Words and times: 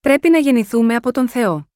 Πρέπει 0.00 0.30
να 0.30 0.38
γεννηθούμε 0.38 0.94
από 0.94 1.12
τον 1.12 1.28
Θεό. 1.28 1.68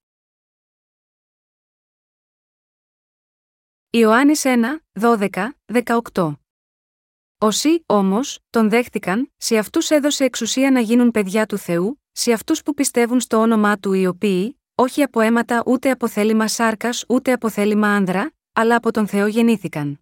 Ιωάννης 3.90 4.42
1, 4.44 4.84
12, 5.00 5.28
18 6.12 6.32
Όσοι, 7.38 7.82
όμως, 7.86 8.38
τον 8.50 8.68
δέχτηκαν, 8.68 9.32
σε 9.36 9.58
αυτούς 9.58 9.90
έδωσε 9.90 10.24
εξουσία 10.24 10.70
να 10.70 10.80
γίνουν 10.80 11.10
παιδιά 11.10 11.46
του 11.46 11.58
Θεού, 11.58 12.02
σε 12.12 12.32
αυτούς 12.32 12.62
που 12.62 12.74
πιστεύουν 12.74 13.20
στο 13.20 13.36
όνομά 13.36 13.78
του 13.78 13.92
οι 13.92 14.06
οποίοι, 14.06 14.60
όχι 14.74 15.02
από 15.02 15.20
αίματα 15.20 15.62
ούτε 15.66 15.90
από 15.90 16.08
θέλημα 16.08 16.48
σάρκας 16.48 17.04
ούτε 17.08 17.32
από 17.32 17.50
θέλημα 17.50 17.88
άνδρα, 17.88 18.32
αλλά 18.52 18.76
από 18.76 18.90
τον 18.90 19.06
Θεό 19.06 19.26
γεννήθηκαν. 19.26 20.00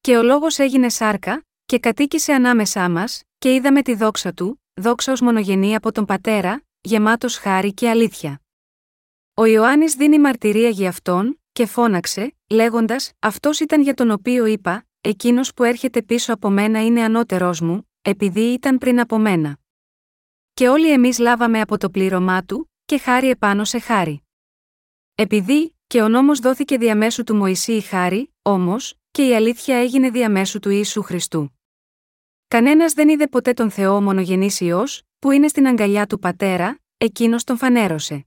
Και 0.00 0.16
ο 0.16 0.22
λόγος 0.22 0.58
έγινε 0.58 0.88
σάρκα, 0.88 1.46
και 1.66 1.78
κατοίκησε 1.78 2.32
ανάμεσά 2.32 2.88
μας, 2.88 3.22
και 3.38 3.54
είδαμε 3.54 3.82
τη 3.82 3.94
δόξα 3.94 4.32
του, 4.32 4.62
δόξα 4.74 5.12
ως 5.12 5.20
μονογενή 5.20 5.74
από 5.74 5.92
τον 5.92 6.04
πατέρα, 6.04 6.62
γεμάτος 6.80 7.36
χάρη 7.36 7.74
και 7.74 7.88
αλήθεια. 7.88 8.40
Ο 9.34 9.44
Ιωάννης 9.44 9.94
δίνει 9.94 10.18
μαρτυρία 10.18 10.68
για 10.68 10.88
αυτόν, 10.88 11.40
και 11.52 11.66
φώναξε, 11.66 12.36
λέγοντας: 12.50 13.12
Αυτός 13.18 13.60
ήταν 13.60 13.82
για 13.82 13.94
τον 13.94 14.10
οποίο 14.10 14.46
είπα: 14.46 14.86
Εκείνος 15.00 15.54
που 15.54 15.64
έρχεται 15.64 16.02
πίσω 16.02 16.32
από 16.32 16.50
μένα 16.50 16.84
είναι 16.84 17.02
ανώτερός 17.02 17.60
μου, 17.60 17.90
επειδή 18.02 18.40
ήταν 18.40 18.78
πριν 18.78 19.00
από 19.00 19.18
μένα. 19.18 19.58
Και 20.54 20.68
όλοι 20.68 20.92
εμείς 20.92 21.18
λάβαμε 21.18 21.60
από 21.60 21.78
το 21.78 21.90
πλήρωμά 21.90 22.44
του, 22.44 22.70
και 22.84 22.98
χάρη 22.98 23.28
επάνω 23.28 23.64
σε 23.64 23.78
χάρη. 23.78 24.22
Επειδή, 25.14 25.76
και 25.86 26.02
ο 26.02 26.08
νόμος 26.08 26.38
δόθηκε 26.38 26.78
διαμέσου 26.78 27.24
του 27.24 27.34
Μωυσή 27.34 27.72
η 27.72 27.80
χάρη, 27.80 28.34
όμως, 28.42 28.94
και 29.10 29.26
η 29.26 29.34
αλήθεια 29.34 29.76
έγινε 29.76 30.10
διαμέσου 30.10 30.58
του 30.58 30.70
Ιησού 30.70 31.02
Χριστού. 31.02 31.59
Κανένας 32.50 32.92
δεν 32.92 33.08
είδε 33.08 33.26
ποτέ 33.26 33.52
τον 33.52 33.70
Θεό 33.70 34.00
μονογενής 34.00 34.60
ιό, 34.60 34.84
που 35.18 35.30
είναι 35.30 35.48
στην 35.48 35.66
αγκαλιά 35.66 36.06
του 36.06 36.18
πατέρα, 36.18 36.78
εκείνος 36.96 37.44
τον 37.44 37.56
φανέρωσε. 37.56 38.26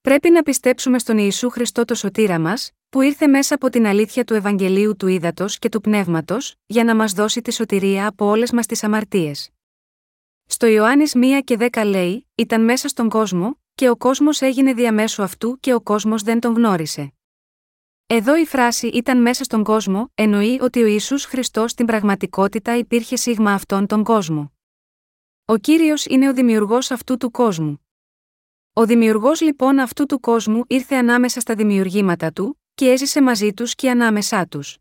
Πρέπει 0.00 0.30
να 0.30 0.42
πιστέψουμε 0.42 0.98
στον 0.98 1.18
Ιησού 1.18 1.50
Χριστό 1.50 1.84
το 1.84 1.94
σωτήρα 1.94 2.38
μας, 2.38 2.72
που 2.88 3.00
ήρθε 3.00 3.26
μέσα 3.26 3.54
από 3.54 3.68
την 3.68 3.86
αλήθεια 3.86 4.24
του 4.24 4.34
Ευαγγελίου 4.34 4.96
του 4.96 5.06
Ήδατος 5.06 5.58
και 5.58 5.68
του 5.68 5.80
Πνεύματος, 5.80 6.54
για 6.66 6.84
να 6.84 6.94
μας 6.94 7.12
δώσει 7.12 7.42
τη 7.42 7.52
σωτηρία 7.52 8.06
από 8.06 8.26
όλες 8.26 8.52
μας 8.52 8.66
τις 8.66 8.84
αμαρτίες. 8.84 9.50
Στο 10.46 10.66
Ιωάννης 10.66 11.14
1 11.14 11.40
και 11.44 11.56
10 11.58 11.84
λέει: 11.84 12.28
Ήταν 12.34 12.64
μέσα 12.64 12.88
στον 12.88 13.08
κόσμο, 13.08 13.60
και 13.74 13.88
ο 13.88 13.96
κόσμος 13.96 14.40
έγινε 14.40 14.74
διαμέσου 14.74 15.22
αυτού 15.22 15.58
και 15.60 15.74
ο 15.74 15.80
κόσμος 15.80 16.22
δεν 16.22 16.40
τον 16.40 16.54
γνώρισε. 16.54 17.15
Εδώ 18.08 18.36
η 18.36 18.46
φράση 18.46 18.86
ήταν 18.86 19.22
μέσα 19.22 19.44
στον 19.44 19.64
κόσμο, 19.64 20.10
εννοεί 20.14 20.58
ότι 20.60 20.82
ο 20.82 20.86
Ιησούς 20.86 21.24
Χριστός 21.24 21.70
στην 21.70 21.86
πραγματικότητα 21.86 22.76
υπήρχε 22.76 23.16
σίγμα 23.16 23.52
αυτόν 23.52 23.86
τον 23.86 24.04
κόσμο. 24.04 24.52
Ο 25.44 25.56
κύριος 25.56 26.04
είναι 26.06 26.28
ο 26.28 26.32
δημιουργός 26.32 26.90
αυτού 26.90 27.16
του 27.16 27.30
κόσμου. 27.30 27.86
Ο 28.72 28.86
δημιουργός 28.86 29.40
λοιπόν 29.40 29.78
αυτού 29.78 30.06
του 30.06 30.20
κόσμου 30.20 30.64
ήρθε 30.66 30.96
ανάμεσα 30.96 31.40
στα 31.40 31.54
δημιουργήματα 31.54 32.32
του, 32.32 32.60
και 32.74 32.90
έζησε 32.90 33.22
μαζί 33.22 33.52
τους 33.52 33.74
και 33.74 33.90
ανάμεσά 33.90 34.46
τους. 34.46 34.78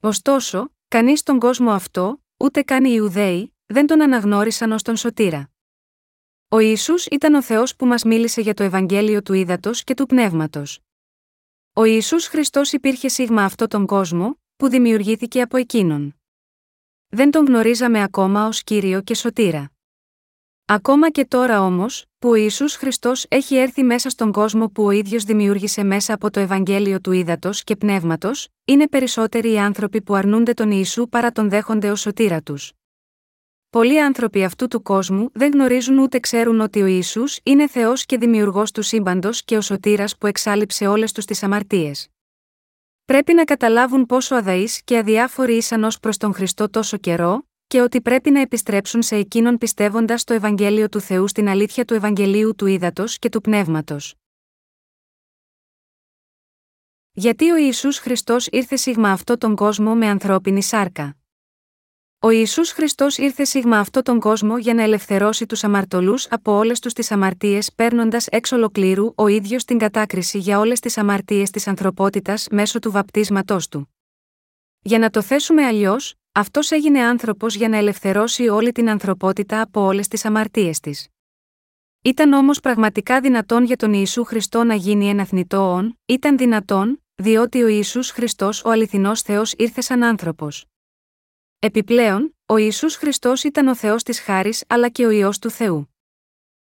Ωστόσο, 0.00 0.74
κανείς 0.88 1.20
στον 1.20 1.38
κόσμο 1.38 1.70
αυτό, 1.70 2.22
ούτε 2.36 2.62
καν 2.62 2.84
οι 2.84 2.92
Ιουδαίοι, 2.94 3.54
δεν 3.66 3.86
τον 3.86 4.02
αναγνώρισαν 4.02 4.72
ως 4.72 4.82
τον 4.82 4.96
σωτήρα. 4.96 5.50
Ο 6.48 6.58
Ισού 6.58 6.94
ήταν 7.10 7.34
ο 7.34 7.42
Θεός 7.42 7.76
που 7.76 7.86
μας 7.86 8.02
μίλησε 8.02 8.40
για 8.40 8.54
το 8.54 8.62
Ευαγγέλιο 8.62 9.22
του 9.22 9.32
Ήδατος 9.32 9.84
και 9.84 9.94
του 9.94 10.06
Πνεύματος. 10.06 10.78
Ο 11.76 11.84
Ισού 11.84 12.20
Χριστός 12.20 12.72
υπήρχε 12.72 13.08
σίγμα 13.08 13.44
αυτό 13.44 13.66
τον 13.66 13.86
κόσμο, 13.86 14.38
που 14.56 14.68
δημιουργήθηκε 14.68 15.40
από 15.40 15.56
εκείνον. 15.56 16.14
Δεν 17.08 17.30
τον 17.30 17.46
γνωρίζαμε 17.46 18.02
ακόμα 18.02 18.46
ως 18.46 18.62
κύριο 18.62 19.00
και 19.02 19.14
σωτήρα. 19.14 19.70
Ακόμα 20.64 21.10
και 21.10 21.24
τώρα 21.24 21.62
όμως, 21.62 22.04
που 22.18 22.28
ο 22.28 22.34
Ισού 22.34 22.68
Χριστός 22.70 23.26
έχει 23.28 23.56
έρθει 23.56 23.82
μέσα 23.82 24.10
στον 24.10 24.32
κόσμο 24.32 24.68
που 24.68 24.84
ο 24.84 24.90
ίδιος 24.90 25.24
δημιούργησε 25.24 25.82
μέσα 25.82 26.14
από 26.14 26.30
το 26.30 26.40
Ευαγγέλιο 26.40 27.00
του 27.00 27.12
Ήδατος 27.12 27.64
και 27.64 27.76
Πνεύματος, 27.76 28.48
είναι 28.64 28.88
περισσότεροι 28.88 29.52
οι 29.52 29.58
άνθρωποι 29.58 30.02
που 30.02 30.14
αρνούνται 30.14 30.52
τον 30.52 30.70
Ιησού 30.70 31.08
παρά 31.08 31.32
τον 31.32 31.48
δέχονται 31.48 31.90
ως 31.90 32.00
σωτήρα 32.00 32.42
τους. 32.42 32.72
Πολλοί 33.74 34.02
άνθρωποι 34.02 34.44
αυτού 34.44 34.68
του 34.68 34.82
κόσμου 34.82 35.30
δεν 35.32 35.52
γνωρίζουν 35.52 35.98
ούτε 35.98 36.18
ξέρουν 36.18 36.60
ότι 36.60 36.82
ο 36.82 36.86
Ισού 36.86 37.22
είναι 37.42 37.68
Θεός 37.68 38.04
και 38.06 38.18
δημιουργός 38.18 38.70
του 38.70 38.82
σύμπαντος 38.82 39.44
και 39.44 39.56
ο 39.56 39.60
σωτήρας 39.60 40.16
που 40.18 40.26
εξάλληψε 40.26 40.86
όλες 40.86 41.12
τους 41.12 41.24
τις 41.24 41.42
αμαρτίες. 41.42 42.08
Πρέπει 43.04 43.34
να 43.34 43.44
καταλάβουν 43.44 44.06
πόσο 44.06 44.34
αδαείς 44.34 44.82
και 44.84 44.98
αδιάφοροι 44.98 45.56
ήσαν 45.56 45.84
ως 45.84 46.00
προς 46.00 46.16
τον 46.16 46.34
Χριστό 46.34 46.70
τόσο 46.70 46.96
καιρό, 46.96 47.48
και 47.66 47.80
ότι 47.80 48.00
πρέπει 48.00 48.30
να 48.30 48.40
επιστρέψουν 48.40 49.02
σε 49.02 49.16
εκείνον 49.16 49.58
πιστεύοντας 49.58 50.24
το 50.24 50.34
Ευαγγέλιο 50.34 50.88
του 50.88 51.00
Θεού 51.00 51.28
στην 51.28 51.48
αλήθεια 51.48 51.84
του 51.84 51.94
Ευαγγελίου 51.94 52.54
του 52.54 52.66
Ήδατος 52.66 53.18
και 53.18 53.28
του 53.28 53.40
Πνεύματος. 53.40 54.14
Γιατί 57.12 57.50
ο 57.50 57.56
Ιησούς 57.56 57.98
Χριστός 57.98 58.46
ήρθε 58.46 58.76
σίγμα 58.76 59.10
αυτό 59.10 59.38
τον 59.38 59.56
κόσμο 59.56 59.94
με 59.94 60.06
ανθρώπινη 60.06 60.62
σάρκα; 60.62 61.16
Ο 62.24 62.30
Ιησούς 62.30 62.70
Χριστός 62.70 63.18
ήρθε 63.18 63.44
σίγμα 63.44 63.78
αυτό 63.78 64.02
τον 64.02 64.20
κόσμο 64.20 64.58
για 64.58 64.74
να 64.74 64.82
ελευθερώσει 64.82 65.46
τους 65.46 65.64
αμαρτωλούς 65.64 66.26
από 66.30 66.52
όλες 66.52 66.80
τους 66.80 66.92
τις 66.92 67.10
αμαρτίες, 67.10 67.72
παίρνοντας 67.72 68.26
εξ 68.26 68.52
ολοκλήρου 68.52 69.12
ο 69.14 69.26
ίδιος 69.26 69.64
την 69.64 69.78
κατάκριση 69.78 70.38
για 70.38 70.58
όλες 70.58 70.80
τις 70.80 70.98
αμαρτίες 70.98 71.50
της 71.50 71.66
ανθρωπότητας 71.66 72.46
μέσω 72.50 72.78
του 72.78 72.90
βαπτίσματός 72.90 73.68
του. 73.68 73.94
Για 74.80 74.98
να 74.98 75.10
το 75.10 75.22
θέσουμε 75.22 75.64
αλλιώς, 75.64 76.14
αυτός 76.32 76.70
έγινε 76.70 77.00
άνθρωπος 77.00 77.54
για 77.54 77.68
να 77.68 77.76
ελευθερώσει 77.76 78.48
όλη 78.48 78.72
την 78.72 78.90
ανθρωπότητα 78.90 79.60
από 79.60 79.80
όλες 79.80 80.08
τις 80.08 80.24
αμαρτίες 80.24 80.80
της. 80.80 81.08
Ήταν 82.02 82.32
όμως 82.32 82.60
πραγματικά 82.60 83.20
δυνατόν 83.20 83.64
για 83.64 83.76
τον 83.76 83.92
Ιησού 83.92 84.24
Χριστό 84.24 84.64
να 84.64 84.74
γίνει 84.74 85.08
ένα 85.08 85.24
θνητό 85.24 85.72
όν, 85.72 85.98
ήταν 86.06 86.36
δυνατόν, 86.36 87.02
διότι 87.14 87.62
ο 87.62 87.66
Ιησούς 87.66 88.10
Χριστός 88.10 88.64
ο 88.64 88.70
αληθινός 88.70 89.22
Θεός 89.22 89.52
ήρθε 89.52 89.80
σαν 89.80 90.02
άνθρωπος. 90.02 90.66
Επιπλέον, 91.66 92.36
ο 92.46 92.56
Ισού 92.56 92.90
Χριστός 92.90 93.44
ήταν 93.44 93.66
ο 93.66 93.74
Θεός 93.74 94.02
της 94.02 94.20
χάρης 94.20 94.64
αλλά 94.66 94.88
και 94.88 95.06
ο 95.06 95.10
ιό 95.10 95.30
του 95.40 95.50
Θεού. 95.50 95.94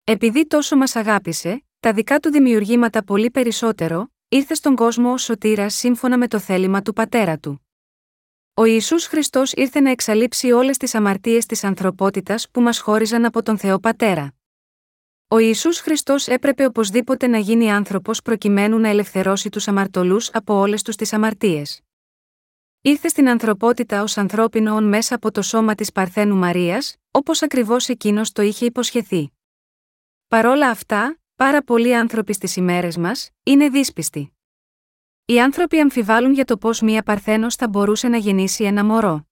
Επειδή 0.04 0.46
τόσο 0.46 0.76
μας 0.76 0.96
αγάπησε, 0.96 1.64
τα 1.80 1.92
δικά 1.92 2.18
του 2.18 2.30
δημιουργήματα 2.30 3.04
πολύ 3.04 3.30
περισσότερο, 3.30 4.12
ήρθε 4.28 4.54
στον 4.54 4.76
κόσμο 4.76 5.12
ω 5.12 5.18
σωτήρας 5.18 5.74
σύμφωνα 5.74 6.18
με 6.18 6.28
το 6.28 6.38
θέλημα 6.38 6.82
του 6.82 6.92
πατέρα 6.92 7.38
του. 7.38 7.66
Ο 8.54 8.64
Ιησούς 8.64 9.06
Χριστός 9.06 9.52
ήρθε 9.52 9.80
να 9.80 9.90
εξαλείψει 9.90 10.52
όλες 10.52 10.76
τις 10.76 10.94
αμαρτίες 10.94 11.46
της 11.46 11.64
ανθρωπότητας 11.64 12.50
που 12.50 12.60
μας 12.60 12.80
χώριζαν 12.80 13.24
από 13.24 13.42
τον 13.42 13.58
Θεό 13.58 13.78
Πατέρα. 13.78 14.34
Ο 15.28 15.38
Ιησούς 15.38 15.80
Χριστός 15.80 16.26
έπρεπε 16.26 16.64
οπωσδήποτε 16.64 17.26
να 17.26 17.38
γίνει 17.38 17.72
άνθρωπος 17.72 18.22
προκειμένου 18.22 18.78
να 18.78 18.88
ελευθερώσει 18.88 19.48
τους 19.48 19.68
αμαρτωλούς 19.68 20.30
από 20.32 20.54
όλες 20.54 20.82
τους 20.82 20.96
τις 20.96 21.12
αμαρτίες. 21.12 21.85
Ήρθε 22.86 23.08
στην 23.08 23.28
ανθρωπότητα 23.28 24.02
ως 24.02 24.16
ανθρώπινο 24.16 24.74
όν 24.74 24.84
μέσα 24.88 25.14
από 25.14 25.30
το 25.30 25.42
σώμα 25.42 25.74
της 25.74 25.92
Παρθένου 25.92 26.36
Μαρίας, 26.36 26.96
όπως 27.10 27.42
ακριβώς 27.42 27.88
εκείνος 27.88 28.32
το 28.32 28.42
είχε 28.42 28.64
υποσχεθεί. 28.66 29.32
Παρόλα 30.28 30.70
αυτά, 30.70 31.18
πάρα 31.36 31.62
πολλοί 31.62 31.96
άνθρωποι 31.96 32.32
στις 32.32 32.56
ημέρες 32.56 32.96
μας 32.96 33.30
είναι 33.42 33.68
δύσπιστοι. 33.68 34.36
Οι 35.24 35.40
άνθρωποι 35.40 35.80
αμφιβάλλουν 35.80 36.32
για 36.32 36.44
το 36.44 36.56
πώς 36.56 36.80
μία 36.80 37.02
Παρθένος 37.02 37.54
θα 37.54 37.68
μπορούσε 37.68 38.08
να 38.08 38.16
γεννήσει 38.16 38.64
ένα 38.64 38.84
μωρό. 38.84 39.26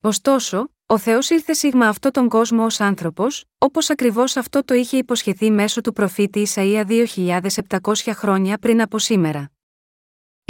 Ωστόσο, 0.00 0.70
ο 0.86 0.98
Θεός 0.98 1.30
ήρθε 1.30 1.52
σίγμα 1.52 1.88
αυτό 1.88 2.10
τον 2.10 2.28
κόσμο 2.28 2.64
ως 2.64 2.80
άνθρωπος, 2.80 3.44
όπως 3.58 3.90
ακριβώς 3.90 4.36
αυτό 4.36 4.64
το 4.64 4.74
είχε 4.74 4.96
υποσχεθεί 4.96 5.50
μέσω 5.50 5.80
του 5.80 5.92
προφήτη 5.92 6.46
Ισαΐα 6.54 6.84
2.700 6.86 8.12
χρόνια 8.14 8.58
πριν 8.58 8.80
από 8.80 8.98
σήμερα. 8.98 9.50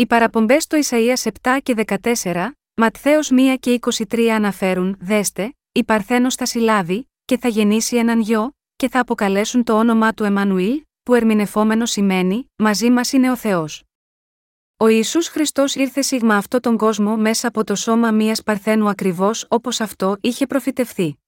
Οι 0.01 0.07
παραπομπές 0.07 0.63
στο 0.63 0.79
Ισαΐας 0.83 1.31
7 1.43 1.59
και 1.63 1.75
14, 2.23 2.51
Ματθαίος 2.75 3.31
1 3.33 3.57
και 3.61 3.79
23 4.09 4.27
αναφέρουν: 4.27 4.97
Δέστε, 5.01 5.55
η 5.73 5.85
Παρθένος 5.85 6.35
θα 6.35 6.47
συλλάβει, 6.47 7.11
και 7.25 7.39
θα 7.39 7.49
γεννήσει 7.49 7.97
έναν 7.97 8.21
γιο, 8.21 8.53
και 8.77 8.89
θα 8.89 9.01
αποκαλέσουν 9.01 9.65
το 9.65 9.79
όνομά 9.79 10.13
του 10.13 10.25
Εμμανουήλ, 10.25 10.83
που 11.03 11.15
ερμηνευόμενος 11.15 11.91
σημαίνει: 11.91 12.51
Μαζί 12.57 12.91
μας 12.91 13.13
είναι 13.13 13.31
ο 13.31 13.37
Θεός. 13.37 13.85
Ο 14.77 14.89
Ιησούς 14.89 15.29
Χριστός 15.29 15.75
ήρθε 15.75 16.03
σίγμα 16.03 16.37
αυτό 16.37 16.61
τον 16.61 16.77
κόσμο 16.77 17.17
μέσα 17.17 17.49
από 17.49 17.65
το 17.65 17.75
σώμα 17.75 18.11
μια 18.11 18.41
Παρθένου 18.45 18.89
ακριβώς 18.89 19.47
όπως 19.49 19.81
αυτό 19.81 20.17
είχε 20.21 20.47
προφητευθεί. 20.47 21.19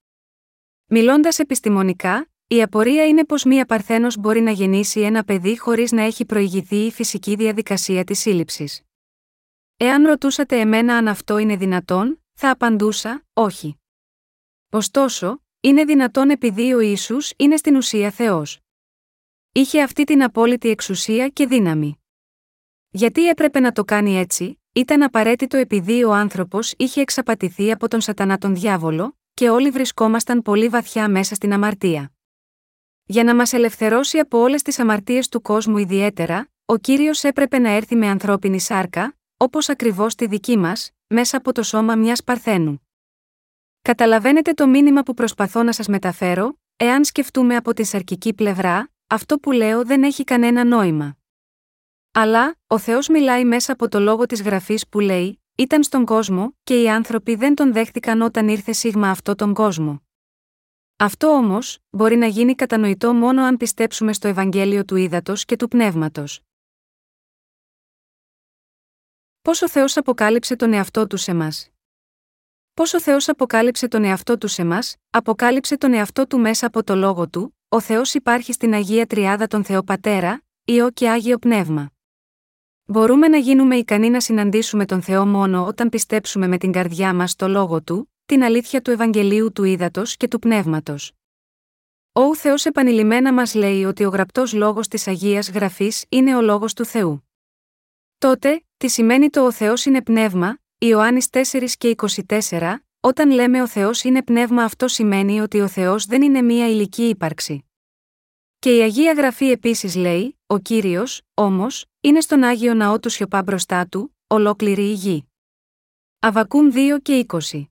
Μιλώντας 0.87 1.39
επιστημονικά, 1.39 2.29
η 2.53 2.63
απορία 2.63 3.07
είναι 3.07 3.25
πως 3.25 3.45
μία 3.45 3.67
Παρθένος 3.67 4.17
μπορεί 4.17 4.41
να 4.41 4.51
γεννήσει 4.51 5.01
ένα 5.01 5.25
παιδί 5.25 5.59
χωρίς 5.59 5.93
να 5.93 6.03
έχει 6.03 6.25
προηγηθεί 6.25 6.77
η 6.77 6.91
φυσική 6.91 7.35
διαδικασία 7.35 8.05
της 8.05 8.19
σύλληψης. 8.19 8.83
Εάν 9.77 10.07
ρωτούσατε 10.07 10.61
εμένα 10.61 10.97
αν 10.97 11.09
αυτό 11.09 11.39
είναι 11.39 11.57
δυνατόν, 11.57 12.23
θα 12.33 12.51
απαντούσα, 12.51 13.25
όχι. 13.33 13.79
Ωστόσο, 14.71 15.43
είναι 15.61 15.85
δυνατόν 15.85 16.31
επειδή 16.31 16.73
ο 16.73 16.81
Ιησούς 16.81 17.33
είναι 17.37 17.57
στην 17.57 17.77
ουσία 17.77 18.11
Θεός. 18.11 18.59
Είχε 19.53 19.83
αυτή 19.83 20.05
την 20.05 20.23
απόλυτη 20.23 20.69
εξουσία 20.69 21.29
και 21.29 21.47
δύναμη. 21.47 22.01
Γιατί 22.91 23.29
έπρεπε 23.29 23.61
να 23.61 23.73
το 23.73 23.85
κάνει 23.85 24.17
έτσι, 24.17 24.61
ήταν 24.73 25.03
απαραίτητο 25.03 25.57
επειδή 25.57 26.05
ο 26.05 26.13
άνθρωπος 26.13 26.75
είχε 26.77 27.01
εξαπατηθεί 27.01 27.73
από 27.73 27.89
τον 27.89 28.01
Σατανά 28.01 28.39
τον 28.39 28.55
διάβολο, 28.55 29.19
και 29.35 29.51
όλοι 29.51 29.71
βρισκόμασταν 29.71 30.43
πολύ 30.43 30.69
βαθιά 30.69 31.09
μέσα 31.09 31.35
στην 31.35 31.53
αμαρτία. 31.53 32.13
Για 33.11 33.25
να 33.25 33.35
μας 33.35 33.53
ελευθερώσει 33.53 34.19
από 34.19 34.39
όλες 34.39 34.63
τις 34.63 34.79
αμαρτίες 34.79 35.29
του 35.29 35.43
κόσμου 35.43 35.79
ιδιαίτερα, 35.79 36.49
ο 36.65 36.77
κύριος 36.77 37.25
έπρεπε 37.25 37.59
να 37.59 37.71
έρθει 37.71 37.97
με 37.97 38.07
ανθρώπινη 38.07 38.61
σάρκα, 38.61 39.17
όπως 39.37 39.69
ακριβώς 39.69 40.15
τη 40.15 40.27
δική 40.27 40.57
μας, 40.57 40.91
μέσα 41.07 41.37
από 41.37 41.53
το 41.53 41.63
σώμα 41.63 41.95
μιας 41.97 42.25
Παρθένου. 42.25 42.87
Καταλαβαίνετε 43.83 44.53
το 44.53 44.67
μήνυμα 44.69 45.03
που 45.03 45.15
προσπαθώ 45.15 45.63
να 45.63 45.73
σας 45.73 45.87
μεταφέρω, 45.87 46.59
εάν 46.77 47.05
σκεφτούμε 47.05 47.57
από 47.57 47.75
τη 47.75 47.85
σαρκική 47.85 48.35
πλευρά, 48.35 48.91
αυτό 49.07 49.39
που 49.39 49.53
λέω 49.53 49.85
δεν 49.85 50.03
έχει 50.03 50.25
κανένα 50.25 50.65
νόημα. 50.65 51.17
Αλλά, 52.13 52.55
ο 52.67 52.79
Θεός 52.79 53.09
μιλάει 53.09 53.45
μέσα 53.45 53.73
από 53.73 53.89
το 53.89 54.01
λόγο 54.01 54.27
της 54.27 54.43
γραφής 54.43 54.89
που 54.89 55.01
λέει: 55.01 55.43
Ήταν 55.55 55.83
στον 55.83 56.05
κόσμο, 56.05 56.55
και 56.65 56.83
οι 56.83 56.91
άνθρωποι 56.91 57.35
δεν 57.35 57.55
τον 57.55 57.73
δέχτηκαν 57.73 58.21
όταν 58.21 58.49
ήρθε 58.49 58.73
σίγμα 58.73 59.11
αυτό 59.11 59.35
τον 59.35 59.55
κόσμο. 59.55 60.03
Αυτό 61.03 61.27
όμως, 61.27 61.79
μπορεί 61.91 62.17
να 62.17 62.27
γίνει 62.27 62.55
κατανοητό 62.55 63.15
μόνο 63.15 63.43
αν 63.43 63.57
πιστέψουμε 63.57 64.13
στο 64.13 64.29
Ευαγγέλιο 64.29 64.85
του 64.85 64.97
Ήδατος 64.97 65.45
και 65.45 65.57
του 65.57 65.69
Πνεύματος. 65.69 66.41
Πώ 69.43 69.51
ο 69.51 69.69
Θεός 69.69 69.97
αποκάλυψε 69.97 70.57
τον 70.57 70.73
εαυτό 70.73 71.07
του 71.07 71.17
σε 71.17 71.35
μας; 71.35 71.71
Πώ 72.75 72.83
ο 72.97 73.01
Θεός 73.01 73.29
αποκάλυψε 73.29 73.89
τον 73.89 74.05
εαυτό 74.05 74.39
του 74.39 74.49
σε 74.49 74.65
μας, 74.65 74.97
αποκάλυψε 75.11 75.77
τον 75.77 75.93
εαυτό 75.93 76.27
του 76.27 76.39
μέσα 76.39 76.67
από 76.67 76.85
το 76.85 76.95
λόγο 76.95 77.29
του, 77.29 77.57
ο 77.69 77.81
Θεός 77.81 78.15
υπάρχει 78.15 78.53
στην 78.53 78.75
Αγία 78.75 79.07
Τριάδα 79.07 79.47
τον 79.47 79.65
Θεό 79.65 79.83
Πατέρα, 79.83 80.43
Υιό 80.65 80.91
και 80.91 81.11
Άγιο 81.11 81.39
Πνεύμα. 81.39 81.91
Μπορούμε 82.85 83.29
να 83.29 83.37
γίνουμε 83.37 83.77
ικανοί 83.77 84.11
να 84.11 84.21
συναντήσουμε 84.21 84.87
τον 84.87 85.03
Θεό 85.03 85.27
μόνο 85.27 85.67
όταν 85.67 85.89
πιστέψουμε 85.89 86.47
με 86.47 86.59
την 86.59 86.73
καρδιά 86.73 87.15
μας 87.15 87.37
το 87.37 87.49
λόγο 87.49 87.83
του, 87.83 88.10
την 88.31 88.43
αλήθεια 88.43 88.83
του 88.83 88.91
Ευαγγελίου 88.91 89.53
του 89.53 89.65
Ήδατος 89.65 90.17
και 90.17 90.29
του 90.29 90.39
Πνεύματος. 90.39 91.13
Ο 92.13 92.37
Θεός 92.37 92.65
επανειλημμένα 92.65 93.33
μας 93.33 93.55
λέει 93.55 93.85
ότι 93.85 94.05
ο 94.05 94.09
γραπτός 94.09 94.53
λόγος 94.53 94.89
της 94.89 95.09
Αγίας 95.09 95.51
Γραφής 95.51 96.05
είναι 96.09 96.37
ο 96.37 96.41
λόγος 96.41 96.75
του 96.75 96.85
Θεού. 96.85 97.29
Τότε, 98.19 98.65
τι 98.77 98.89
σημαίνει 98.89 99.31
το 99.31 99.45
Ο 99.45 99.53
Θεός 99.53 99.85
είναι 99.85 100.03
πνεύμα, 100.03 100.59
Ιωάννης 100.79 101.29
4 101.31 101.75
και 101.79 101.89
24, 101.89 102.75
όταν 103.01 103.31
λέμε 103.31 103.63
Ο 103.63 103.67
Θεός 103.67 104.03
είναι 104.03 104.23
πνεύμα, 104.23 104.65
αυτό 104.65 104.89
σημαίνει 104.89 105.41
ότι 105.41 105.61
ο 105.61 105.69
Θεός 105.69 106.05
δεν 106.05 106.23
είναι 106.23 106.43
μία 106.43 106.69
ηλική 106.69 107.09
ύπαρξη. 107.09 107.65
Και 108.59 108.77
η 108.77 108.81
Αγία 108.81 109.13
Γραφή 109.13 109.51
επίσης 109.51 109.95
λέει: 109.95 110.39
Ο 110.47 110.59
κύριος, 110.59 111.23
όμως, 111.35 111.87
είναι 112.01 112.21
στον 112.21 112.43
άγιο 112.43 112.75
ναό 112.75 112.99
του 112.99 113.09
σιωπά 113.09 113.43
μπροστά 113.43 113.87
του, 113.87 114.17
ολόκληρη 114.27 114.89
η 114.89 114.93
γη. 114.93 115.25
Αβακούμ 116.19 116.69
2 116.73 116.99
και 117.03 117.27
20. 117.29 117.70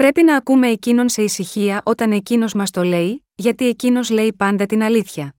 Πρέπει 0.00 0.22
να 0.22 0.36
ακούμε 0.36 0.68
εκείνον 0.68 1.08
σε 1.08 1.22
ησυχία 1.22 1.82
όταν 1.84 2.12
εκείνος 2.12 2.54
μας 2.54 2.70
το 2.70 2.82
λέει, 2.82 3.24
γιατί 3.34 3.68
εκείνος 3.68 4.10
λέει 4.10 4.32
πάντα 4.32 4.66
την 4.66 4.82
αλήθεια. 4.82 5.34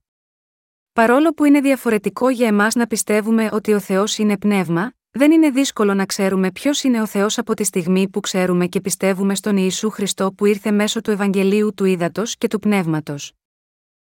Παρόλο 0.92 1.32
που 1.32 1.44
είναι 1.44 1.60
διαφορετικό 1.60 2.28
για 2.28 2.46
εμάς 2.46 2.74
να 2.74 2.86
πιστεύουμε 2.86 3.48
ότι 3.52 3.72
ο 3.72 3.80
Θεός 3.80 4.18
είναι 4.18 4.38
πνεύμα, 4.38 4.92
δεν 5.10 5.32
είναι 5.32 5.50
δύσκολο 5.50 5.94
να 5.94 6.06
ξέρουμε 6.06 6.52
ποιος 6.52 6.82
είναι 6.82 7.00
ο 7.00 7.06
Θεός 7.06 7.38
από 7.38 7.54
τη 7.54 7.64
στιγμή 7.64 8.08
που 8.08 8.20
ξέρουμε 8.20 8.66
και 8.66 8.80
πιστεύουμε 8.80 9.34
στον 9.34 9.56
Ιησού 9.56 9.90
Χριστό 9.90 10.32
που 10.32 10.46
ήρθε 10.46 10.70
μέσω 10.70 11.00
του 11.00 11.10
Ευαγγελίου 11.10 11.74
του 11.74 11.84
Ήδατος 11.84 12.36
και 12.36 12.48
του 12.48 12.58
Πνεύματος. 12.58 13.32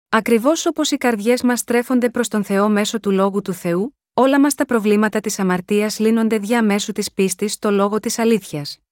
Ακριβώς 0.08 0.66
όπως 0.66 0.90
οι 0.90 0.96
καρδιές 0.96 1.42
μας 1.42 1.58
στρέφονται 1.58 2.10
προς 2.10 2.28
τον 2.28 2.44
Θεό 2.44 2.68
μέσω 2.68 3.00
του 3.00 3.10
λόγου 3.10 3.42
του 3.42 3.52
Θεού, 3.52 3.96
όλα 4.14 4.40
μας 4.40 4.54
τα 4.54 4.64
προβλήματα 4.64 5.20
της 5.20 5.38
αμαρτίας 5.38 5.98
λύνονται 5.98 6.38
διαμέσου 6.38 6.92
της 6.92 7.12
πίστης 7.12 7.52
στο 7.52 7.70
λόγο 7.70 8.00
της 8.00 8.18
αλήθειας. 8.18 8.83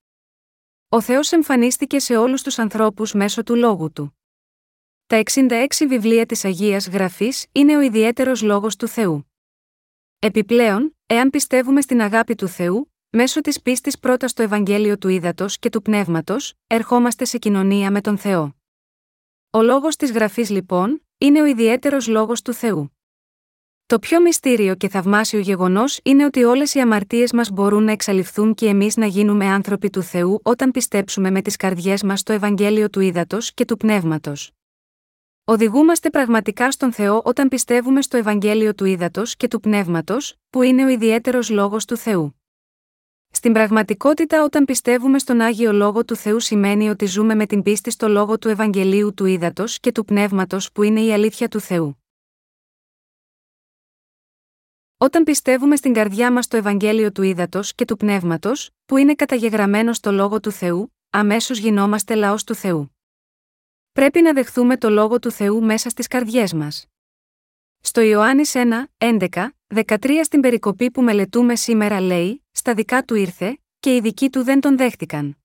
Ο 0.93 1.01
Θεός 1.01 1.31
εμφανίστηκε 1.31 1.99
σε 1.99 2.17
όλους 2.17 2.41
τους 2.41 2.59
ανθρώπους 2.59 3.13
μέσω 3.13 3.43
του 3.43 3.55
λόγου 3.55 3.91
του. 3.91 4.17
Τα 5.05 5.23
66 5.31 5.65
βιβλία 5.87 6.25
της 6.25 6.45
Αγίας 6.45 6.87
Γραφής 6.87 7.45
είναι 7.51 7.77
ο 7.77 7.81
ιδιαίτερος 7.81 8.41
λόγος 8.41 8.75
του 8.75 8.87
Θεού. 8.87 9.31
Επιπλέον, 10.19 10.97
εάν 11.05 11.29
πιστεύουμε 11.29 11.81
στην 11.81 12.01
αγάπη 12.01 12.35
του 12.35 12.47
Θεού, 12.47 12.93
μέσω 13.09 13.41
της 13.41 13.61
πίστης 13.61 13.99
πρώτα 13.99 14.27
στο 14.27 14.43
Ευαγγέλιο 14.43 14.97
του 14.97 15.07
Ήδατος 15.07 15.59
και 15.59 15.69
του 15.69 15.81
Πνεύματος, 15.81 16.53
ερχόμαστε 16.67 17.25
σε 17.25 17.37
κοινωνία 17.37 17.91
με 17.91 18.01
τον 18.01 18.17
Θεό. 18.17 18.55
Ο 19.49 19.61
λόγος 19.61 19.95
της 19.95 20.11
Γραφής 20.11 20.49
λοιπόν, 20.49 21.05
είναι 21.17 21.41
ο 21.41 21.45
ιδιαίτερος 21.45 22.07
λόγος 22.07 22.41
του 22.41 22.53
Θεού. 22.53 22.97
Το 23.85 23.99
πιο 23.99 24.21
μυστήριο 24.21 24.75
και 24.75 24.89
θαυμάσιο 24.89 25.39
γεγονός 25.39 25.99
είναι 26.03 26.25
ότι 26.25 26.43
όλες 26.43 26.73
οι 26.73 26.79
αμαρτίες 26.79 27.33
μας 27.33 27.49
μπορούν 27.49 27.83
να 27.83 27.91
εξαλειφθούν 27.91 28.53
και 28.53 28.67
εμείς 28.67 28.97
να 28.97 29.05
γίνουμε 29.05 29.45
άνθρωποι 29.45 29.89
του 29.89 30.01
Θεού 30.01 30.39
όταν 30.43 30.71
πιστέψουμε 30.71 31.31
με 31.31 31.41
τις 31.41 31.55
καρδιές 31.55 32.03
μας 32.03 32.19
στο 32.19 32.33
Ευαγγέλιο 32.33 32.89
του 32.89 32.99
Ήδατος 32.99 33.53
και 33.53 33.65
του 33.65 33.77
Πνεύματος. 33.77 34.51
Οδηγούμαστε 35.43 36.09
πραγματικά 36.09 36.71
στον 36.71 36.93
Θεό 36.93 37.21
όταν 37.25 37.47
πιστεύουμε 37.47 38.01
στο 38.01 38.17
Ευαγγέλιο 38.17 38.75
του 38.75 38.85
Ήδατος 38.85 39.35
και 39.35 39.47
του 39.47 39.59
Πνεύματος, 39.59 40.35
που 40.49 40.61
είναι 40.61 40.85
ο 40.85 40.87
ιδιαίτερος 40.87 41.49
λόγος 41.49 41.85
του 41.85 41.97
Θεού. 41.97 42.35
Στην 43.29 43.53
πραγματικότητα, 43.53 44.43
όταν 44.43 44.65
πιστεύουμε 44.65 45.19
στον 45.19 45.41
Άγιο 45.41 45.73
Λόγο 45.73 46.05
του 46.05 46.15
Θεού, 46.15 46.39
σημαίνει 46.39 46.89
ότι 46.89 47.05
ζούμε 47.05 47.35
με 47.35 47.45
την 47.45 47.61
πίστη 47.61 47.91
στο 47.91 48.07
λόγο 48.07 48.37
του 48.37 48.49
Ευαγγελίου 48.49 49.13
του 49.13 49.25
Ήδατος 49.25 49.79
και 49.79 49.91
του 49.91 50.05
Πνεύματος 50.05 50.71
που 50.71 50.83
είναι 50.83 51.01
η 51.01 51.13
αλήθεια 51.13 51.47
του 51.47 51.59
Θεού. 51.59 52.02
Όταν 55.03 55.23
πιστεύουμε 55.23 55.75
στην 55.75 55.93
καρδιά 55.93 56.31
μας 56.31 56.47
το 56.47 56.57
Ευαγγέλιο 56.57 57.11
του 57.11 57.21
Ήδατος 57.21 57.75
και 57.75 57.85
του 57.85 57.97
Πνεύματος, 57.97 58.69
που 58.85 58.97
είναι 58.97 59.15
καταγεγραμμένο 59.15 59.93
στο 59.93 60.11
λόγο 60.11 60.39
του 60.39 60.51
Θεού, 60.51 60.95
αμέσως 61.09 61.57
γινόμαστε 61.57 62.15
λαός 62.15 62.43
του 62.43 62.55
Θεού. 62.55 62.97
Πρέπει 63.91 64.21
να 64.21 64.33
δεχθούμε 64.33 64.77
το 64.77 64.89
λόγο 64.89 65.19
του 65.19 65.31
Θεού 65.31 65.63
μέσα 65.63 65.89
στις 65.89 66.07
καρδιές 66.07 66.53
μας. 66.53 66.85
Στο 67.79 68.01
Ιωάννης 68.01 68.53
1, 68.55 68.83
11, 68.97 69.49
13 69.67 70.23
στην 70.23 70.41
περικοπή 70.41 70.91
που 70.91 71.01
μελετούμε 71.01 71.55
σήμερα 71.55 71.99
λέει: 71.99 72.45
Στα 72.51 72.73
δικά 72.73 73.03
του 73.03 73.15
ήρθε, 73.15 73.57
και 73.79 73.95
οι 73.95 73.99
δικοί 73.99 74.29
του 74.29 74.43
δεν 74.43 74.59
τον 74.59 74.77
δέχτηκαν. 74.77 75.37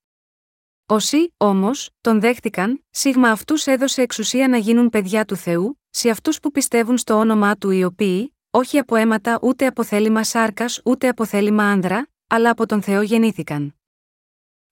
Όσοι, 0.86 1.34
όμως, 1.36 1.90
τον 2.00 2.20
δέχτηκαν, 2.20 2.84
σίγμα 2.90 3.30
αυτούς 3.30 3.66
έδωσε 3.66 4.02
εξουσία 4.02 4.48
να 4.48 4.56
γίνουν 4.56 4.88
παιδιά 4.88 5.24
του 5.24 5.36
Θεού, 5.36 5.80
σε 5.90 6.10
αυτούς 6.10 6.40
που 6.40 6.50
πιστεύουν 6.50 6.98
στο 6.98 7.14
όνομά 7.14 7.56
του 7.56 7.70
οι 7.70 7.84
οποίοι, 7.84 8.32
όχι 8.58 8.78
από 8.78 8.96
αίματα 8.96 9.38
ούτε 9.42 9.66
από 9.66 9.84
θέλημα 9.84 10.24
σάρκας 10.24 10.80
ούτε 10.84 11.08
από 11.08 11.24
θέλημα 11.24 11.64
άνδρα, 11.64 12.08
αλλά 12.26 12.50
από 12.50 12.66
τον 12.66 12.82
Θεό 12.82 13.02
γεννήθηκαν. 13.02 13.74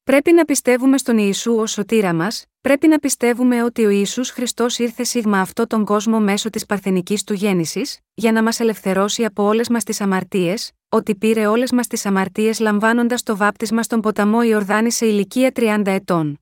Πρέπει 0.05 0.33
να 0.33 0.45
πιστεύουμε 0.45 0.99
στον 0.99 1.19
Ιησού 1.19 1.55
ως 1.55 1.71
σωτήρα 1.71 2.15
μας, 2.15 2.47
πρέπει 2.61 2.89
να 2.89 2.99
πιστεύουμε 2.99 3.63
ότι 3.63 3.85
ο 3.85 3.89
Ισού 3.91 4.25
Χριστός 4.25 4.79
ήρθε 4.79 5.05
σίγμα 5.05 5.41
αυτό 5.41 5.67
τον 5.67 5.85
κόσμο 5.85 6.21
μέσω 6.21 6.51
της 6.51 6.67
παρθενικής 6.67 7.25
του 7.25 7.33
γέννησης, 7.33 7.99
για 8.15 8.33
να 8.33 8.43
μας 8.43 8.61
ελευθερώσει 8.61 9.25
από 9.25 9.43
όλες 9.43 9.69
μας 9.69 9.85
τις 9.85 10.01
αμαρτίες, 10.01 10.73
ότι 10.89 11.15
πήρε 11.15 11.47
όλες 11.47 11.73
μας 11.73 11.87
τις 11.87 12.07
αμαρτίες 12.07 12.59
λαμβάνοντας 12.59 13.23
το 13.23 13.37
βάπτισμα 13.37 13.83
στον 13.83 14.01
ποταμό 14.01 14.43
Ιορδάνη 14.43 14.93
σε 14.93 15.07
ηλικία 15.07 15.53
30 15.55 15.83
ετών. 15.85 16.41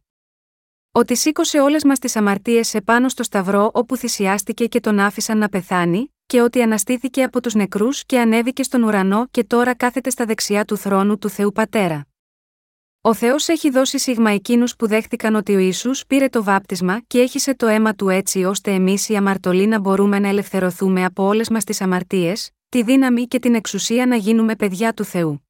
Ότι 0.92 1.16
σήκωσε 1.16 1.60
όλες 1.60 1.84
μας 1.84 1.98
τις 1.98 2.16
αμαρτίες 2.16 2.74
επάνω 2.74 3.08
στο 3.08 3.22
Σταυρό 3.22 3.70
όπου 3.74 3.96
θυσιάστηκε 3.96 4.66
και 4.66 4.80
τον 4.80 4.98
άφησαν 4.98 5.38
να 5.38 5.48
πεθάνει, 5.48 6.13
και 6.34 6.40
ότι 6.40 6.62
αναστήθηκε 6.62 7.22
από 7.22 7.40
τους 7.40 7.54
νεκρούς 7.54 8.04
και 8.04 8.20
ανέβηκε 8.20 8.62
στον 8.62 8.82
ουρανό 8.82 9.26
και 9.30 9.44
τώρα 9.44 9.74
κάθεται 9.74 10.10
στα 10.10 10.24
δεξιά 10.24 10.64
του 10.64 10.76
θρόνου 10.76 11.18
του 11.18 11.28
Θεού 11.28 11.52
Πατέρα. 11.52 12.06
Ο 13.00 13.14
Θεός 13.14 13.48
έχει 13.48 13.70
δώσει 13.70 13.98
σίγμα 13.98 14.30
εκείνους 14.30 14.76
που 14.76 14.86
δέχτηκαν 14.86 15.34
ότι 15.34 15.54
ο 15.54 15.58
Ιησούς 15.58 16.06
πήρε 16.06 16.28
το 16.28 16.44
βάπτισμα 16.44 17.00
και 17.06 17.20
έχισε 17.20 17.54
το 17.54 17.66
αίμα 17.66 17.94
του 17.94 18.08
έτσι 18.08 18.44
ώστε 18.44 18.72
εμείς 18.72 19.08
οι 19.08 19.16
αμαρτωλοί 19.16 19.66
να 19.66 19.78
μπορούμε 19.78 20.18
να 20.18 20.28
ελευθερωθούμε 20.28 21.04
από 21.04 21.22
όλες 21.24 21.48
μας 21.48 21.64
τις 21.64 21.80
αμαρτίες, 21.80 22.50
τη 22.68 22.82
δύναμη 22.82 23.26
και 23.26 23.38
την 23.38 23.54
εξουσία 23.54 24.06
να 24.06 24.16
γίνουμε 24.16 24.56
παιδιά 24.56 24.94
του 24.94 25.04
Θεού. 25.04 25.48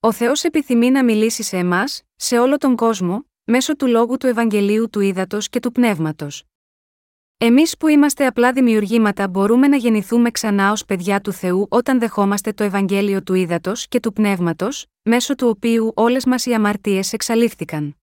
Ο 0.00 0.12
Θεός 0.12 0.44
επιθυμεί 0.44 0.90
να 0.90 1.04
μιλήσει 1.04 1.42
σε 1.42 1.56
εμάς, 1.56 2.02
σε 2.16 2.38
όλο 2.38 2.58
τον 2.58 2.76
κόσμο, 2.76 3.26
μέσω 3.44 3.76
του 3.76 3.86
λόγου 3.86 4.16
του 4.16 4.26
Ευαγγελίου 4.26 4.90
του 4.90 5.00
Ήδατος 5.00 5.48
και 5.48 5.60
του 5.60 5.72
Πνεύματος. 5.72 6.44
Εμείς 7.44 7.76
που 7.76 7.88
είμαστε 7.88 8.26
απλά 8.26 8.52
δημιουργήματα 8.52 9.28
μπορούμε 9.28 9.68
να 9.68 9.76
γεννηθούμε 9.76 10.30
ξανά 10.30 10.72
ως 10.72 10.84
παιδιά 10.84 11.20
του 11.20 11.32
Θεού 11.32 11.66
όταν 11.70 11.98
δεχόμαστε 11.98 12.52
το 12.52 12.64
Ευαγγέλιο 12.64 13.22
του 13.22 13.34
Ήδατος 13.34 13.88
και 13.88 14.00
του 14.00 14.12
Πνεύματος, 14.12 14.86
μέσω 15.02 15.34
του 15.34 15.48
οποίου 15.48 15.92
όλες 15.94 16.24
μας 16.24 16.46
οι 16.46 16.54
αμαρτίες 16.54 17.12
εξαλείφθηκαν. 17.12 17.96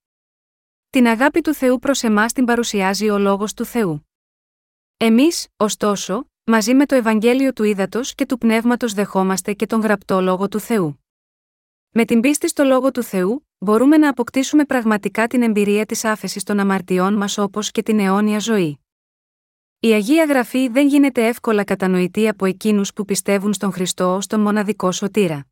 Την 0.89 1.08
αγάπη 1.08 1.41
του 1.41 1.53
Θεού 1.53 1.79
προς 1.79 2.03
εμάς 2.03 2.34
την 2.34 2.46
παρουσιάζει 2.46 3.10
ο 3.10 3.17
λόγος 3.17 3.53
του 3.53 3.65
Θεού. 3.65 4.08
Εμείς, 4.98 5.48
ωστόσο, 5.58 6.29
μαζί 6.43 6.74
με 6.74 6.86
το 6.86 6.96
Ευαγγέλιο 6.96 7.53
του 7.53 7.63
Ήδατος 7.63 8.15
και 8.15 8.25
του 8.25 8.38
Πνεύματος 8.38 8.93
δεχόμαστε 8.93 9.53
και 9.53 9.65
τον 9.65 9.81
γραπτό 9.81 10.22
λόγο 10.22 10.48
του 10.48 10.60
Θεού. 10.60 11.03
Με 11.89 12.05
την 12.05 12.19
πίστη 12.19 12.48
στο 12.48 12.63
λόγο 12.63 12.91
του 12.91 13.03
Θεού, 13.03 13.48
μπορούμε 13.58 13.98
να 13.98 14.10
αποκτήσουμε 14.10 14.65
πραγματικά 14.65 15.27
την 15.27 15.41
εμπειρία 15.41 15.86
της 15.86 16.05
άφεσης 16.05 16.43
των 16.43 16.60
αμαρτιών 16.60 17.13
μας 17.13 17.38
όπως 17.38 17.72
και 17.72 17.84
την 17.84 18.00
αιώνια 18.00 18.39
ζωή. 18.39 18.79
Η 19.81 19.91
Αγία 19.91 20.25
Γραφή 20.25 20.67
δεν 20.67 20.88
γίνεται 20.88 21.27
εύκολα 21.27 21.63
κατανοητή 21.63 22.27
από 22.27 22.45
εκείνους 22.45 22.93
που 22.93 23.05
πιστεύουν 23.05 23.53
στον 23.53 23.71
Χριστό 23.71 24.15
ω 24.15 24.19
τον 24.27 24.41
μοναδικό 24.41 24.91
σωτήρα. 24.91 25.48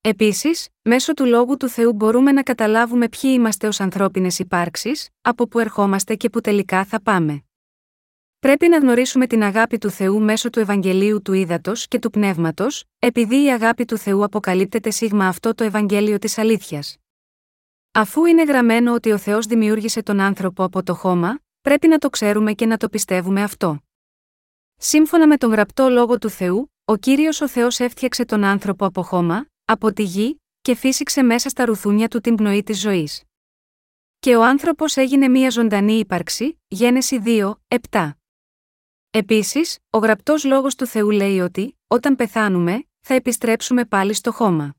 Επίσης, 0.00 0.68
μέσω 0.82 1.14
του 1.14 1.26
λόγου 1.26 1.56
του 1.56 1.68
Θεού 1.68 1.92
μπορούμε 1.92 2.32
να 2.32 2.42
καταλάβουμε 2.42 3.08
ποιοι 3.08 3.30
είμαστε 3.34 3.66
ως 3.66 3.80
ανθρώπινες 3.80 4.38
υπάρξεις, 4.38 5.08
από 5.20 5.48
που 5.48 5.58
ερχόμαστε 5.58 6.14
και 6.14 6.30
που 6.30 6.40
τελικά 6.40 6.84
θα 6.84 7.02
πάμε. 7.02 7.44
Πρέπει 8.38 8.68
να 8.68 8.78
γνωρίσουμε 8.78 9.26
την 9.26 9.42
αγάπη 9.42 9.78
του 9.78 9.90
Θεού 9.90 10.20
μέσω 10.20 10.50
του 10.50 10.60
Ευαγγελίου 10.60 11.22
του 11.22 11.32
Ήδατος 11.32 11.88
και 11.88 11.98
του 11.98 12.10
Πνεύματος, 12.10 12.84
επειδή 12.98 13.44
η 13.44 13.52
αγάπη 13.52 13.84
του 13.84 13.96
Θεού 13.96 14.24
αποκαλύπτεται 14.24 14.90
σίγμα 14.90 15.26
αυτό 15.26 15.54
το 15.54 15.64
Ευαγγέλιο 15.64 16.18
της 16.18 16.38
αλήθειας. 16.38 16.96
Αφού 17.92 18.24
είναι 18.24 18.42
γραμμένο 18.42 18.94
ότι 18.94 19.12
ο 19.12 19.18
Θεός 19.18 19.46
δημιούργησε 19.46 20.02
τον 20.02 20.20
άνθρωπο 20.20 20.64
από 20.64 20.82
το 20.82 20.94
χώμα, 20.94 21.40
πρέπει 21.60 21.88
να 21.88 21.98
το 21.98 22.10
ξέρουμε 22.10 22.52
και 22.52 22.66
να 22.66 22.76
το 22.76 22.88
πιστεύουμε 22.88 23.42
αυτό. 23.42 23.80
Σύμφωνα 24.76 25.26
με 25.26 25.36
τον 25.36 25.50
γραπτό 25.50 25.88
λόγο 25.88 26.18
του 26.18 26.30
Θεού, 26.30 26.72
ο 26.84 26.96
κύριος 26.96 27.40
ο 27.40 27.48
Θεός 27.48 27.80
έφτιαξε 27.80 28.24
τον 28.24 28.44
άνθρωπο 28.44 28.84
από 28.84 29.02
χώμα, 29.02 29.46
από 29.64 29.92
τη 29.92 30.02
γη, 30.02 30.40
και 30.60 30.74
φύσηξε 30.74 31.22
μέσα 31.22 31.48
στα 31.48 31.64
ρουθούνια 31.64 32.08
του 32.08 32.20
την 32.20 32.34
πνοή 32.34 32.62
της 32.62 32.80
ζωής. 32.80 33.22
Και 34.18 34.36
ο 34.36 34.44
άνθρωπος 34.44 34.96
έγινε 34.96 35.28
μία 35.28 35.50
ζωντανή 35.50 35.92
ύπαρξη, 35.98 36.60
Γένεση 36.68 37.22
2, 37.24 37.54
7. 37.90 38.10
Επίσης, 39.10 39.78
ο 39.90 39.98
γραπτός 39.98 40.44
λόγος 40.44 40.74
του 40.74 40.86
Θεού 40.86 41.10
λέει 41.10 41.40
ότι, 41.40 41.78
όταν 41.86 42.16
πεθάνουμε, 42.16 42.88
θα 43.00 43.14
επιστρέψουμε 43.14 43.84
πάλι 43.84 44.14
στο 44.14 44.32
χώμα. 44.32 44.74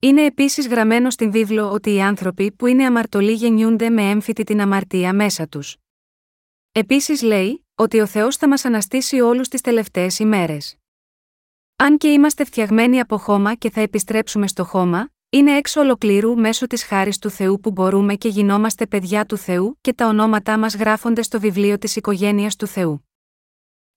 Είναι 0.00 0.24
επίσης 0.24 0.68
γραμμένο 0.68 1.10
στην 1.10 1.30
βίβλο 1.30 1.70
ότι 1.70 1.94
οι 1.94 2.02
άνθρωποι 2.02 2.52
που 2.52 2.66
είναι 2.66 2.84
αμαρτωλοί 2.84 3.32
γεννιούνται 3.32 3.90
με 3.90 4.10
έμφυτη 4.10 4.44
την 4.44 4.60
αμαρτία 4.60 5.12
μέσα 5.14 5.48
τους. 5.48 5.76
Επίσης 6.72 7.22
λέει, 7.22 7.66
ότι 7.74 8.00
ο 8.00 8.06
Θεός 8.06 8.36
θα 8.36 8.48
μας 8.48 8.64
αναστήσει 8.64 9.20
όλους 9.20 9.48
τις 9.48 9.60
τελευταίες 9.60 10.18
ημέρες. 10.18 10.76
Αν 11.76 11.98
και 11.98 12.08
είμαστε 12.08 12.44
φτιαγμένοι 12.44 13.00
από 13.00 13.18
χώμα 13.18 13.54
και 13.54 13.70
θα 13.70 13.80
επιστρέψουμε 13.80 14.48
στο 14.48 14.64
χώμα, 14.64 15.10
είναι 15.30 15.56
έξω 15.56 15.80
ολοκλήρου 15.80 16.38
μέσω 16.38 16.66
της 16.66 16.84
χάρης 16.84 17.18
του 17.18 17.30
Θεού 17.30 17.60
που 17.60 17.70
μπορούμε 17.70 18.14
και 18.14 18.28
γινόμαστε 18.28 18.86
παιδιά 18.86 19.26
του 19.26 19.36
Θεού 19.36 19.78
και 19.80 19.92
τα 19.92 20.06
ονόματά 20.06 20.58
μας 20.58 20.76
γράφονται 20.76 21.22
στο 21.22 21.40
βιβλίο 21.40 21.78
της 21.78 21.96
οικογένειας 21.96 22.56
του 22.56 22.66
Θεού. 22.66 23.07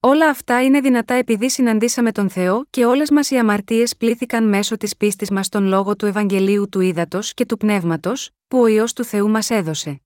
Όλα 0.03 0.29
αυτά 0.29 0.63
είναι 0.63 0.79
δυνατά 0.79 1.13
επειδή 1.13 1.49
συναντήσαμε 1.49 2.11
τον 2.11 2.29
Θεό 2.29 2.65
και 2.69 2.85
όλες 2.85 3.11
μας 3.11 3.31
οι 3.31 3.37
αμαρτίες 3.37 3.97
πλήθηκαν 3.97 4.49
μέσω 4.49 4.77
της 4.77 4.97
πίστης 4.97 5.31
μας 5.31 5.45
στον 5.45 5.65
λόγο 5.65 5.95
του 5.95 6.05
Ευαγγελίου 6.05 6.69
του 6.69 6.79
Ήδατος 6.79 7.33
και 7.33 7.45
του 7.45 7.57
Πνεύματος, 7.57 8.29
που 8.47 8.59
ο 8.59 8.67
ιό 8.67 8.85
του 8.95 9.03
Θεού 9.03 9.29
μας 9.29 9.49
έδωσε. 9.49 10.01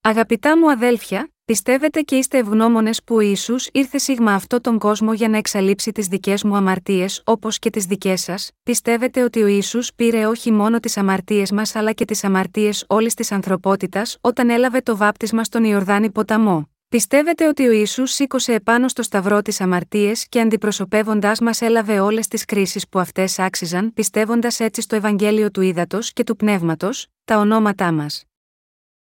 Αγαπητά 0.00 0.58
μου 0.58 0.70
αδέλφια, 0.70 1.32
πιστεύετε 1.44 2.00
και 2.00 2.16
είστε 2.16 2.38
ευγνώμονες 2.38 3.04
που 3.04 3.14
ο 3.14 3.20
Ιησούς 3.20 3.68
ήρθε 3.72 3.98
σίγμα 3.98 4.34
αυτό 4.34 4.60
τον 4.60 4.78
κόσμο 4.78 5.12
για 5.12 5.28
να 5.28 5.36
εξαλείψει 5.36 5.92
τις 5.92 6.06
δικές 6.06 6.44
μου 6.44 6.56
αμαρτίες 6.56 7.22
όπως 7.24 7.58
και 7.58 7.70
τις 7.70 7.84
δικές 7.84 8.20
σας, 8.20 8.50
πιστεύετε 8.62 9.22
ότι 9.22 9.42
ο 9.42 9.46
Ιησούς 9.46 9.94
πήρε 9.94 10.26
όχι 10.26 10.52
μόνο 10.52 10.80
τις 10.80 10.96
αμαρτίες 10.96 11.52
μας 11.52 11.74
αλλά 11.74 11.92
και 11.92 12.04
τις 12.04 12.24
αμαρτίες 12.24 12.84
όλης 12.88 13.14
της 13.14 13.32
ανθρωπότητας 13.32 14.18
όταν 14.20 14.50
έλαβε 14.50 14.80
το 14.80 14.96
βάπτισμα 14.96 15.44
στον 15.44 15.64
Ιορδάνη 15.64 16.10
ποταμό; 16.10 16.68
Πιστεύετε 16.90 17.46
ότι 17.48 17.66
ο 17.66 17.70
Ιησούς 17.70 18.12
σήκωσε 18.12 18.52
επάνω 18.52 18.88
στο 18.88 19.02
σταυρό 19.02 19.42
τι 19.42 19.56
αμαρτίες 19.58 20.28
και 20.28 20.40
αντιπροσωπεύοντάς 20.40 21.40
μας 21.40 21.60
έλαβε 21.60 22.00
όλες 22.00 22.28
τις 22.28 22.44
κρίσεις 22.44 22.88
που 22.88 22.98
αυτές 22.98 23.38
άξιζαν, 23.38 23.92
πιστεύοντας 23.92 24.60
έτσι 24.60 24.80
στο 24.80 24.96
Ευαγγέλιο 24.96 25.50
του 25.50 25.60
Ήδατος 25.60 26.12
και 26.12 26.24
του 26.24 26.36
Πνεύματος, 26.36 27.06
τα 27.24 27.38
ονόματά 27.38 27.92
μας. 27.92 28.24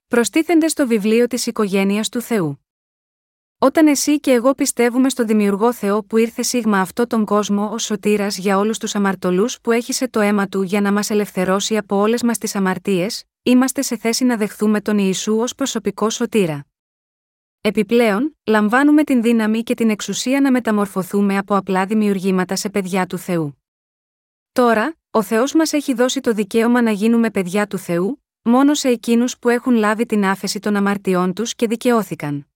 Προστίθενται 0.09 0.69
στο 0.69 0.87
βιβλίο 0.87 1.27
της 1.27 1.47
οικογένειας 1.47 2.09
του 2.09 2.21
Θεού. 2.21 2.67
Όταν 3.59 3.87
εσύ 3.87 4.21
και 4.21 4.33
εγώ 4.33 4.55
πιστεύουμε 4.55 5.09
στον 5.09 5.27
Δημιουργό 5.27 5.73
Θεό 5.73 6.05
που 6.05 6.17
ήρθε 6.17 6.43
σίγμα 6.43 6.81
αυτό 6.81 7.07
τον 7.07 7.25
κόσμο 7.25 7.69
ως 7.73 7.85
σωτήρας 7.85 8.39
για 8.39 8.59
όλους 8.59 8.79
τους 8.79 8.95
αμαρτωλούς 8.95 9.61
που 9.61 9.71
έχησε 9.71 10.09
το 10.09 10.21
αίμα 10.21 10.49
του 10.49 10.63
για 10.63 10.81
να 10.81 10.93
μας 10.93 11.11
ελευθερώσει 11.11 11.77
από 11.77 11.97
όλες 11.97 12.23
μας 12.23 12.39
τις 12.39 12.55
αμαρτίες, 12.55 13.25
είμαστε 13.43 13.83
σε 13.83 13.97
θέση 13.97 14.25
να 14.25 14.37
δεχθούμε 14.37 14.81
τον 14.81 14.99
Ιησού 14.99 15.37
ως 15.39 15.55
προσωπικό 15.55 16.11
σωτήρα. 16.11 16.67
Επιπλέον, 17.67 18.37
λαμβάνουμε 18.45 19.05
την 19.05 19.23
δύναμη 19.23 19.63
και 19.63 19.75
την 19.75 19.91
εξουσία 19.91 20.41
να 20.41 20.51
μεταμορφωθούμε 20.51 21.39
από 21.39 21.57
απλά 21.57 21.87
δημιουργήματα 21.87 22.57
σε 22.57 22.71
παιδιά 22.71 23.07
του 23.07 23.19
Θεού. 23.19 23.63
Τώρα, 24.53 24.97
ο 25.11 25.23
Θεός 25.23 25.55
μας 25.55 25.73
έχει 25.73 25.95
δώσει 25.95 26.21
το 26.21 26.33
δικαίωμα 26.33 26.83
να 26.83 26.91
γίνουμε 26.91 27.31
παιδιά 27.31 27.67
του 27.67 27.79
Θεού, 27.79 28.25
μόνο 28.43 28.75
σε 28.75 28.89
εκείνους 28.89 29.39
που 29.39 29.49
έχουν 29.49 29.75
λάβει 29.75 30.07
την 30.07 30.25
άφεση 30.25 30.59
των 30.59 30.77
αμαρτιών 30.77 31.33
τους 31.33 31.55
και 31.55 31.67
δικαιώθηκαν. 31.67 32.47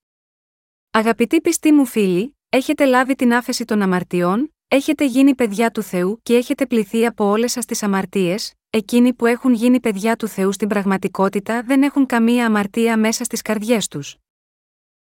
Αγαπητοί 0.90 1.40
πιστοί 1.40 1.72
μου 1.72 1.84
φίλοι, 1.84 2.36
έχετε 2.48 2.84
λάβει 2.84 3.14
την 3.14 3.34
άφεση 3.34 3.64
των 3.64 3.82
αμαρτιών, 3.82 4.54
έχετε 4.68 5.04
γίνει 5.04 5.34
παιδιά 5.34 5.70
του 5.70 5.82
Θεού 5.82 6.20
και 6.22 6.34
έχετε 6.34 6.66
πληθεί 6.66 7.06
από 7.06 7.24
όλες 7.24 7.52
σας 7.52 7.64
τις 7.64 7.82
αμαρτίες, 7.82 8.54
εκείνοι 8.70 9.14
που 9.14 9.26
έχουν 9.26 9.52
γίνει 9.52 9.80
παιδιά 9.80 10.16
του 10.16 10.28
Θεού 10.28 10.52
στην 10.52 10.68
πραγματικότητα 10.68 11.62
δεν 11.62 11.82
έχουν 11.82 12.06
καμία 12.06 12.46
αμαρτία 12.46 12.98
μέσα 12.98 13.24
στις 13.24 13.42
καρδιές 13.42 13.88
τους. 13.88 14.16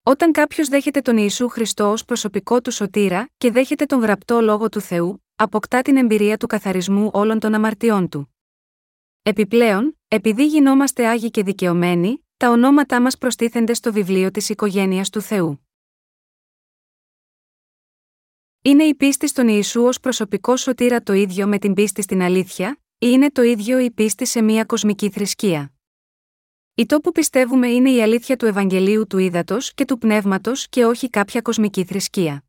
Όταν 0.02 0.32
κάποιος 0.32 0.68
δέχεται 0.68 1.00
τον 1.00 1.16
Ιησού 1.16 1.48
Χριστό 1.48 1.90
ως 1.90 2.04
προσωπικό 2.04 2.60
του 2.60 2.70
σωτήρα 2.70 3.30
και 3.36 3.50
δέχεται 3.50 3.84
τον 3.84 4.00
γραπτό 4.00 4.40
λόγο 4.40 4.68
του 4.68 4.80
Θεού, 4.80 5.24
αποκτά 5.36 5.82
την 5.82 5.96
εμπειρία 5.96 6.36
του 6.36 6.46
καθαρισμού 6.46 7.10
όλων 7.12 7.38
των 7.38 7.54
αμαρτιών 7.54 8.08
του. 8.08 8.34
Επιπλέον, 9.22 9.98
επειδή 10.08 10.46
γινόμαστε 10.46 11.06
άγιοι 11.06 11.30
και 11.30 11.42
δικαιωμένοι, 11.42 12.24
τα 12.36 12.50
ονόματά 12.50 13.00
μας 13.00 13.18
προστίθενται 13.18 13.74
στο 13.74 13.92
βιβλίο 13.92 14.30
της 14.30 14.48
οικογένειας 14.48 15.10
του 15.10 15.20
Θεού. 15.20 15.66
Είναι 18.62 18.84
η 18.84 18.94
πίστη 18.94 19.28
στον 19.28 19.48
Ιησού 19.48 19.82
ως 19.82 20.00
προσωπικό 20.00 20.56
σωτήρα 20.56 21.02
το 21.02 21.12
ίδιο 21.12 21.46
με 21.46 21.58
την 21.58 21.74
πίστη 21.74 22.02
στην 22.02 22.22
αλήθεια, 22.22 22.80
ή 22.98 23.06
είναι 23.10 23.30
το 23.30 23.42
ίδιο 23.42 23.78
η 23.78 23.90
πίστη 23.90 24.26
σε 24.26 24.42
μια 24.42 24.64
κοσμική 24.64 25.10
θρησκεία; 25.10 25.72
Η 26.80 26.86
το 26.86 27.00
που 27.00 27.12
πιστεύουμε 27.12 27.68
είναι 27.68 27.90
η 27.90 28.02
αλήθεια 28.02 28.36
του 28.36 28.46
Ευαγγελίου 28.46 29.06
του 29.06 29.18
Ήδατος 29.18 29.74
και 29.74 29.84
του 29.84 29.98
Πνεύματος 29.98 30.68
και 30.68 30.84
όχι 30.84 31.10
κάποια 31.10 31.40
κοσμική 31.40 31.84
θρησκεία. 31.84 32.44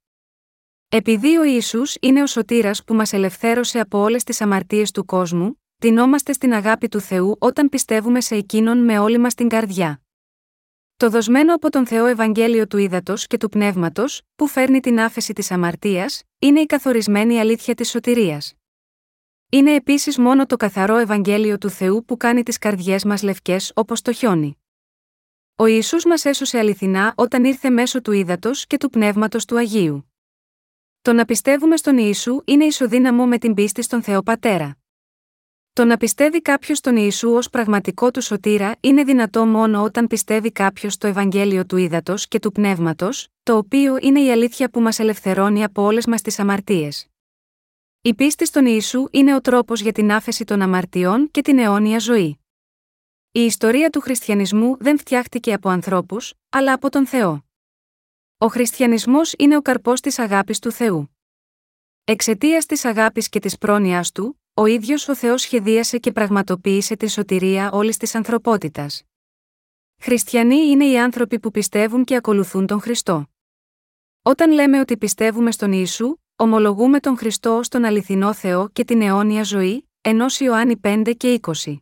Επειδή 0.89 1.37
ο 1.37 1.43
Ισού 1.43 1.81
είναι 2.01 2.21
ο 2.21 2.27
σωτήρας 2.27 2.83
που 2.83 2.93
μας 2.93 3.13
ελευθέρωσε 3.13 3.79
από 3.79 3.97
όλες 3.97 4.23
τις 4.23 4.41
αμαρτίες 4.41 4.91
του 4.91 5.05
κόσμου, 5.05 5.61
τεινόμαστε 5.77 6.33
στην 6.33 6.53
αγάπη 6.53 6.87
του 6.87 6.99
Θεού 6.99 7.35
όταν 7.39 7.69
πιστεύουμε 7.69 8.21
σε 8.21 8.35
εκείνον 8.35 8.83
με 8.83 8.99
όλη 8.99 9.17
μας 9.17 9.33
την 9.33 9.47
καρδιά. 9.47 10.01
Το 10.97 11.09
δοσμένο 11.09 11.53
από 11.53 11.69
τον 11.69 11.87
Θεό 11.87 12.05
Ευαγγέλιο 12.05 12.67
του 12.67 12.77
Ήδατος 12.77 13.27
και 13.27 13.37
του 13.37 13.49
Πνεύματος, 13.49 14.21
που 14.35 14.47
φέρνει 14.47 14.79
την 14.79 14.99
άφεση 14.99 15.33
της 15.33 15.51
αμαρτίας, 15.51 16.23
είναι 16.39 16.59
η 16.59 16.65
καθορισμένη 16.65 17.39
αλήθεια 17.39 17.75
της 17.75 17.89
σωτηρίας. 17.89 18.53
Είναι 19.53 19.73
επίσης 19.75 20.17
μόνο 20.17 20.45
το 20.45 20.57
καθαρό 20.57 20.97
Ευαγγέλιο 20.97 21.57
του 21.57 21.69
Θεού 21.69 22.05
που 22.05 22.17
κάνει 22.17 22.43
τις 22.43 22.57
καρδιές 22.57 23.03
μας 23.03 23.23
λευκές 23.23 23.71
όπως 23.75 24.01
το 24.01 24.11
χιόνι. 24.11 24.57
Ο 25.55 25.65
Ισού 25.65 26.07
μας 26.07 26.25
έσωσε 26.25 26.57
αληθινά 26.57 27.13
όταν 27.15 27.43
ήρθε 27.43 27.69
μέσω 27.69 28.01
του 28.01 28.11
ύδατος 28.11 28.67
και 28.67 28.77
του 28.77 28.89
πνεύματος 28.89 29.45
του 29.45 29.57
Αγίου. 29.57 30.11
Το 31.01 31.13
να 31.13 31.25
πιστεύουμε 31.25 31.77
στον 31.77 31.97
Ιησού 31.97 32.41
είναι 32.45 32.65
ισοδύναμο 32.65 33.25
με 33.25 33.37
την 33.37 33.53
πίστη 33.53 33.81
στον 33.81 34.03
Θεό 34.03 34.23
Πατέρα. 34.23 34.77
Το 35.73 35.85
να 35.85 35.97
πιστεύει 35.97 36.41
κάποιος 36.41 36.77
στον 36.77 36.95
Ιησού 36.95 37.29
ως 37.29 37.49
πραγματικό 37.49 38.11
του 38.11 38.21
σωτήρα 38.21 38.75
είναι 38.79 39.03
δυνατό 39.03 39.45
μόνο 39.45 39.83
όταν 39.83 40.07
πιστεύει 40.07 40.51
κάποιος 40.51 40.93
στο 40.93 41.07
Ευαγγέλιο 41.07 41.65
του 41.65 41.77
ύδατος 41.77 42.27
και 42.27 42.39
του 42.39 42.51
πνεύματος, 42.51 43.27
το 43.43 43.57
οποίο 43.57 43.97
είναι 44.01 44.21
η 44.21 44.31
αλήθεια 44.31 44.69
που 44.69 44.81
μας 44.81 44.99
ελευθερώνει 44.99 45.63
από 45.63 45.83
όλες 45.83 46.05
μας 46.05 46.21
τις 46.21 46.39
αμαρτίες. 46.39 47.10
Η 48.03 48.13
πίστη 48.13 48.45
στον 48.45 48.65
Ιησού 48.65 49.07
είναι 49.11 49.35
ο 49.35 49.41
τρόπος 49.41 49.81
για 49.81 49.91
την 49.91 50.11
άφεση 50.11 50.43
των 50.43 50.61
αμαρτιών 50.61 51.31
και 51.31 51.41
την 51.41 51.59
αιώνια 51.59 51.99
ζωή. 51.99 52.39
Η 53.31 53.39
ιστορία 53.39 53.89
του 53.89 53.99
χριστιανισμού 54.01 54.77
δεν 54.79 54.97
φτιάχτηκε 54.97 55.53
από 55.53 55.69
ανθρώπους, 55.69 56.33
αλλά 56.49 56.73
από 56.73 56.89
τον 56.89 57.07
Θεό. 57.07 57.45
Ο 58.37 58.47
χριστιανισμός 58.47 59.33
είναι 59.37 59.57
ο 59.57 59.61
καρπός 59.61 60.01
της 60.01 60.19
αγάπης 60.19 60.59
του 60.59 60.71
Θεού. 60.71 61.17
Εξαιτίας 62.03 62.65
της 62.65 62.85
αγάπης 62.85 63.29
και 63.29 63.39
της 63.39 63.57
πρόνοια 63.57 64.05
του, 64.13 64.41
ο 64.53 64.65
ίδιος 64.65 65.07
ο 65.07 65.15
Θεός 65.15 65.41
σχεδίασε 65.41 65.97
και 65.97 66.11
πραγματοποίησε 66.11 66.95
τη 66.95 67.09
σωτηρία 67.09 67.71
όλης 67.71 67.97
της 67.97 68.15
ανθρωπότητας. 68.15 69.03
Χριστιανοί 70.01 70.69
είναι 70.69 70.85
οι 70.85 70.99
άνθρωποι 70.99 71.39
που 71.39 71.51
πιστεύουν 71.51 72.03
και 72.03 72.15
ακολουθούν 72.15 72.67
τον 72.67 72.81
Χριστό. 72.81 73.25
Όταν 74.21 74.51
λέμε 74.51 74.79
ότι 74.79 74.97
πιστεύουμε 74.97 75.51
στον 75.51 75.71
Ιησού, 75.71 76.15
ομολογούμε 76.41 76.99
τον 76.99 77.17
Χριστό 77.17 77.57
ως 77.57 77.67
τον 77.67 77.83
αληθινό 77.83 78.33
Θεό 78.33 78.69
και 78.69 78.83
την 78.83 79.01
αιώνια 79.01 79.43
ζωή, 79.43 79.89
ενώ 80.01 80.25
Ιωάννη 80.39 80.79
5 80.83 81.13
και 81.17 81.39
20. 81.41 81.77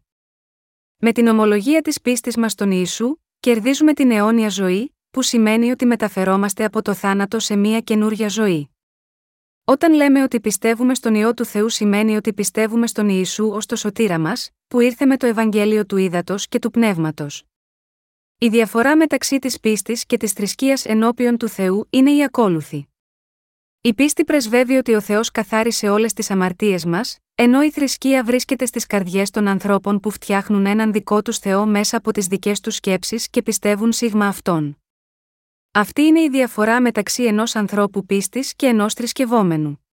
Με 0.97 1.11
την 1.11 1.27
ομολογία 1.27 1.81
της 1.81 2.01
πίστης 2.01 2.37
μας 2.37 2.51
στον 2.51 2.71
Ιησού, 2.71 3.15
κερδίζουμε 3.39 3.93
την 3.93 4.11
αιώνια 4.11 4.49
ζωή, 4.49 4.95
που 5.11 5.21
σημαίνει 5.21 5.71
ότι 5.71 5.85
μεταφερόμαστε 5.85 6.63
από 6.63 6.81
το 6.81 6.93
θάνατο 6.93 7.39
σε 7.39 7.55
μια 7.55 7.79
καινούρια 7.79 8.27
ζωή. 8.27 8.69
Όταν 9.63 9.93
λέμε 9.93 10.23
ότι 10.23 10.39
πιστεύουμε 10.39 10.95
στον 10.95 11.15
Υιό 11.15 11.33
του 11.33 11.45
Θεού 11.45 11.69
σημαίνει 11.69 12.15
ότι 12.15 12.33
πιστεύουμε 12.33 12.87
στον 12.87 13.09
Ιησού 13.09 13.49
ως 13.49 13.65
το 13.65 13.75
σωτήρα 13.75 14.19
μας, 14.19 14.49
που 14.67 14.79
ήρθε 14.79 15.05
με 15.05 15.17
το 15.17 15.25
Ευαγγέλιο 15.25 15.85
του 15.85 15.97
Ήδατος 15.97 16.47
και 16.47 16.59
του 16.59 16.71
Πνεύματος. 16.71 17.43
Η 18.37 18.47
διαφορά 18.47 18.95
μεταξύ 18.97 19.39
της 19.39 19.59
πίστης 19.59 20.05
και 20.05 20.17
της 20.17 20.31
θρησκείας 20.31 20.85
ενώπιον 20.85 21.37
του 21.37 21.47
Θεού 21.47 21.87
είναι 21.89 22.11
η 22.11 22.23
ακόλουθη. 22.23 22.87
Η 23.81 23.93
πίστη 23.93 24.25
πρεσβεύει 24.25 24.75
ότι 24.75 24.93
ο 24.93 25.01
Θεός 25.01 25.31
καθάρισε 25.31 25.89
όλες 25.89 26.13
τις 26.13 26.31
αμαρτίες 26.31 26.85
μας, 26.85 27.17
ενώ 27.35 27.61
η 27.61 27.71
θρησκεία 27.71 28.23
βρίσκεται 28.23 28.65
στις 28.65 28.85
καρδιές 28.85 29.29
των 29.29 29.47
ανθρώπων 29.47 29.99
που 29.99 30.11
φτιάχνουν 30.11 30.65
έναν 30.65 30.91
δικό 30.91 31.21
τους 31.21 31.37
Θεό 31.37 31.65
μέσα 31.65 31.97
από 31.97 32.11
τις 32.11 32.27
δικές 32.27 32.59
τους 32.59 32.75
σκέψεις 32.75 33.29
και 33.29 33.41
πιστεύουν 33.41 33.91
σίγμα 33.91 34.27
αυτόν. 34.27 34.77
Αυτή 35.71 36.01
είναι 36.01 36.21
η 36.21 36.29
διαφορά 36.29 36.81
μεταξύ 36.81 37.23
ενός 37.23 37.55
ανθρώπου 37.55 38.05
πίστης 38.05 38.55
και 38.55 38.65
ενός 38.65 38.93
θρησκευόμενου. 38.93 39.85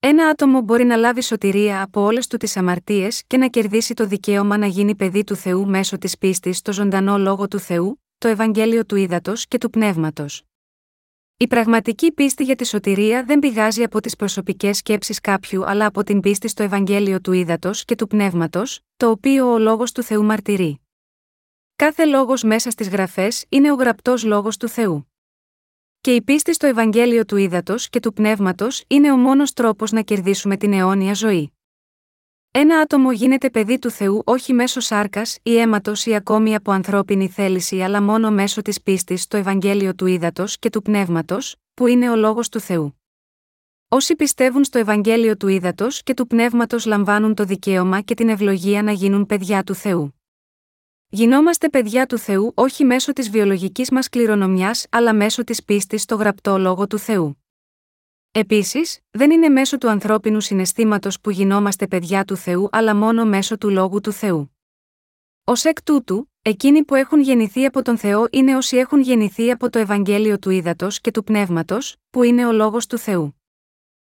Ένα 0.00 0.28
άτομο 0.28 0.60
μπορεί 0.60 0.84
να 0.84 0.96
λάβει 0.96 1.22
σωτηρία 1.22 1.82
από 1.82 2.00
όλες 2.00 2.26
του 2.26 2.36
τις 2.36 2.56
αμαρτίες 2.56 3.22
και 3.26 3.36
να 3.36 3.48
κερδίσει 3.48 3.94
το 3.94 4.06
δικαίωμα 4.06 4.56
να 4.56 4.66
γίνει 4.66 4.94
παιδί 4.94 5.24
του 5.24 5.36
Θεού 5.36 5.66
μέσω 5.66 5.98
της 5.98 6.18
πίστης 6.18 6.56
στο 6.56 6.72
ζωντανό 6.72 7.18
λόγο 7.18 7.48
του 7.48 7.58
Θεού, 7.58 8.02
το 8.18 8.28
Ευαγγέλιο 8.28 8.84
του 8.86 8.96
Ήδατος 8.96 9.46
και 9.46 9.58
του 9.58 9.70
Πνεύματος. 9.70 10.44
Η 11.42 11.46
πραγματική 11.46 12.12
πίστη 12.12 12.44
για 12.44 12.56
τη 12.56 12.66
σωτηρία 12.66 13.24
δεν 13.24 13.38
πηγάζει 13.38 13.82
από 13.82 14.00
τις 14.00 14.16
προσωπικές 14.16 14.76
σκέψεις 14.76 15.20
κάποιου 15.20 15.64
αλλά 15.64 15.86
από 15.86 16.02
την 16.02 16.20
πίστη 16.20 16.48
στο 16.48 16.62
Ευαγγέλιο 16.62 17.20
του 17.20 17.32
Ήδατος 17.32 17.84
και 17.84 17.94
του 17.94 18.06
Πνεύματος, 18.06 18.80
το 18.96 19.10
οποίο 19.10 19.52
ο 19.52 19.58
λόγος 19.58 19.92
του 19.92 20.02
Θεού 20.02 20.24
μαρτυρεί. 20.24 20.80
Κάθε 21.76 22.04
λόγος 22.04 22.42
μέσα 22.42 22.70
στις 22.70 22.88
γραφές 22.88 23.44
είναι 23.48 23.72
ο 23.72 23.74
γραπτός 23.74 24.24
λόγος 24.24 24.56
του 24.56 24.68
Θεού. 24.68 25.12
Και 26.00 26.14
η 26.14 26.22
πίστη 26.22 26.54
στο 26.54 26.66
Ευαγγέλιο 26.66 27.24
του 27.24 27.36
Ήδατος 27.36 27.88
και 27.88 28.00
του 28.00 28.12
Πνεύματος 28.12 28.84
είναι 28.86 29.12
ο 29.12 29.16
μόνος 29.16 29.52
τρόπος 29.52 29.92
να 29.92 30.02
κερδίσουμε 30.02 30.56
την 30.56 30.72
αιώνια 30.72 31.14
ζωή. 31.14 31.52
Ένα 32.52 32.78
άτομο 32.78 33.12
γίνεται 33.12 33.50
παιδί 33.50 33.78
του 33.78 33.90
Θεού 33.90 34.22
όχι 34.24 34.52
μέσω 34.52 34.80
σάρκας 34.80 35.38
ή 35.42 35.58
αίματος 35.58 36.06
ή 36.06 36.14
ακόμη 36.14 36.54
από 36.54 36.72
ανθρώπινη 36.72 37.28
θέληση 37.28 37.80
αλλά 37.82 38.02
μόνο 38.02 38.30
μέσω 38.30 38.62
της 38.62 38.82
πίστης 38.82 39.22
στο 39.22 39.36
Ευαγγέλιο 39.36 39.94
του 39.94 40.06
Ήδατος 40.06 40.58
και 40.58 40.70
του 40.70 40.82
Πνεύματος, 40.82 41.56
που 41.74 41.86
είναι 41.86 42.10
ο 42.10 42.16
λόγος 42.16 42.48
του 42.48 42.60
Θεού. 42.60 43.00
Όσοι 43.88 44.16
πιστεύουν 44.16 44.64
στο 44.64 44.78
Ευαγγέλιο 44.78 45.36
του 45.36 45.48
Ήδατος 45.48 46.02
και 46.02 46.14
του 46.14 46.26
Πνεύματος 46.26 46.84
λαμβάνουν 46.84 47.34
το 47.34 47.44
δικαίωμα 47.44 48.00
και 48.00 48.14
την 48.14 48.28
ευλογία 48.28 48.82
να 48.82 48.92
γίνουν 48.92 49.26
παιδιά 49.26 49.62
του 49.62 49.74
Θεού. 49.74 50.14
Γινόμαστε 51.08 51.68
παιδιά 51.68 52.06
του 52.06 52.18
Θεού 52.18 52.52
όχι 52.54 52.84
μέσω 52.84 53.12
της 53.12 53.30
βιολογικής 53.30 53.90
μας 53.90 54.08
κληρονομιάς 54.08 54.86
αλλά 54.90 55.14
μέσω 55.14 55.44
της 55.44 55.64
πίστης 55.64 56.02
στο 56.02 56.14
γραπτό 56.14 56.58
λόγο 56.58 56.86
του 56.86 56.98
Θεού. 56.98 57.39
Επίσης, 58.32 58.98
δεν 59.10 59.30
είναι 59.30 59.48
μέσω 59.48 59.78
του 59.78 59.88
ανθρώπινου 59.88 60.40
συναισθήματος 60.40 61.20
που 61.20 61.30
γινόμαστε 61.30 61.86
παιδιά 61.86 62.24
του 62.24 62.36
Θεού 62.36 62.68
αλλά 62.72 62.96
μόνο 62.96 63.24
μέσω 63.24 63.58
του 63.58 63.70
λόγου 63.70 64.00
του 64.00 64.12
Θεού. 64.12 64.56
Ω 65.44 65.52
εκ 65.62 65.82
τούτου, 65.82 66.32
εκείνοι 66.42 66.84
που 66.84 66.94
έχουν 66.94 67.20
γεννηθεί 67.20 67.64
από 67.64 67.82
τον 67.82 67.98
Θεό 67.98 68.26
είναι 68.30 68.56
όσοι 68.56 68.76
έχουν 68.76 69.00
γεννηθεί 69.00 69.50
από 69.50 69.70
το 69.70 69.78
Ευαγγέλιο 69.78 70.38
του 70.38 70.50
Ήδατος 70.50 71.00
και 71.00 71.10
του 71.10 71.24
Πνεύματος, 71.24 71.96
που 72.10 72.22
είναι 72.22 72.46
ο 72.46 72.52
λόγος 72.52 72.86
του 72.86 72.98
Θεού. 72.98 73.40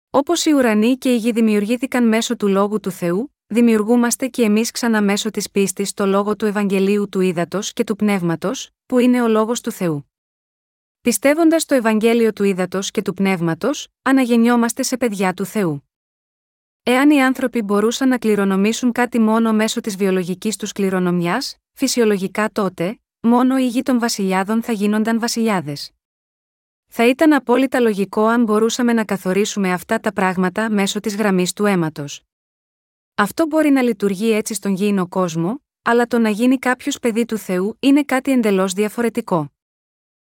Όπως 0.10 0.46
οι 0.46 0.52
ουρανοί 0.52 0.98
και 0.98 1.14
η 1.14 1.18
γη 1.18 1.32
δημιουργήθηκαν 1.32 2.08
μέσω 2.08 2.36
του 2.36 2.48
λόγου 2.48 2.80
του 2.80 2.92
Θεού, 2.92 3.36
δημιουργούμαστε 3.48 4.28
και 4.28 4.44
εμείς 4.44 4.72
ξανά 4.72 5.02
μέσω 5.02 5.30
της 5.30 5.52
πίστης 5.52 5.90
στο 5.90 6.06
λόγο 6.06 6.36
του 6.36 6.46
Ευαγγελίου 6.46 7.10
του 7.10 7.20
Ήδατος 7.20 7.74
και 7.74 7.84
του 7.84 7.96
Πνεύματος, 7.96 8.70
που 8.86 9.00
είναι 9.00 9.22
ο 9.22 9.28
λόγος 9.28 9.62
του 9.62 9.72
Θεού. 9.72 10.11
Πιστεύοντας 11.02 11.66
το 11.66 11.76
Ευαγγέλιο 11.76 12.34
του 12.34 12.44
Ήδατος 12.44 12.92
και 12.92 13.02
του 13.02 13.14
Πνεύματος, 13.14 13.88
αναγεννιόμαστε 14.02 14.84
σε 14.84 14.98
παιδιά 14.98 15.34
του 15.34 15.46
Θεού. 15.46 15.90
Εάν 16.84 17.10
οι 17.10 17.24
άνθρωποι 17.24 17.62
μπορούσαν 17.62 18.08
να 18.08 18.18
κληρονομήσουν 18.18 18.92
κάτι 18.92 19.20
μόνο 19.20 19.54
μέσω 19.54 19.82
της 19.82 19.96
βιολογικής 19.96 20.56
τους 20.56 20.72
κληρονομιάς, 20.72 21.56
φυσιολογικά 21.74 22.50
τότε, 22.52 23.00
μόνο 23.20 23.58
οι 23.58 23.68
γη 23.68 23.82
των 23.82 24.00
βασιλιάδων 24.00 24.64
θα 24.64 24.72
γίνονταν 24.72 25.20
βασιλιάδες. 25.20 25.92
Θα 26.88 27.08
ήταν 27.08 27.34
απόλυτα 27.34 27.80
λογικό 27.80 28.26
αν 28.26 28.44
μπορούσαμε 28.44 28.94
να 28.94 29.06
καθορίσουμε 29.06 29.74
αυτά 29.74 30.00
τα 30.00 30.14
πράγματα 30.14 30.70
μέσω 30.70 31.00
της 31.00 31.16
γραμμής 31.16 31.54
του 31.54 31.66
αίματος. 31.66 32.22
Αυτό 33.16 33.46
μπορεί 33.46 33.70
να 33.70 33.82
λειτουργεί 33.82 34.32
έτσι 34.32 34.54
στον 34.54 34.74
γήινο 34.74 35.08
κόσμο, 35.08 35.62
αλλά 35.82 36.06
το 36.06 36.20
να 36.20 36.30
γίνει 36.30 36.58
κάποιος 36.58 37.00
παιδί 37.00 37.26
του 37.26 37.38
Θεού 37.38 37.78
είναι 37.80 38.04
κάτι 38.04 38.32
εντελώς 38.32 38.74
διαφορετικό. 38.74 39.52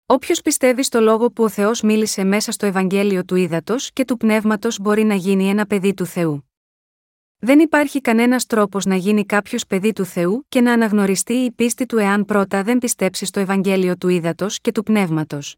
Όποιος 0.06 0.42
πιστεύει 0.42 0.84
στο 0.84 1.00
λόγο 1.00 1.32
που 1.32 1.44
ο 1.44 1.50
Θεός 1.50 1.82
μίλησε 1.82 2.24
μέσα 2.24 2.52
στο 2.52 2.66
Ευαγγέλιο 2.66 3.26
του 3.26 3.36
Ήδατος 3.36 3.92
και 3.94 4.06
του 4.06 4.18
Πνεύματος 4.18 4.80
μπορεί 4.80 5.04
να 5.04 5.16
γίνει 5.16 5.50
ένα 5.50 5.66
παιδί 5.66 5.94
του 5.94 6.06
Θεού. 6.06 6.50
Δεν 7.38 7.60
υπάρχει 7.60 8.02
κανένας 8.02 8.46
τρόπος 8.46 8.86
να 8.86 8.96
γίνει 8.96 9.26
κάποιος 9.26 9.66
παιδί 9.66 9.94
του 9.94 10.06
Θεού 10.06 10.46
και 10.50 10.62
να 10.62 10.74
αναγνωριστεί 10.74 11.34
η 11.34 11.52
πίστη 11.52 11.86
του 11.86 11.98
εάν 11.98 12.26
πρώτα 12.26 12.64
δεν 12.64 12.78
πιστέψει 12.78 13.26
στο 13.26 13.40
Ευαγγέλιο 13.40 13.98
του 13.98 14.08
Ήδατος 14.08 14.60
και 14.60 14.72
του 14.72 14.84
Πνεύματος. 14.84 15.56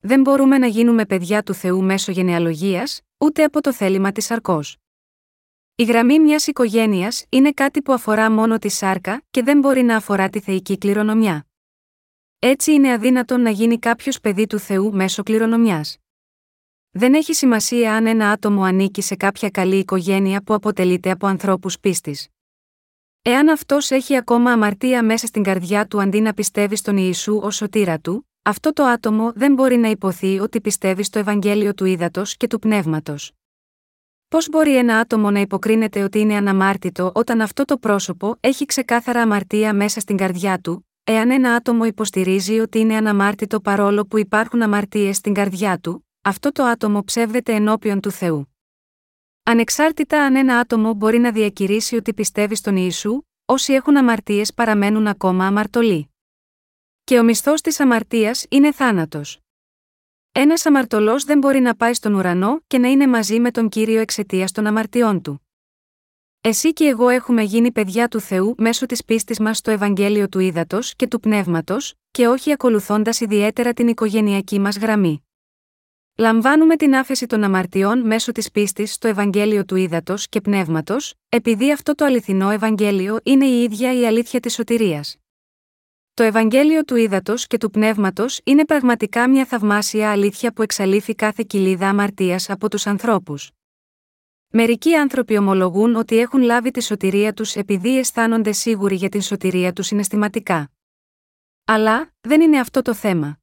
Δεν 0.00 0.20
μπορούμε 0.20 0.58
να 0.58 0.66
γίνουμε 0.66 1.06
παιδιά 1.06 1.42
του 1.42 1.54
Θεού 1.54 1.82
μέσω 1.82 2.12
γενεαλογίας, 2.12 3.00
ούτε 3.18 3.44
από 3.44 3.60
το 3.60 3.72
θέλημα 3.72 4.12
της 4.12 4.30
αρκός. 4.30 4.76
Η 5.80 5.84
γραμμή 5.84 6.20
μιας 6.20 6.46
οικογένειας 6.46 7.24
είναι 7.28 7.52
κάτι 7.52 7.82
που 7.82 7.92
αφορά 7.92 8.30
μόνο 8.30 8.58
τη 8.58 8.68
σάρκα 8.68 9.22
και 9.30 9.42
δεν 9.42 9.58
μπορεί 9.58 9.82
να 9.82 9.96
αφορά 9.96 10.28
τη 10.28 10.40
θεϊκή 10.40 10.78
κληρονομιά. 10.78 11.46
Έτσι 12.38 12.72
είναι 12.72 12.92
αδύνατον 12.92 13.40
να 13.40 13.50
γίνει 13.50 13.78
κάποιος 13.78 14.20
παιδί 14.20 14.46
του 14.46 14.58
Θεού 14.58 14.94
μέσω 14.94 15.22
κληρονομιάς. 15.22 15.96
Δεν 16.90 17.14
έχει 17.14 17.32
σημασία 17.34 17.94
αν 17.94 18.06
ένα 18.06 18.30
άτομο 18.30 18.62
ανήκει 18.62 19.02
σε 19.02 19.16
κάποια 19.16 19.50
καλή 19.50 19.76
οικογένεια 19.76 20.42
που 20.42 20.54
αποτελείται 20.54 21.10
από 21.10 21.26
ανθρώπους 21.26 21.78
πίστης. 21.80 22.28
Εάν 23.22 23.48
αυτός 23.48 23.90
έχει 23.90 24.16
ακόμα 24.16 24.52
αμαρτία 24.52 25.04
μέσα 25.04 25.26
στην 25.26 25.42
καρδιά 25.42 25.86
του 25.86 26.00
αντί 26.00 26.20
να 26.20 26.34
πιστεύει 26.34 26.76
στον 26.76 26.96
Ιησού 26.96 27.40
ως 27.42 27.56
σωτήρα 27.56 27.98
του, 27.98 28.28
αυτό 28.42 28.72
το 28.72 28.84
άτομο 28.84 29.32
δεν 29.34 29.52
μπορεί 29.52 29.76
να 29.76 29.88
υποθεί 29.88 30.38
ότι 30.38 30.60
πιστεύει 30.60 31.02
στο 31.02 31.18
Ευαγγέλιο 31.18 31.74
του 31.74 31.84
Ήδατος 31.84 32.36
και 32.36 32.46
του 32.46 32.58
Πνεύματος. 32.58 33.37
Πώς 34.28 34.48
μπορεί 34.48 34.76
ένα 34.76 34.98
άτομο 34.98 35.30
να 35.30 35.40
υποκρίνεται 35.40 36.02
ότι 36.02 36.18
είναι 36.18 36.36
αναμάρτητο 36.36 37.12
όταν 37.14 37.40
αυτό 37.40 37.64
το 37.64 37.78
πρόσωπο 37.78 38.36
έχει 38.40 38.64
ξεκάθαρα 38.64 39.22
αμαρτία 39.22 39.74
μέσα 39.74 40.00
στην 40.00 40.16
καρδιά 40.16 40.58
του, 40.58 40.88
εάν 41.04 41.30
ένα 41.30 41.54
άτομο 41.54 41.84
υποστηρίζει 41.84 42.58
ότι 42.58 42.78
είναι 42.78 42.96
αναμάρτητο 42.96 43.60
παρόλο 43.60 44.06
που 44.06 44.18
υπάρχουν 44.18 44.62
αμαρτίες 44.62 45.16
στην 45.16 45.34
καρδιά 45.34 45.78
του, 45.78 46.06
αυτό 46.22 46.52
το 46.52 46.62
άτομο 46.62 47.04
ψεύδεται 47.04 47.54
ενώπιον 47.54 48.00
του 48.00 48.10
Θεού. 48.10 48.54
Ανεξάρτητα 49.42 50.24
αν 50.24 50.36
ένα 50.36 50.58
άτομο 50.58 50.92
μπορεί 50.92 51.18
να 51.18 51.32
διακηρύσει 51.32 51.96
ότι 51.96 52.14
πιστεύει 52.14 52.54
στον 52.54 52.76
Ιησού, 52.76 53.22
όσοι 53.44 53.72
έχουν 53.72 53.96
αμαρτίες 53.96 54.54
παραμένουν 54.54 55.06
ακόμα 55.06 55.46
αμαρτωλοί. 55.46 56.14
Και 57.04 57.18
ο 57.18 57.22
μισθός 57.24 57.60
της 57.60 57.80
αμαρτίας 57.80 58.46
είναι 58.48 58.72
θάνατος. 58.72 59.40
Ένας 60.32 60.66
αμαρτωλός 60.66 61.24
δεν 61.24 61.38
μπορεί 61.38 61.60
να 61.60 61.74
πάει 61.74 61.94
στον 61.94 62.14
ουρανό 62.14 62.60
και 62.66 62.78
να 62.78 62.88
είναι 62.88 63.06
μαζί 63.06 63.40
με 63.40 63.50
τον 63.50 63.68
κύριο 63.68 64.00
εξαιτίας 64.00 64.52
των 64.52 64.66
αμαρτιών 64.66 65.22
του. 65.22 65.42
Εσύ 66.40 66.72
και 66.72 66.84
εγώ 66.84 67.08
έχουμε 67.08 67.42
γίνει 67.42 67.72
παιδιά 67.72 68.08
του 68.08 68.20
Θεού 68.20 68.54
μέσω 68.58 68.86
της 68.86 69.04
πίστης 69.04 69.38
μας 69.38 69.58
στο 69.58 69.70
Ευαγγέλιο 69.70 70.28
του 70.28 70.38
Ήδατος 70.38 70.94
και 70.96 71.06
του 71.06 71.20
Πνεύματος, 71.20 71.94
και 72.10 72.26
όχι 72.26 72.52
ακολουθώντας 72.52 73.20
ιδιαίτερα 73.20 73.72
την 73.72 73.88
οικογενειακή 73.88 74.58
μας 74.58 74.78
γραμμή. 74.78 75.22
Λαμβάνουμε 76.16 76.76
την 76.76 76.94
άφεση 76.94 77.26
των 77.26 77.44
αμαρτιών 77.44 78.06
μέσω 78.06 78.32
της 78.32 78.50
πίστης 78.50 78.92
στο 78.92 79.08
Ευαγγέλιο 79.08 79.64
του 79.64 79.76
Ήδατος 79.76 80.28
και 80.28 80.40
Πνεύματος, 80.40 81.14
επειδή 81.28 81.72
αυτό 81.72 81.94
το 81.94 82.04
αληθινό 82.04 82.50
Ευαγγέλιο 82.50 83.18
είναι 83.22 83.46
η 83.46 83.62
ίδια 83.62 84.00
η 84.00 84.06
αλήθεια 84.06 84.40
της 84.40 84.54
σωτηρίας. 84.54 85.16
Το 86.18 86.24
Ευαγγέλιο 86.24 86.84
του 86.84 86.96
Ήδατος 86.96 87.46
και 87.46 87.58
του 87.58 87.70
Πνεύματος 87.70 88.40
είναι 88.44 88.64
πραγματικά 88.64 89.28
μια 89.28 89.44
θαυμάσια 89.44 90.10
αλήθεια 90.10 90.52
που 90.52 90.62
εξαλείφει 90.62 91.14
κάθε 91.14 91.44
κοιλίδα 91.46 91.88
αμαρτίας 91.88 92.50
από 92.50 92.70
τους 92.70 92.86
ανθρώπους. 92.86 93.50
Μερικοί 94.48 94.94
άνθρωποι 94.94 95.36
ομολογούν 95.36 95.94
ότι 95.94 96.18
έχουν 96.18 96.42
λάβει 96.42 96.70
τη 96.70 96.82
σωτηρία 96.82 97.32
τους 97.32 97.56
επειδή 97.56 97.98
αισθάνονται 97.98 98.52
σίγουροι 98.52 98.94
για 98.94 99.08
την 99.08 99.22
σωτηρία 99.22 99.72
τους 99.72 99.86
συναισθηματικά. 99.86 100.70
Αλλά, 101.64 102.12
δεν 102.20 102.40
είναι 102.40 102.58
αυτό 102.58 102.82
το 102.82 102.94
θέμα. 102.94 103.38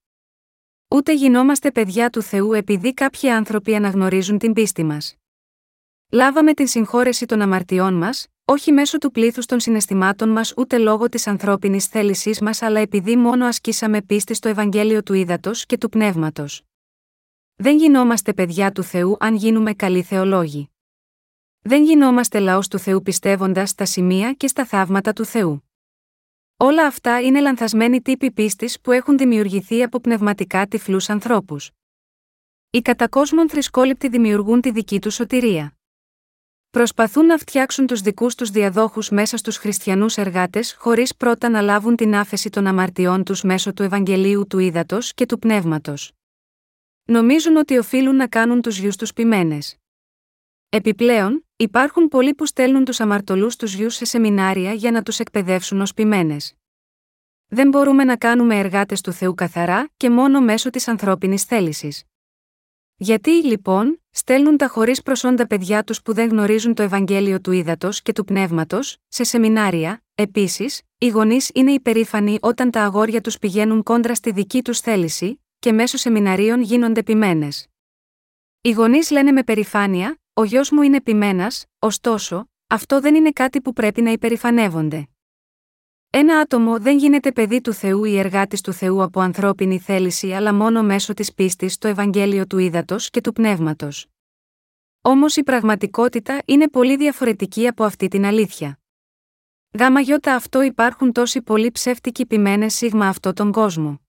Ούτε 0.88 1.14
γινόμαστε 1.14 1.72
παιδιά 1.72 2.10
του 2.10 2.22
Θεού 2.22 2.54
επειδή 2.54 2.94
κάποιοι 2.94 3.30
άνθρωποι 3.30 3.76
αναγνωρίζουν 3.76 4.38
την 4.38 4.54
πίστη 4.54 4.84
μας. 4.84 5.16
Λάβαμε 6.12 6.54
την 6.54 6.68
συγχώρεση 6.68 7.26
των 7.26 7.42
αμαρτιών 7.42 7.94
μας, 7.94 8.28
όχι 8.45 8.71
μέσω 8.71 8.97
του 8.97 9.12
πλήθους 9.12 9.45
των 9.45 9.60
συναισθημάτων 9.60 10.29
μας 10.29 10.53
ούτε 10.58 10.77
λόγω 10.77 11.10
της 11.10 11.27
ανθρώπινης 11.27 11.86
θέλησής 11.86 12.41
μας 12.41 12.62
αλλά 12.62 12.79
επειδή 12.79 13.15
μόνο 13.15 13.45
ασκήσαμε 13.45 14.01
πίστη 14.01 14.34
στο 14.34 14.49
Ευαγγέλιο 14.49 15.03
του 15.03 15.13
Ήδατος 15.13 15.65
και 15.65 15.77
του 15.77 15.89
Πνεύματος. 15.89 16.62
Δεν 17.55 17.77
γινόμαστε 17.77 18.34
παιδιά 18.34 18.71
του 18.71 18.84
Θεού 18.84 19.15
αν 19.19 19.36
γίνουμε 19.36 19.73
καλοί 19.73 20.01
θεολόγοι. 20.03 20.69
Δεν 21.62 21.84
γινόμαστε 21.84 22.39
λαός 22.39 22.67
του 22.67 22.79
Θεού 22.79 23.01
πιστεύοντας 23.01 23.69
στα 23.69 23.86
σημεία 23.86 24.34
και 24.34 24.47
στα 24.47 24.65
θαύματα 24.65 25.13
του 25.13 25.25
Θεού. 25.25 25.69
Όλα 26.58 26.86
αυτά 26.86 27.21
είναι 27.21 27.39
λανθασμένοι 27.39 28.01
τύποι 28.01 28.31
πίστης 28.31 28.81
που 28.81 28.91
έχουν 28.91 29.17
δημιουργηθεί 29.17 29.84
από 29.84 29.99
πνευματικά 29.99 30.67
τυφλούς 30.67 31.10
ανθρώπους. 31.10 31.71
Οι 32.69 32.81
κατακόσμων 32.81 33.49
θρησκόληπτοι 33.49 34.08
δημιουργούν 34.08 34.62
τη 34.62 34.71
δική 34.71 34.99
τους 35.01 35.13
σωτηρία. 35.13 35.77
Προσπαθούν 36.76 37.26
να 37.26 37.38
φτιάξουν 37.38 37.88
τους 37.88 38.02
δικούς 38.02 38.36
τους 38.36 38.50
διαδόχους 38.50 39.10
μέσα 39.10 39.38
στους 39.38 39.58
χριστιανούς 39.58 40.18
εργάτες 40.18 40.76
χωρίς 40.80 41.16
πρώτα 41.16 41.50
να 41.50 41.62
λάβουν 41.62 41.96
την 41.96 42.16
άφεση 42.16 42.50
των 42.50 42.68
αμαρτιών 42.68 43.24
τους 43.24 43.42
μέσω 43.42 43.74
του 43.74 43.84
Ευαγγελίου 43.84 44.48
του 44.48 44.60
Ήδατος 44.60 45.14
και 45.14 45.26
του 45.26 45.40
Πνεύματος. 45.40 46.12
Νομίζουν 47.04 47.56
ότι 47.56 47.78
οφείλουν 47.78 48.16
να 48.16 48.28
κάνουν 48.28 48.62
τους 48.62 48.78
γιους 48.78 48.96
τους 48.96 49.14
ποιμένες. 49.14 49.78
Επιπλέον, 50.70 51.46
υπάρχουν 51.56 52.08
πολλοί 52.08 52.34
που 52.34 52.46
στέλνουν 52.46 52.86
τους 52.86 53.00
αμαρτωλούς 53.00 53.56
τους 53.56 53.74
γιους 53.74 53.96
σε 53.96 54.06
σεμινάρια 54.06 54.74
για 54.74 54.92
να 54.92 55.04
τους 55.04 55.20
εκπαιδεύσουν 55.20 55.82
ως 55.82 55.94
ποιμένες. 55.94 56.54
Δεν 57.48 57.70
μπορούμε 57.70 58.04
να 58.04 58.18
κάνουμε 58.18 58.60
εργάτες 58.60 59.02
του 59.02 59.12
Θεού 59.12 59.34
καθαρά 59.34 59.90
και 59.98 60.10
μόνο 60.10 60.42
μέσω 60.42 60.70
της 60.70 60.88
ανθρώπινης 60.88 61.44
θέλησης. 61.44 62.04
Γιατί, 62.97 63.29
λοιπόν, 63.29 64.01
στέλνουν 64.10 64.58
τα 64.58 64.67
χωρίς 64.67 65.01
προσόντα 65.01 65.47
παιδιά 65.47 65.84
τους 65.84 66.01
που 66.01 66.13
δεν 66.13 66.29
γνωρίζουν 66.29 66.73
το 66.73 66.84
Ευαγγέλιο 66.84 67.41
του 67.41 67.51
Ήδατος 67.51 68.01
και 68.01 68.13
του 68.13 68.23
Πνεύματος, 68.25 68.97
σε 69.08 69.23
σεμινάρια, 69.23 70.03
επίσης, 70.15 70.81
οι 70.97 71.08
γονείς 71.08 71.49
είναι 71.53 71.71
υπερήφανοι 71.71 72.38
όταν 72.41 72.71
τα 72.71 72.84
αγόρια 72.84 73.21
τους 73.21 73.39
πηγαίνουν 73.39 73.84
κόντρα 73.84 74.15
στη 74.15 74.31
δική 74.31 74.62
τους 74.62 74.79
θέληση, 74.79 75.43
και 75.60 75.71
μέσω 75.71 75.97
σεμιναρίων 75.97 76.62
γίνονται 76.62 77.03
ποιμένες. 77.03 77.67
Οι 78.62 78.71
γονείς 78.71 79.12
λένε 79.12 79.31
με 79.31 79.43
περηφάνεια: 79.43 80.19
Ο 80.34 80.43
γιος 80.43 80.71
μου 80.71 80.81
είναι 80.81 81.01
ποιμένας, 81.01 81.65
ωστόσο, 81.79 82.49
αυτό 82.67 83.01
δεν 83.01 83.15
είναι 83.15 83.31
κάτι 83.31 83.62
που 83.62 83.73
πρέπει 83.73 84.01
να 84.01 84.12
υπερηφανεύονται. 84.12 85.08
Ένα 86.17 86.39
άτομο 86.39 86.80
δεν 86.80 86.97
γίνεται 86.97 87.32
παιδί 87.32 87.62
του 87.62 87.73
Θεού 87.73 88.04
ή 88.04 88.17
εργάτης 88.17 88.62
του 88.62 88.73
Θεού 88.73 89.01
από 89.04 89.19
ανθρώπινη 89.19 89.80
θέληση 89.80 90.32
αλλά 90.32 90.54
μόνο 90.54 90.84
μέσω 90.84 91.13
της 91.13 91.34
πίστης 91.34 91.73
στο 91.73 91.88
Ευαγγέλιο 91.88 92.47
του 92.47 92.58
Ήδατος 92.58 93.10
και 93.10 93.21
του 93.21 93.34
Πνεύματος. 93.34 94.08
Όμως 95.01 95.36
η 95.36 95.43
πραγματικότητα 95.43 96.41
είναι 96.45 96.69
πολύ 96.69 96.95
διαφορετική 96.97 97.67
από 97.67 97.84
αυτή 97.84 98.08
την 98.08 98.25
αλήθεια. 98.25 98.80
Γάμα 99.80 99.99
γιώτα 99.99 100.36
αυτό 100.36 100.62
υπάρχουν 100.62 101.12
τόσοι 101.12 101.41
πολλοί 101.41 101.71
ψεύτικοι 101.71 102.25
ποιμένες 102.25 102.73
σίγμα 102.73 103.08
αυτό 103.08 103.34
τον 103.34 103.51
κόσμο. 103.51 103.99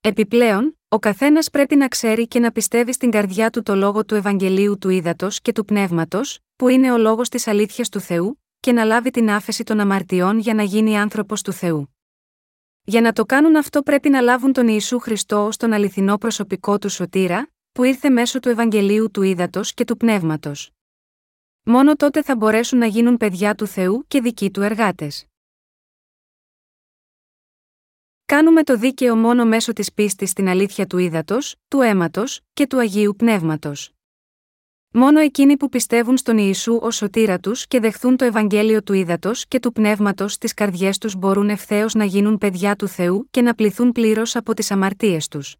Επιπλέον, 0.00 0.78
ο 0.88 0.98
καθένας 0.98 1.50
πρέπει 1.50 1.76
να 1.76 1.88
ξέρει 1.88 2.28
και 2.28 2.38
να 2.38 2.52
πιστεύει 2.52 2.92
στην 2.92 3.10
καρδιά 3.10 3.50
του 3.50 3.62
το 3.62 3.74
λόγο 3.74 4.04
του 4.04 4.14
Ευαγγελίου 4.14 4.78
του 4.78 4.88
Ήδατος 4.88 5.40
και 5.40 5.52
του 5.52 5.64
Πνεύματος, 5.64 6.38
που 6.56 6.68
είναι 6.68 6.92
ο 6.92 6.98
λόγος 6.98 7.28
της 7.28 7.46
αλήθειας 7.46 7.88
του 7.88 8.00
Θεού, 8.00 8.40
και 8.60 8.72
να 8.72 8.84
λάβει 8.84 9.10
την 9.10 9.30
άφεση 9.30 9.64
των 9.64 9.80
αμαρτιών 9.80 10.38
για 10.38 10.54
να 10.54 10.62
γίνει 10.62 10.98
άνθρωπος 10.98 11.42
του 11.42 11.52
Θεού. 11.52 11.94
Για 12.82 13.00
να 13.00 13.12
το 13.12 13.24
κάνουν 13.24 13.56
αυτό 13.56 13.82
πρέπει 13.82 14.08
να 14.08 14.20
λάβουν 14.20 14.52
τον 14.52 14.68
Ιησού 14.68 14.98
Χριστό 14.98 15.44
ω 15.44 15.48
τον 15.56 15.72
αληθινό 15.72 16.18
προσωπικό 16.18 16.78
του 16.78 16.88
σωτήρα, 16.88 17.50
που 17.72 17.84
ήρθε 17.84 18.10
μέσω 18.10 18.40
του 18.40 18.48
Ευαγγελίου 18.48 19.10
του 19.10 19.22
Ήδατος 19.22 19.74
και 19.74 19.84
του 19.84 19.96
Πνεύματος. 19.96 20.70
Μόνο 21.62 21.96
τότε 21.96 22.22
θα 22.22 22.36
μπορέσουν 22.36 22.78
να 22.78 22.86
γίνουν 22.86 23.16
παιδιά 23.16 23.54
του 23.54 23.66
Θεού 23.66 24.04
και 24.08 24.20
δικοί 24.20 24.50
του 24.50 24.62
εργάτες. 24.62 25.26
Κάνουμε 28.24 28.62
το 28.62 28.76
δίκαιο 28.76 29.16
μόνο 29.16 29.44
μέσω 29.44 29.72
της 29.72 29.92
πίστης 29.92 30.30
στην 30.30 30.48
αλήθεια 30.48 30.86
του 30.86 30.98
ύδατο, 30.98 31.38
του 31.68 31.80
αίματος 31.80 32.40
και 32.52 32.66
του 32.66 32.78
Αγίου 32.78 33.14
Πνεύματος. 33.16 33.92
Μόνο 34.92 35.20
εκείνοι 35.20 35.56
που 35.56 35.68
πιστεύουν 35.68 36.16
στον 36.16 36.38
Ιησού 36.38 36.78
ως 36.82 36.96
σωτήρα 36.96 37.38
τους 37.38 37.66
και 37.66 37.80
δεχθούν 37.80 38.16
το 38.16 38.24
Ευαγγέλιο 38.24 38.82
του 38.82 38.92
ύδατο 38.92 39.30
και 39.48 39.60
του 39.60 39.72
πνεύματος 39.72 40.32
στι 40.32 40.54
καρδιές 40.54 40.98
τους 40.98 41.16
μπορούν 41.16 41.48
ευθέως 41.48 41.94
να 41.94 42.04
γίνουν 42.04 42.38
παιδιά 42.38 42.76
του 42.76 42.88
Θεού 42.88 43.26
και 43.30 43.42
να 43.42 43.54
πληθούν 43.54 43.92
πλήρως 43.92 44.36
από 44.36 44.54
τις 44.54 44.70
αμαρτίες 44.70 45.28
τους. 45.28 45.56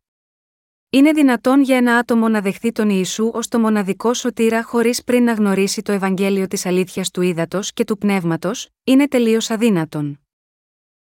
Είναι 0.90 1.12
δυνατόν 1.12 1.62
για 1.62 1.76
ένα 1.76 1.96
άτομο 1.96 2.28
να 2.28 2.40
δεχθεί 2.40 2.72
τον 2.72 2.90
Ιησού 2.90 3.30
ως 3.34 3.48
το 3.48 3.58
μοναδικό 3.58 4.14
σωτήρα 4.14 4.62
χωρίς 4.62 5.04
πριν 5.04 5.24
να 5.24 5.32
γνωρίσει 5.32 5.82
το 5.82 5.92
Ευαγγέλιο 5.92 6.46
της 6.46 6.66
αλήθειας 6.66 7.10
του 7.10 7.22
ύδατο 7.22 7.60
και 7.74 7.84
του 7.84 7.98
πνεύματος, 7.98 8.68
είναι 8.84 9.08
τελείως 9.08 9.50
αδύνατον. 9.50 10.20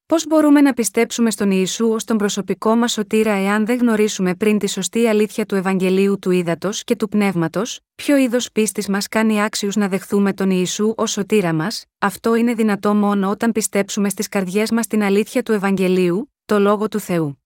Πώς 0.10 0.28
μπορούμε 0.28 0.62
να 0.62 0.74
πιστέψουμε 0.74 1.32
στον 1.32 1.52
Ιησού 1.52 1.90
ως 1.90 2.04
τον 2.04 2.18
προσωπικό 2.18 2.76
μας 2.76 2.92
σωτήρα 2.92 3.32
εάν 3.32 3.66
δεν 3.66 3.78
γνωρίσουμε 3.78 4.36
πριν 4.36 4.58
τη 4.58 4.70
σωστή 4.70 5.08
αλήθεια 5.08 5.46
του 5.46 5.56
Ευαγγελίου 5.56 6.20
του 6.20 6.32
Ήδατος 6.32 6.84
και 6.84 6.96
του 6.96 7.10
Πνεύματος, 7.10 7.80
ποιο 7.96 8.18
είδος 8.18 8.52
πίστης 8.52 8.88
μας 8.88 9.08
κάνει 9.08 9.44
άξιους 9.44 9.76
να 9.76 9.88
δεχθούμε 9.88 10.34
τον 10.34 10.50
Ιησού 10.50 10.94
ως 10.98 11.12
σωτήρα 11.12 11.54
μας, 11.54 11.86
αυτό 12.00 12.36
είναι 12.36 12.54
δυνατό 12.54 12.94
μόνο 12.96 13.30
όταν 13.30 13.52
πιστέψουμε 13.52 14.10
στις 14.10 14.28
καρδιές 14.28 14.72
μας 14.72 14.88
την 14.88 15.04
αλήθεια 15.04 15.44
του 15.44 15.52
Ευαγγελίου, 15.52 16.34
το 16.46 16.60
λόγο 16.60 16.88
του 16.88 17.00
Θεού. 17.00 17.44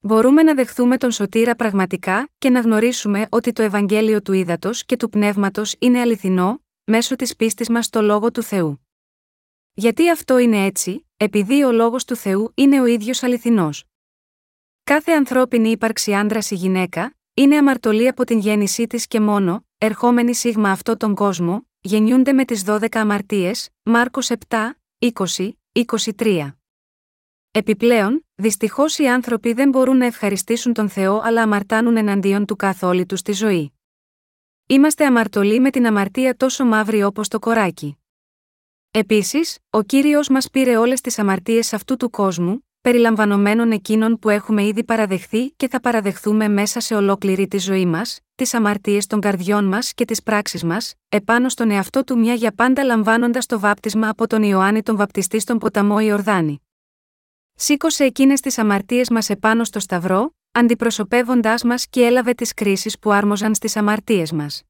Μπορούμε 0.00 0.42
να 0.42 0.54
δεχθούμε 0.54 0.96
τον 0.96 1.10
σωτήρα 1.10 1.54
πραγματικά 1.54 2.28
και 2.38 2.50
να 2.50 2.60
γνωρίσουμε 2.60 3.26
ότι 3.28 3.52
το 3.52 3.62
Ευαγγέλιο 3.62 4.22
του 4.22 4.32
Ήδατος 4.32 4.84
και 4.84 4.96
του 4.96 5.08
Πνεύματος 5.08 5.74
είναι 5.78 6.00
αληθινό, 6.00 6.62
μέσω 6.84 7.16
της 7.16 7.36
πίστης 7.36 7.68
μας 7.68 7.86
στο 7.86 8.02
λόγο 8.02 8.30
του 8.30 8.42
Θεού. 8.42 8.87
Γιατί 9.78 10.10
αυτό 10.10 10.38
είναι 10.38 10.64
έτσι, 10.64 11.06
επειδή 11.16 11.64
ο 11.64 11.72
λόγος 11.72 12.04
του 12.04 12.16
Θεού 12.16 12.52
είναι 12.54 12.80
ο 12.80 12.86
ίδιος 12.86 13.22
αληθινός. 13.22 13.84
Κάθε 14.84 15.12
ανθρώπινη 15.12 15.70
ύπαρξη 15.70 16.14
άντρας 16.14 16.50
ή 16.50 16.54
γυναίκα, 16.54 17.16
είναι 17.34 17.56
αμαρτωλή 17.56 18.08
από 18.08 18.24
την 18.24 18.38
γέννησή 18.38 18.86
της 18.86 19.06
και 19.06 19.20
μόνο, 19.20 19.66
ερχόμενη 19.78 20.34
σίγμα 20.34 20.70
αυτό 20.70 20.96
τον 20.96 21.14
κόσμο, 21.14 21.66
γεννιούνται 21.80 22.32
με 22.32 22.44
τις 22.44 22.64
12 22.66 22.86
αμαρτίες, 22.92 23.68
Μάρκος 23.82 24.30
7, 24.48 24.56
20, 24.98 25.50
23. 26.16 26.56
Επιπλέον, 27.50 28.26
δυστυχώς 28.34 28.98
οι 28.98 29.08
άνθρωποι 29.08 29.52
δεν 29.52 29.68
μπορούν 29.68 29.96
να 29.96 30.06
ευχαριστήσουν 30.06 30.72
τον 30.72 30.88
Θεό 30.88 31.20
αλλά 31.24 31.42
αμαρτάνουν 31.42 31.96
εναντίον 31.96 32.44
του 32.44 32.56
καθόλου 32.56 33.06
τους 33.06 33.18
στη 33.18 33.32
ζωή. 33.32 33.72
Είμαστε 34.66 35.06
αμαρτωλοί 35.06 35.60
με 35.60 35.70
την 35.70 35.86
αμαρτία 35.86 36.36
τόσο 36.36 36.64
μαύρη 36.64 37.02
όπως 37.02 37.28
το 37.28 37.38
κοράκι. 37.38 37.98
Επίσης, 38.90 39.58
ο 39.70 39.82
κύριος 39.82 40.28
μας 40.28 40.50
πήρε 40.50 40.76
όλες 40.76 41.00
τις 41.00 41.18
αμαρτίες 41.18 41.72
αυτού 41.72 41.96
του 41.96 42.10
κόσμου, 42.10 42.66
περιλαμβανομένων 42.80 43.72
εκείνων 43.72 44.18
που 44.18 44.28
έχουμε 44.28 44.64
ήδη 44.66 44.84
παραδεχθεί 44.84 45.50
και 45.50 45.68
θα 45.68 45.80
παραδεχθούμε 45.80 46.48
μέσα 46.48 46.80
σε 46.80 46.94
ολόκληρη 46.94 47.48
τη 47.48 47.58
ζωή 47.58 47.86
μας, 47.86 48.20
τις 48.34 48.54
αμαρτίες 48.54 49.06
των 49.06 49.20
καρδιών 49.20 49.64
μας 49.64 49.94
και 49.94 50.04
τις 50.04 50.22
πράξεις 50.22 50.64
μας, 50.64 50.94
επάνω 51.08 51.48
στον 51.48 51.70
εαυτό 51.70 52.04
του 52.04 52.18
μια 52.18 52.34
για 52.34 52.52
πάντα 52.52 52.84
λαμβάνοντας 52.84 53.46
το 53.46 53.58
βάπτισμα 53.58 54.08
από 54.08 54.26
τον 54.26 54.42
Ιωάννη 54.42 54.82
τον 54.82 54.96
Βαπτιστή 54.96 55.40
στον 55.40 55.58
ποταμό 55.58 56.00
Ιορδάνη. 56.00 56.62
Σήκωσε 57.54 58.04
εκείνες 58.04 58.40
τις 58.40 58.58
αμαρτίες 58.58 59.10
μας 59.10 59.30
επάνω 59.30 59.64
στο 59.64 59.80
Σταυρό, 59.80 60.34
αντιπροσωπεύοντάς 60.52 61.62
μας 61.62 61.86
και 61.88 62.04
έλαβε 62.04 62.34
τις 62.34 62.54
κρίσεις 62.54 62.98
που 62.98 63.12
άρμοζαν 63.12 63.54
στις 63.54 63.76
αμαρτίες 63.76 64.32
μας. 64.32 64.62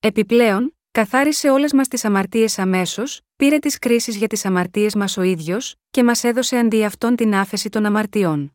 Επιπλέον, 0.00 0.74
Καθάρισε 1.00 1.50
όλες 1.50 1.72
μας 1.72 1.88
τις 1.88 2.04
αμαρτίες 2.04 2.58
αμέσως, 2.58 3.20
πήρε 3.36 3.58
τις 3.58 3.78
κρίσεις 3.78 4.16
για 4.16 4.26
τις 4.26 4.44
αμαρτίες 4.44 4.94
μας 4.94 5.16
ο 5.16 5.22
ίδιος, 5.22 5.76
και 5.90 6.04
μας 6.04 6.24
έδωσε 6.24 6.56
αντί 6.56 6.84
αυτών 6.84 7.16
την 7.16 7.34
άφεση 7.34 7.68
των 7.68 7.86
αμαρτιών. 7.86 8.54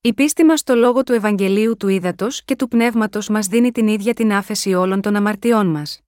Η 0.00 0.14
πίστη 0.14 0.44
μας 0.44 0.60
στο 0.60 0.74
λόγο 0.74 1.02
του 1.02 1.12
Ευαγγελίου 1.12 1.76
του 1.76 1.88
Ήδατος 1.88 2.44
και 2.44 2.56
του 2.56 2.68
Πνεύματος 2.68 3.28
μας 3.28 3.46
δίνει 3.46 3.72
την 3.72 3.88
ίδια 3.88 4.14
την 4.14 4.32
άφεση 4.32 4.74
όλων 4.74 5.00
των 5.00 5.16
αμαρτιών 5.16 5.66
μας. 5.66 6.00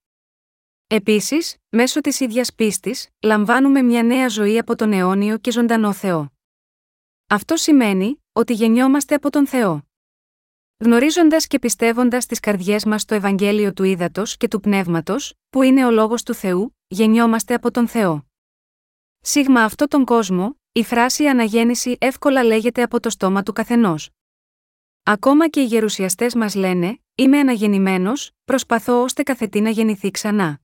Επίσης, 0.86 1.56
μέσω 1.68 2.00
της 2.00 2.20
ίδιας 2.20 2.54
πίστης, 2.54 3.08
λαμβάνουμε 3.20 3.82
μια 3.82 4.02
νέα 4.02 4.28
ζωή 4.28 4.58
από 4.58 4.76
τον 4.76 4.92
αιώνιο 4.92 5.38
και 5.38 5.50
ζωντανό 5.50 5.92
Θεό. 5.92 6.32
Αυτό 7.26 7.56
σημαίνει 7.56 8.22
ότι 8.32 8.52
γεννιόμαστε 8.52 9.14
από 9.14 9.30
τον 9.30 9.46
Θεό. 9.46 9.89
Γνωρίζοντας 10.84 11.46
και 11.46 11.58
πιστεύοντας 11.58 12.26
τις 12.26 12.40
καρδιές 12.40 12.84
μας 12.84 13.04
το 13.04 13.14
Ευαγγέλιο 13.14 13.72
του 13.72 13.84
Ήδατος 13.84 14.36
και 14.36 14.48
του 14.48 14.60
Πνεύματος, 14.60 15.34
που 15.50 15.62
είναι 15.62 15.86
ο 15.86 15.90
λόγος 15.90 16.22
του 16.22 16.34
Θεού, 16.34 16.76
γεννιόμαστε 16.86 17.54
από 17.54 17.70
τον 17.70 17.88
Θεό. 17.88 18.26
Σίγμα 19.20 19.64
αυτό 19.64 19.86
τον 19.86 20.04
κόσμο, 20.04 20.60
η 20.72 20.84
φράση 20.84 21.26
αναγέννηση 21.26 21.96
εύκολα 22.00 22.44
λέγεται 22.44 22.82
από 22.82 23.00
το 23.00 23.10
στόμα 23.10 23.42
του 23.42 23.52
καθενός. 23.52 24.10
Ακόμα 25.02 25.48
και 25.48 25.60
οι 25.60 25.64
γερουσιαστές 25.64 26.34
μας 26.34 26.54
λένε: 26.54 27.00
Είμαι 27.14 27.38
αναγεννημένος, 27.38 28.30
προσπαθώ 28.44 29.02
ώστε 29.02 29.22
καθετή 29.22 29.60
να 29.60 29.70
γεννηθεί 29.70 30.10
ξανά. 30.10 30.60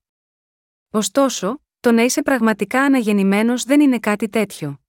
Ωστόσο, 0.90 1.62
το 1.80 1.92
να 1.92 2.02
είσαι 2.02 2.22
πραγματικά 2.22 2.82
αναγεννημένος 2.82 3.64
δεν 3.64 3.80
είναι 3.80 3.98
κάτι 3.98 4.28
τέτοιο. 4.28 4.85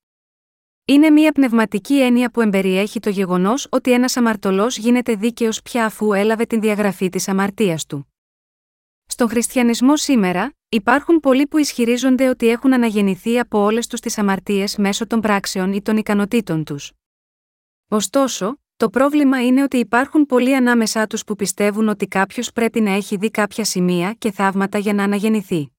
Είναι 0.90 1.10
μια 1.10 1.32
πνευματική 1.32 2.02
έννοια 2.02 2.32
που 2.32 2.42
εμπεριέχει 2.42 3.00
το 3.00 3.10
γεγονός 3.10 3.68
ότι 3.72 3.92
ένας 3.92 4.18
αμαρτωλός 4.18 4.78
γίνεται 4.78 5.16
δίκαιος 5.16 5.62
πια 5.62 5.86
αφού 5.86 6.14
έλαβε 6.14 6.46
την 6.46 6.62
διαγραφή 6.62 7.10
της 7.10 7.28
αμαρτίας 7.28 7.86
του. 7.86 8.14
Στον 9.06 9.30
χριστιανισμό 9.30 9.98
σήμερα, 9.98 10.54
υπάρχουν 10.70 11.20
πολλοί 11.20 11.48
που 11.48 11.58
ισχυρίζονται 11.58 12.30
ότι 12.30 12.48
έχουν 12.48 12.74
αναγεννηθεί 12.74 13.40
από 13.40 13.60
όλες 13.60 13.88
τους 13.88 14.00
τις 14.00 14.18
αμαρτίες 14.18 14.78
μέσω 14.78 15.08
των 15.08 15.22
πράξεων 15.22 15.74
ή 15.74 15.82
των 15.82 15.98
ικανοτήτων 15.98 16.64
τους. 16.64 16.92
Ωστόσο, 17.88 18.60
το 18.78 18.90
πρόβλημα 18.90 19.46
είναι 19.46 19.64
ότι 19.64 19.78
υπάρχουν 19.78 20.26
πολλοί 20.26 20.56
ανάμεσά 20.56 21.08
τους 21.08 21.24
που 21.24 21.36
πιστεύουν 21.36 21.88
ότι 21.88 22.08
κάποιος 22.08 22.52
πρέπει 22.52 22.82
να 22.82 22.92
έχει 22.92 23.18
δει 23.18 23.32
κάποια 23.32 23.64
σημεία 23.64 24.14
και 24.14 24.32
θαύματα 24.32 24.78
για 24.78 24.94
να 24.94 25.04
αναγεννηθεί. 25.04 25.72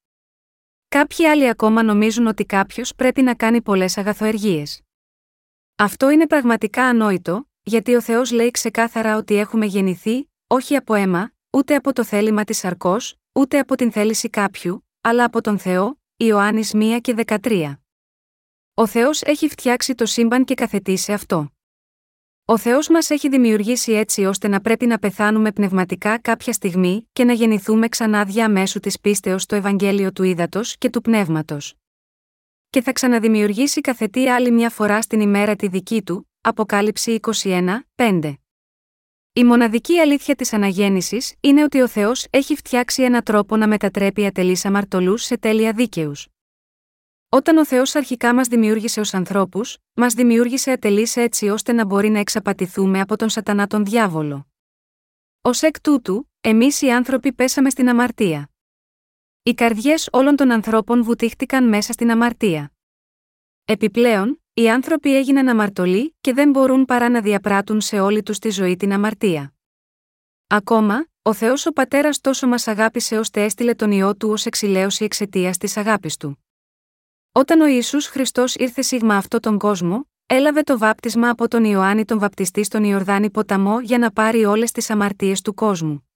Κάποιοι 0.89 1.27
άλλοι 1.27 1.49
ακόμα 1.49 1.83
νομίζουν 1.83 2.27
ότι 2.27 2.45
κάποιος 2.45 2.95
πρέπει 2.95 3.23
να 3.23 3.35
κάνει 3.35 3.63
πολλές 3.63 3.99
αγαθοεργίες. 3.99 4.83
Αυτό 5.81 6.11
είναι 6.11 6.27
πραγματικά 6.27 6.85
ανόητο, 6.85 7.49
γιατί 7.63 7.95
ο 7.95 8.01
Θεός 8.01 8.31
λέει 8.31 8.51
ξεκάθαρα 8.51 9.17
ότι 9.17 9.35
έχουμε 9.35 9.67
γεννηθεί, 9.67 10.31
όχι 10.47 10.77
από 10.77 10.95
αίμα, 10.95 11.33
ούτε 11.51 11.75
από 11.75 11.93
το 11.93 12.05
θέλημα 12.05 12.45
της 12.45 12.65
αρκό, 12.65 12.97
ούτε 13.33 13.59
από 13.59 13.75
την 13.77 13.93
θέληση 13.93 14.31
κάποιου, 14.31 14.87
αλλά 15.01 15.25
από 15.25 15.41
τον 15.41 15.59
Θεό, 15.59 16.01
Ιωάννης 16.17 16.73
1 16.75 16.99
και 17.01 17.15
13. 17.27 17.79
Ο 18.75 18.87
Θεός 18.87 19.23
έχει 19.23 19.49
φτιάξει 19.49 19.95
το 19.95 20.07
σύμπαν 20.07 20.45
και 20.45 20.55
καθετήσει 20.55 21.13
αυτό. 21.13 21.51
Ο 22.45 22.59
Θεός 22.59 22.89
μας 22.89 23.11
έχει 23.11 23.29
δημιουργήσει 23.29 23.93
έτσι 23.93 24.25
ώστε 24.25 24.49
να 24.49 24.61
πρέπει 24.61 24.87
να 24.87 24.99
πεθάνουμε 24.99 25.53
πνευματικά 25.53 26.19
κάποια 26.19 26.53
στιγμή 26.53 27.09
και 27.13 27.25
να 27.25 27.33
γεννηθούμε 27.33 27.89
ξανά 27.89 28.25
διαμέσου 28.25 28.81
της 28.81 29.01
πίστεως 29.01 29.43
στο 29.43 29.57
Ευαγγέλιο 29.57 30.13
του 30.13 30.23
Ήδατος 30.23 30.79
και 30.79 30.91
του 30.91 31.01
Πνεύματος. 31.01 31.75
Και 32.71 32.83
θα 32.83 32.93
ξαναδημιουργήσει 32.93 33.81
καθετή 33.81 34.29
άλλη 34.29 34.51
μια 34.51 34.71
φορά 34.71 35.03
στην 35.03 35.21
ημέρα 35.21 35.57
τη 35.57 35.69
δική 35.69 36.03
του, 36.03 36.31
Αποκάλυψη 36.41 37.21
21, 37.43 37.79
5. 37.95 38.35
Η 39.33 39.45
μοναδική 39.45 39.99
αλήθεια 39.99 40.35
της 40.35 40.53
αναγέννησης 40.53 41.35
είναι 41.41 41.63
ότι 41.63 41.81
ο 41.81 41.89
Θεός 41.89 42.27
έχει 42.31 42.57
φτιάξει 42.57 43.03
ένα 43.03 43.23
τρόπο 43.23 43.57
να 43.57 43.69
μετατρέπει 43.69 44.27
ατελείς 44.27 44.65
αμαρτωλούς 44.65 45.23
σε 45.23 45.39
τέλεια 45.39 45.73
δίκαιους. 45.73 46.29
Όταν 47.29 47.57
ο 47.57 47.67
Θεός 47.67 47.95
αρχικά 47.95 48.35
μας 48.35 48.49
δημιούργησε 48.49 49.01
ως 49.01 49.15
ανθρώπους, 49.15 49.79
μας 49.95 50.15
δημιούργησε 50.15 50.71
ατελείς 50.71 51.17
έτσι 51.17 51.49
ώστε 51.49 51.73
να 51.73 51.85
μπορεί 51.85 52.09
να 52.09 52.19
εξαπατηθούμε 52.19 53.01
από 53.01 53.17
τον 53.17 53.29
Σατανά 53.29 53.67
τον 53.67 53.85
διάβολο. 53.85 54.47
Ω 55.41 55.51
εκ 55.61 55.81
τούτου, 55.81 56.31
εμείς 56.41 56.83
οι 56.83 56.91
άνθρωποι 56.91 57.33
πέσαμε 57.33 57.71
στην 57.71 57.89
αμαρτία. 57.89 58.51
Οι 59.49 59.55
καρδιές 59.55 60.09
όλων 60.13 60.37
των 60.37 60.51
ανθρώπων 60.51 61.03
βουτήχτηκαν 61.03 61.69
μέσα 61.69 61.93
στην 61.93 62.11
αμαρτία. 62.11 62.73
Επιπλέον, 63.65 64.43
οι 64.53 64.71
άνθρωποι 64.71 65.17
έγιναν 65.17 65.49
αμαρτωλοί 65.49 66.17
και 66.21 66.33
δεν 66.33 66.51
μπορούν 66.51 66.85
παρά 66.85 67.09
να 67.09 67.21
διαπράττουν 67.21 67.81
σε 67.81 68.01
όλη 68.01 68.23
τους 68.23 68.39
τη 68.39 68.51
ζωή 68.51 68.77
την 68.77 68.93
αμαρτία. 68.93 69.55
Ακόμα, 70.47 71.07
ο 71.23 71.33
Θεός 71.33 71.67
ο 71.67 71.73
Πατέρας 71.73 72.21
τόσο 72.21 72.47
μας 72.47 72.69
αγάπησε 72.69 73.19
ώστε 73.19 73.45
έστειλε 73.45 73.75
τον 73.75 73.91
ιό 73.91 74.17
του 74.17 74.31
ως 74.31 74.47
εξηλαίωση 74.47 75.05
εξαιτίας 75.05 75.57
της 75.57 75.77
αγάπης 75.77 76.17
του. 76.17 76.45
Όταν 77.33 77.61
ο 77.61 77.67
Ιησούς 77.67 78.07
Χριστός 78.07 78.55
ήρθε 78.55 78.83
σίγμα 78.83 79.17
αυτό 79.17 79.41
τον 79.41 79.59
κόσμο, 79.59 80.09
έλαβε 80.27 80.63
το 80.63 80.79
βάπτισμα 80.79 81.29
από 81.29 81.49
τον 81.49 81.65
Ιωάννη 81.65 82.05
τον 82.05 82.19
Βαπτιστή 82.19 82.65
στον 82.65 82.85
Ιορδάνη 82.85 83.31
ποταμό 83.31 83.81
για 83.81 83.99
να 83.99 84.11
πάρει 84.11 84.45
όλες 84.45 84.73
τις 84.73 84.91
αμαρτίες 84.91 85.41
του 85.41 85.55
κόσμου. 85.55 86.08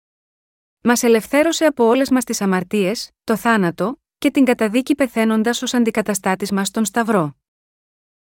Μας 0.84 1.02
ελευθέρωσε 1.02 1.64
από 1.64 1.84
όλες 1.84 2.10
μας 2.10 2.24
τις 2.24 2.40
αμαρτίες, 2.40 3.10
το 3.24 3.36
θάνατο, 3.36 4.00
και 4.18 4.30
την 4.30 4.44
καταδίκη 4.44 4.94
πεθαίνοντας 4.94 5.62
ως 5.62 5.74
αντικαταστάτης 5.74 6.52
μας 6.52 6.68
στον 6.68 6.84
Σταυρό. 6.84 7.36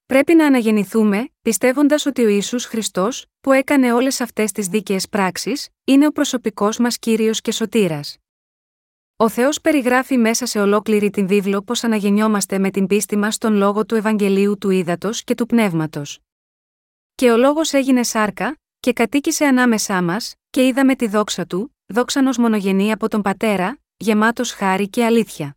Πρέπει 0.06 0.34
να 0.34 0.46
αναγεννηθούμε, 0.46 1.28
πιστεύοντας 1.42 2.06
ότι 2.06 2.24
ο 2.24 2.28
Ιησούς 2.28 2.64
Χριστός, 2.64 3.26
που 3.40 3.52
έκανε 3.52 3.92
όλες 3.92 4.20
αυτές 4.20 4.52
τις 4.52 4.66
δίκαιες 4.68 5.08
πράξεις, 5.08 5.68
είναι 5.84 6.06
ο 6.06 6.10
προσωπικός 6.10 6.78
μας 6.78 6.98
κύριος 6.98 7.40
και 7.40 7.52
σωτήρας. 7.52 8.16
Ο 9.16 9.28
Θεός 9.28 9.60
περιγράφει 9.60 10.16
μέσα 10.16 10.46
σε 10.46 10.60
ολόκληρη 10.60 11.10
την 11.10 11.26
βίβλο 11.26 11.62
πώς 11.62 11.84
αναγεννιόμαστε 11.84 12.58
με 12.58 12.70
την 12.70 12.86
πίστη 12.86 13.16
μας 13.16 13.34
στον 13.34 13.54
λόγο 13.54 13.86
του 13.86 13.94
Ευαγγελίου 13.94 14.58
του 14.58 14.70
Ήδατος 14.70 15.24
και 15.24 15.34
του 15.34 15.46
Πνεύματος. 15.46 16.18
Και 17.14 17.30
ο 17.30 17.36
λόγος 17.36 17.72
έγινε 17.72 18.02
σάρκα, 18.02 18.58
και 18.80 18.92
κατοίκησε 18.92 19.44
ανάμεσά 19.44 20.02
μας, 20.02 20.34
και 20.50 20.66
είδαμε 20.66 20.96
τη 20.96 21.08
δόξα 21.08 21.46
του, 21.46 21.75
δόξανο 21.86 22.30
μονογενή 22.38 22.92
από 22.92 23.08
τον 23.08 23.22
Πατέρα, 23.22 23.78
γεμάτος 23.96 24.52
χάρη 24.52 24.88
και 24.88 25.04
αλήθεια. 25.04 25.56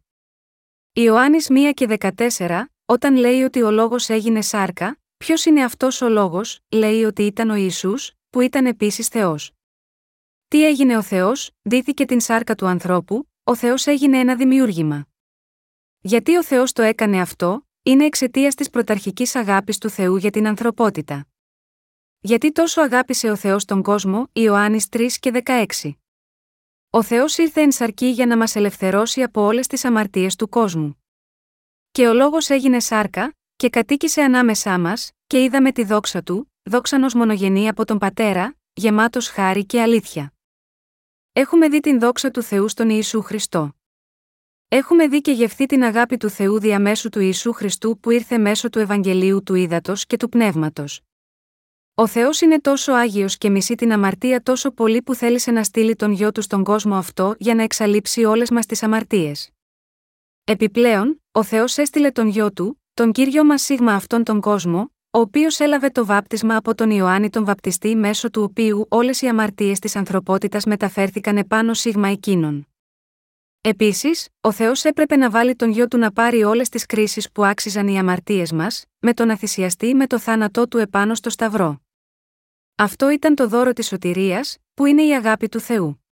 Ιωάννης 0.93 1.47
1 1.49 1.71
και 1.73 1.97
14, 2.37 2.63
όταν 2.85 3.15
λέει 3.15 3.41
ότι 3.41 3.61
ο 3.61 3.71
λόγος 3.71 4.09
έγινε 4.09 4.41
σάρκα, 4.41 4.99
ποιος 5.17 5.45
είναι 5.45 5.63
αυτός 5.63 6.01
ο 6.01 6.09
λόγος, 6.09 6.59
λέει 6.69 7.03
ότι 7.03 7.23
ήταν 7.23 7.49
ο 7.49 7.55
Ιησούς, 7.55 8.11
που 8.29 8.41
ήταν 8.41 8.65
επίσης 8.65 9.07
Θεός. 9.07 9.51
Τι 10.47 10.65
έγινε 10.65 10.97
ο 10.97 11.01
Θεός, 11.01 11.51
δίθηκε 11.61 12.05
την 12.05 12.19
σάρκα 12.19 12.55
του 12.55 12.65
ανθρώπου, 12.65 13.29
ο 13.43 13.55
Θεός 13.55 13.87
έγινε 13.87 14.19
ένα 14.19 14.35
δημιούργημα. 14.35 15.07
Γιατί 15.99 16.35
ο 16.35 16.43
Θεός 16.43 16.71
το 16.71 16.81
έκανε 16.81 17.21
αυτό, 17.21 17.67
είναι 17.83 18.05
εξαιτίας 18.05 18.55
της 18.55 18.69
πρωταρχικής 18.69 19.35
αγάπης 19.35 19.77
του 19.77 19.89
Θεού 19.89 20.15
για 20.15 20.31
την 20.31 20.47
ανθρωπότητα. 20.47 21.27
Γιατί 22.19 22.51
τόσο 22.51 22.81
αγάπησε 22.81 23.29
ο 23.29 23.35
Θεός 23.35 23.65
τον 23.65 23.83
κόσμο, 23.83 24.27
Ιωάννης 24.33 24.87
3 24.89 25.07
και 25.19 25.31
16. 25.45 25.99
Ο 26.91 27.03
Θεός 27.03 27.37
ήρθε 27.37 27.61
εν 27.61 27.71
σαρκή 27.71 28.05
για 28.05 28.25
να 28.25 28.37
μας 28.37 28.55
ελευθερώσει 28.55 29.23
από 29.23 29.41
όλες 29.41 29.67
τις 29.67 29.85
αμαρτίες 29.85 30.35
του 30.35 30.49
κόσμου. 30.49 31.03
Και 31.91 32.07
ο 32.07 32.13
λόγος 32.13 32.49
έγινε 32.49 32.79
σάρκα, 32.79 33.37
και 33.55 33.69
κατοίκησε 33.69 34.21
ανάμεσά 34.21 34.79
μας, 34.79 35.11
και 35.27 35.43
είδαμε 35.43 35.71
τη 35.71 35.83
δόξα 35.83 36.23
του, 36.23 36.53
δόξανο 36.63 37.07
μονογενή 37.15 37.67
από 37.67 37.85
τον 37.85 37.97
Πατέρα, 37.97 38.57
γεμάτος 38.73 39.27
χάρη 39.27 39.65
και 39.65 39.81
αλήθεια. 39.81 40.33
Έχουμε 41.33 41.69
δει 41.69 41.79
την 41.79 41.99
δόξα 41.99 42.31
του 42.31 42.41
Θεού 42.41 42.67
στον 42.67 42.89
Ιησού 42.89 43.21
Χριστό. 43.21 43.75
Έχουμε 44.67 45.07
δει 45.07 45.21
και 45.21 45.31
γευθεί 45.31 45.65
την 45.65 45.83
αγάπη 45.83 46.17
του 46.17 46.29
Θεού 46.29 46.59
διαμέσου 46.59 47.09
του 47.09 47.19
Ιησού 47.19 47.53
Χριστού 47.53 47.99
που 47.99 48.11
ήρθε 48.11 48.37
μέσω 48.37 48.69
του 48.69 48.79
Ευαγγελίου 48.79 49.43
του 49.43 49.55
Ήδατος 49.55 50.05
και 50.05 50.17
του 50.17 50.29
Πνεύματος. 50.29 51.01
Ο 51.99 52.07
Θεός 52.07 52.41
είναι 52.41 52.59
τόσο 52.59 52.91
άγιος 52.91 53.37
και 53.37 53.49
μισεί 53.49 53.75
την 53.75 53.91
αμαρτία 53.91 54.41
τόσο 54.43 54.71
πολύ 54.71 55.01
που 55.01 55.15
θέλησε 55.15 55.51
να 55.51 55.63
στείλει 55.63 55.95
τον 55.95 56.11
γιο 56.11 56.31
του 56.31 56.41
στον 56.41 56.63
κόσμο 56.63 56.95
αυτό 56.95 57.35
για 57.37 57.55
να 57.55 57.63
εξαλείψει 57.63 58.23
όλες 58.23 58.49
μας 58.49 58.65
τις 58.65 58.83
αμαρτίες. 58.83 59.49
Επιπλέον, 60.43 61.23
ο 61.31 61.43
Θεός 61.43 61.77
έστειλε 61.77 62.11
τον 62.11 62.27
γιο 62.27 62.51
του, 62.51 62.81
τον 62.93 63.11
κύριο 63.11 63.45
μας 63.45 63.61
σίγμα 63.61 63.93
αυτόν 63.93 64.23
τον 64.23 64.41
κόσμο, 64.41 64.91
ο 65.11 65.19
οποίος 65.19 65.59
έλαβε 65.59 65.89
το 65.89 66.05
βάπτισμα 66.05 66.55
από 66.55 66.75
τον 66.75 66.89
Ιωάννη 66.89 67.29
τον 67.29 67.45
Βαπτιστή 67.45 67.95
μέσω 67.95 68.29
του 68.29 68.41
οποίου 68.41 68.85
όλες 68.89 69.21
οι 69.21 69.27
αμαρτίες 69.27 69.79
της 69.79 69.95
ανθρωπότητας 69.95 70.65
μεταφέρθηκαν 70.65 71.37
επάνω 71.37 71.73
σίγμα 71.73 72.07
εκείνων. 72.07 72.67
Επίσης, 73.61 74.27
ο 74.41 74.51
Θεός 74.51 74.83
έπρεπε 74.83 75.15
να 75.15 75.29
βάλει 75.29 75.55
τον 75.55 75.69
γιο 75.71 75.87
του 75.87 75.97
να 75.97 76.11
πάρει 76.11 76.43
όλες 76.43 76.69
τις 76.69 76.85
κρίσεις 76.85 77.31
που 77.31 77.45
άξιζαν 77.45 77.87
οι 77.87 77.99
αμαρτίες 77.99 78.51
μας, 78.51 78.85
με 78.99 79.13
τον 79.13 79.29
αθυσιαστή 79.29 79.95
με 79.95 80.07
το 80.07 80.19
θάνατό 80.19 80.67
του 80.67 80.77
επάνω 80.77 81.15
στο 81.15 81.29
Σταυρό. 81.29 81.81
Αυτό 82.81 83.09
ήταν 83.09 83.35
το 83.35 83.47
δώρο 83.47 83.73
της 83.73 83.87
σωτηρίας, 83.87 84.57
που 84.73 84.85
είναι 84.85 85.03
η 85.03 85.15
αγάπη 85.15 85.49
του 85.49 85.59
Θεού. 85.59 86.03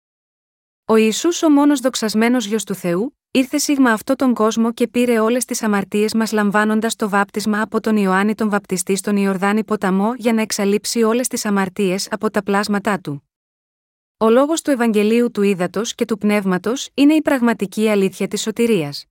Ο 0.86 0.96
Ιησούς 0.96 1.44
ο 1.44 1.50
μόνος 1.50 1.80
δοξασμένος 1.80 2.46
γιος 2.46 2.64
του 2.64 2.74
Θεού, 2.74 3.18
ήρθε 3.32 3.58
σίγμα 3.58 3.92
αυτό 3.92 4.16
τον 4.16 4.34
κόσμο 4.34 4.74
και 4.74 4.88
πήρε 4.88 5.20
όλες 5.20 5.46
τις 5.46 5.64
αμαρτίες 5.64 6.14
μας 6.14 6.32
λαμβάνοντας 6.32 6.96
το 6.96 7.10
βάπτισμα 7.10 7.62
από 7.62 7.80
τον 7.80 7.98
Ιωάννη 7.98 8.36
τον 8.36 8.50
Βαπτιστή 8.50 8.96
στον 8.96 9.18
Ιορδάνη 9.18 9.64
ποταμό 9.64 10.14
για 10.16 10.34
να 10.34 10.42
εξαλείψει 10.42 11.04
όλες 11.04 11.28
τις 11.28 11.46
αμαρτίες 11.46 12.08
από 12.12 12.32
τα 12.32 12.44
πλάσματά 12.44 13.00
του. 13.00 13.30
Ο 14.18 14.30
λόγος 14.30 14.62
του 14.62 14.72
Ευαγγελίου 14.72 15.32
του 15.32 15.42
Ήδατος 15.42 15.96
και 15.96 16.06
του 16.06 16.18
Πνεύματος 16.18 16.90
είναι 16.94 17.14
η 17.14 17.22
πραγματική 17.22 17.90
αλήθεια 17.90 18.28
της 18.28 18.42
σωτηρίας. 18.42 19.06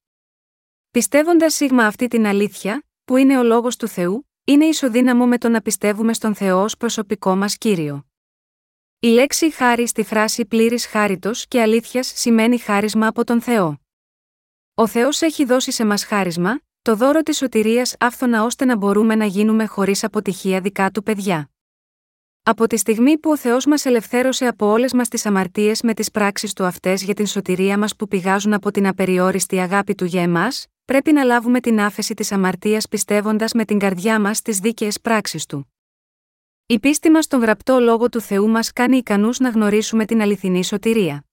Πιστεύοντας 0.90 1.55
σίγμα 1.55 1.87
αυτή 1.87 2.09
την 2.09 2.27
αλήθεια, 2.27 2.83
που 3.05 3.16
είναι 3.16 3.38
ο 3.38 3.42
λόγος 3.42 3.77
του 3.77 3.88
Θεού, 3.88 4.29
είναι 4.48 4.64
ισοδύναμο 4.64 5.26
με 5.26 5.38
το 5.38 5.48
να 5.48 5.62
πιστεύουμε 5.62 6.14
στον 6.14 6.35
Θεό 6.35 6.62
ως 6.62 6.76
προσωπικό 6.76 7.37
μας 7.37 7.59
κύριο. 7.59 8.06
Η 9.00 9.06
λέξη 9.06 9.50
χάρη 9.50 9.87
στη 9.87 10.02
φράση 10.02 10.44
πλήρης 10.44 10.87
χάριτος 10.87 11.46
και 11.48 11.61
αλήθειας 11.61 12.12
σημαίνει 12.14 12.59
χάρισμα 12.59 13.06
από 13.06 13.24
τον 13.24 13.40
Θεό. 13.40 13.80
Ο 14.74 14.87
Θεός 14.87 15.22
έχει 15.22 15.44
δώσει 15.44 15.72
σε 15.72 15.85
μας 15.85 16.04
χάρισμα, 16.04 16.61
το 16.82 16.96
δώρο 16.96 17.22
της 17.22 17.37
σωτηρίας 17.37 17.94
άφθονα 17.98 18.42
ώστε 18.42 18.64
να 18.64 18.76
μπορούμε 18.76 19.14
να 19.14 19.24
γίνουμε 19.24 19.66
χωρίς 19.66 20.04
αποτυχία 20.04 20.61
δικά 20.61 20.90
του 20.90 21.02
παιδιά. 21.02 21.50
Από 22.42 22.66
τη 22.66 22.76
στιγμή 22.76 23.18
που 23.18 23.30
ο 23.30 23.37
Θεός 23.37 23.66
μας 23.66 23.85
ελευθέρωσε 23.85 24.46
από 24.46 24.66
όλες 24.66 24.92
μας 24.92 25.09
τις 25.09 25.26
αμαρτίες 25.26 25.82
με 25.82 25.94
τις 25.94 26.11
πράξεις 26.11 26.52
του 26.52 26.64
αυτές 26.64 27.02
για 27.02 27.14
την 27.14 27.26
σωτηρία 27.26 27.78
μας 27.78 27.96
που 27.96 28.09
πηγάζουν 28.09 28.52
από 28.52 28.70
την 28.70 28.87
απεριόριστη 28.87 29.59
αγάπη 29.59 29.94
του 29.94 30.04
για 30.04 30.22
εμά, 30.22 30.48
πρέπει 30.87 31.12
να 31.12 31.25
λάβουμε 31.25 31.61
την 31.61 31.81
άφεση 31.81 32.14
της 32.14 32.33
αμαρτίας 32.33 32.88
πιστεύοντας 32.88 33.53
με 33.53 33.64
την 33.64 33.79
καρδιά 33.79 34.20
μας 34.20 34.42
τις 34.42 34.59
δίκαιες 34.59 35.01
πράξεις 35.01 35.46
του. 35.46 35.72
Η 36.66 36.79
πίστη 36.81 37.11
μας 37.11 37.25
στον 37.25 37.40
γραπτό 37.40 37.81
λόγο 37.81 38.09
του 38.09 38.20
Θεού 38.20 38.49
μας 38.49 38.72
κάνει 38.72 38.96
ικανούς 38.96 39.38
να 39.38 39.49
γνωρίσουμε 39.49 40.05
την 40.05 40.20
αληθινή 40.20 40.64
σωτηρία. 40.64 41.27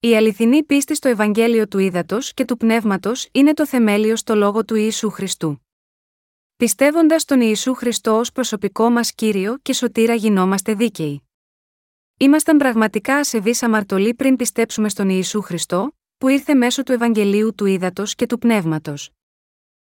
Η 0.00 0.16
αληθινή 0.16 0.64
πίστη 0.64 0.94
στο 0.94 1.08
Ευαγγέλιο 1.08 1.68
του 1.68 1.78
Ήδατος 1.78 2.34
και 2.34 2.44
του 2.44 2.56
Πνεύματος 2.56 3.28
είναι 3.32 3.54
το 3.54 3.66
θεμέλιο 3.66 4.16
στο 4.16 4.34
λόγο 4.34 4.64
του 4.64 4.74
Ιησού 4.74 5.10
Χριστού. 5.10 5.66
Πιστεύοντας 6.56 7.24
τον 7.24 7.40
Ιησού 7.40 7.74
Χριστό 7.74 8.18
ως 8.18 8.32
προσωπικό 8.32 8.90
μας 8.90 9.14
κύριο 9.14 9.58
και 9.62 9.72
σωτήρα 9.72 10.14
γινόμαστε 10.14 10.74
δίκαιοι. 10.74 11.22
Ήμασταν 12.16 12.56
πραγματικά 12.56 13.16
ασεβείς 13.16 13.62
αμαρτωλοί 13.62 14.14
πριν 14.14 14.36
πιστέψουμε 14.36 14.88
στον 14.88 15.08
Ιησού 15.08 15.40
Χριστό, 15.40 15.97
που 16.18 16.28
ήρθε 16.28 16.54
μέσω 16.54 16.82
του 16.82 16.92
Ευαγγελίου 16.92 17.54
του 17.54 17.66
Ήδατος 17.66 18.14
και 18.14 18.26
του 18.26 18.38
Πνεύματος. 18.38 19.10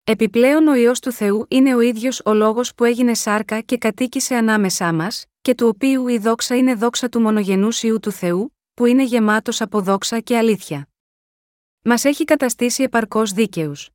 Επιπλέον 0.05 0.67
ο 0.67 0.75
ιό 0.75 0.93
του 0.93 1.13
Θεού 1.13 1.47
είναι 1.49 1.75
ο 1.75 1.81
ίδιος 1.81 2.21
ο 2.25 2.35
λόγος 2.35 2.75
που 2.75 2.85
έγινε 2.85 3.15
σάρκα 3.15 3.61
και 3.61 3.79
κατοίκησε 3.79 4.35
ανάμεσά 4.35 4.93
μας, 4.93 5.27
και 5.41 5.55
του 5.55 5.69
οποίου 5.69 6.09
η 6.09 6.19
δόξα 6.19 6.57
είναι 6.57 6.75
δόξα 6.75 7.09
του 7.09 7.21
μονογενούς 7.21 7.83
ιού 7.83 8.01
του 8.01 8.11
Θεού, 8.11 8.57
που 8.75 8.87
είναι 8.87 9.05
γεμάτος 9.05 9.61
από 9.61 9.81
δόξα 9.81 10.21
και 10.21 10.37
αλήθεια. 10.37 10.89
Μας 11.83 12.05
έχει 12.05 12.25
καταστήσει 12.25 12.83
επαρκώς 12.83 13.33
δίκαιους. 13.33 13.91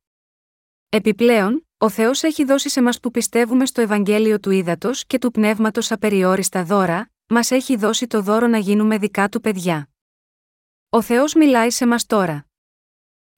Επιπλέον, 0.88 1.68
ο 1.78 1.88
Θεός 1.88 2.22
έχει 2.22 2.44
δώσει 2.44 2.68
σε 2.68 2.82
μας 2.82 3.00
που 3.00 3.10
πιστεύουμε 3.10 3.66
στο 3.66 3.80
Ευαγγέλιο 3.80 4.40
του 4.40 4.50
Ήδατος 4.50 5.06
και 5.06 5.18
του 5.18 5.30
Πνεύματος 5.30 5.92
απεριόριστα 5.92 6.64
δώρα, 6.64 7.10
μας 7.26 7.50
έχει 7.50 7.76
δώσει 7.76 8.06
το 8.06 8.22
δώρο 8.22 8.46
να 8.46 8.58
γίνουμε 8.58 8.98
δικά 8.98 9.28
του 9.28 9.40
παιδιά. 9.40 9.88
Ο 10.94 11.02
Θεός 11.02 11.34
μιλάει 11.34 11.70
σε 11.70 11.86
μας 11.86 12.06
τώρα. 12.06 12.46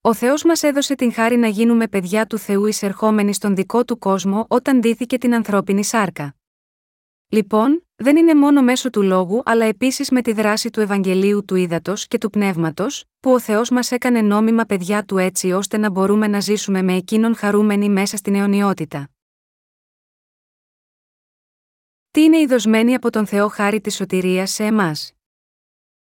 Ο 0.01 0.15
Θεός 0.15 0.45
μας 0.45 0.63
έδωσε 0.63 0.95
την 0.95 1.13
χάρη 1.13 1.37
να 1.37 1.49
γίνουμε 1.49 1.89
παιδιά 1.89 2.27
του 2.27 2.39
Θεού 2.39 2.67
εισερχόμενοι 2.67 3.35
στον 3.35 3.55
δικό 3.55 3.85
του 3.85 3.99
κόσμο 3.99 4.47
όταν 4.49 4.83
δίθηκε 4.83 5.19
την 5.19 5.35
ανθρώπινη 5.35 5.85
σάρκα. 5.85 6.37
Λοιπόν, 7.29 7.87
δεν 7.95 8.17
είναι 8.17 8.35
μόνο 8.35 8.63
μέσω 8.63 8.91
του 8.91 9.03
λόγου 9.03 9.43
αλλά 9.45 9.65
επίσης 9.65 10.11
με 10.11 10.23
τη 10.23 10.33
δράση 10.33 10.71
του 10.71 10.81
Ευαγγελίου 10.81 11.45
του 11.45 11.55
Ήδατος 11.55 12.07
και 12.07 12.19
του 12.19 12.31
Πνεύματος, 12.31 13.05
που 13.21 13.33
ο 13.33 13.41
Θεός 13.41 13.71
μας 13.71 13.91
έκανε 13.91 14.21
νόμιμα 14.21 14.65
παιδιά 14.65 15.05
του 15.05 15.19
έτσι 15.19 15.53
ώστε 15.53 15.77
να 15.77 15.91
μπορούμε 15.91 16.27
να 16.27 16.41
ζήσουμε 16.41 16.83
με 16.83 16.95
εκείνον 16.95 17.37
χαρούμενοι 17.37 17.89
μέσα 17.89 18.17
στην 18.17 18.35
αιωνιότητα. 18.35 19.11
Τι 22.11 22.23
είναι 22.23 22.39
η 22.39 22.47
δοσμένη 22.47 22.95
από 22.95 23.11
τον 23.11 23.27
Θεό 23.27 23.49
χάρη 23.49 23.81
της 23.81 23.95
σωτηρίας 23.95 24.51
σε 24.51 24.65
εμάς; 24.65 25.16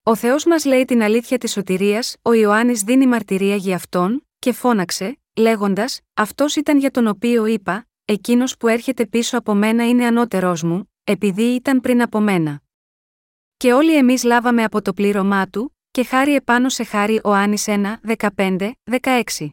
Ο 0.08 0.15
Θεός 0.15 0.46
μας 0.46 0.65
λέει 0.65 0.86
την 0.86 1.02
αλήθεια 1.02 1.38
της 1.38 1.52
σωτηρίας, 1.52 2.15
ο 2.22 2.34
Ιωάννης 2.34 2.82
δίνει 2.82 3.08
μαρτυρία 3.08 3.56
για 3.56 3.76
αυτόν, 3.76 4.28
και 4.39 4.52
φώναξε, 4.52 5.20
λέγοντας: 5.36 6.02
Αυτός 6.13 6.56
ήταν 6.56 6.78
για 6.78 6.91
τον 6.91 7.08
οποίο 7.08 7.46
είπα: 7.46 7.88
Εκείνος 8.06 8.58
που 8.58 8.68
έρχεται 8.68 9.06
πίσω 9.06 9.38
από 9.38 9.54
μένα 9.54 9.88
είναι 9.88 10.06
ανώτερός 10.06 10.63
μου, 10.63 10.91
επειδή 11.04 11.44
ήταν 11.44 11.82
πριν 11.82 12.02
από 12.02 12.20
μένα. 12.20 12.62
Και 13.58 13.74
όλοι 13.74 13.96
εμείς 13.96 14.24
λάβαμε 14.24 14.63
από 14.63 14.82
το 14.82 14.94
πλήρωμά 14.94 15.48
του, 15.48 15.78
και 15.91 16.04
χάρη 16.04 16.36
επάνω 16.36 16.70
σε 16.70 16.84
χάρη 16.84 17.20
ο 17.24 17.34
Άννη 17.34 17.58
1, 17.65 18.00
15, 18.36 18.72
16. 19.02 19.50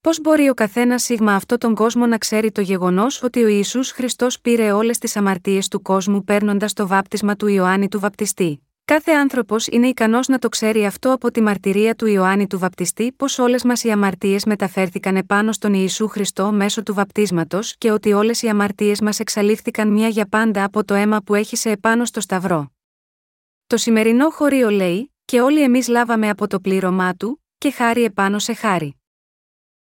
Πώς 0.00 0.20
μπορεί 0.20 0.48
ο 0.48 0.54
καθένας 0.54 1.02
σίγμα 1.02 1.34
αυτό 1.34 1.58
τον 1.58 1.74
κόσμο 1.74 2.06
να 2.06 2.18
ξέρει 2.18 2.52
το 2.52 2.60
γεγονός 2.60 3.22
ότι 3.22 3.42
ο 3.42 3.48
Ισού 3.48 3.84
Χριστός 3.84 4.40
πήρε 4.40 4.72
όλες 4.72 4.98
τις 4.98 5.16
αμαρτίες 5.16 5.68
του 5.68 5.82
κόσμου 5.82 6.24
παίρνοντας 6.24 6.72
το 6.72 6.86
βάπτισμα 6.86 7.36
του 7.36 7.46
Ιωάννη 7.46 7.88
του 7.88 8.00
Βαπτιστή; 8.00 8.65
Κάθε 8.92 9.12
άνθρωπος 9.12 9.66
είναι 9.66 9.86
ικανός 9.86 10.28
να 10.28 10.38
το 10.38 10.48
ξέρει 10.48 10.86
αυτό 10.86 11.12
από 11.12 11.30
τη 11.30 11.40
μαρτυρία 11.40 11.94
του 11.94 12.06
Ιωάννη 12.06 12.46
του 12.46 12.58
Βαπτιστή 12.58 13.12
πως 13.12 13.38
όλες 13.38 13.64
μας 13.64 13.84
οι 13.84 13.90
αμαρτίες 13.90 14.44
μεταφέρθηκαν 14.44 15.16
επάνω 15.16 15.52
στον 15.52 15.74
Ιησού 15.74 16.08
Χριστό 16.08 16.52
μέσω 16.52 16.82
του 16.82 16.94
βαπτίσματος 16.94 17.76
και 17.78 17.90
ότι 17.90 18.12
όλες 18.12 18.42
οι 18.42 18.48
αμαρτίες 18.48 19.00
μας 19.00 19.20
εξαλείφθηκαν 19.20 19.88
μία 19.88 20.08
για 20.08 20.26
πάντα 20.28 20.64
από 20.64 20.84
το 20.84 20.94
αίμα 20.94 21.20
που 21.20 21.34
έχει 21.34 21.56
σε 21.56 21.70
επάνω 21.70 22.04
στο 22.04 22.20
Σταυρό. 22.20 22.72
Το 23.66 23.76
σημερινό 23.76 24.30
χωρίο 24.30 24.70
λέει, 24.70 25.14
και 25.24 25.40
όλοι 25.40 25.62
εμείς 25.62 25.88
λάβαμε 25.88 26.28
από 26.28 26.46
το 26.46 26.60
πλήρωμά 26.60 27.14
του, 27.14 27.42
και 27.58 27.70
χάρη 27.70 28.04
επάνω 28.04 28.38
σε 28.38 28.52
χάρη. 28.52 29.00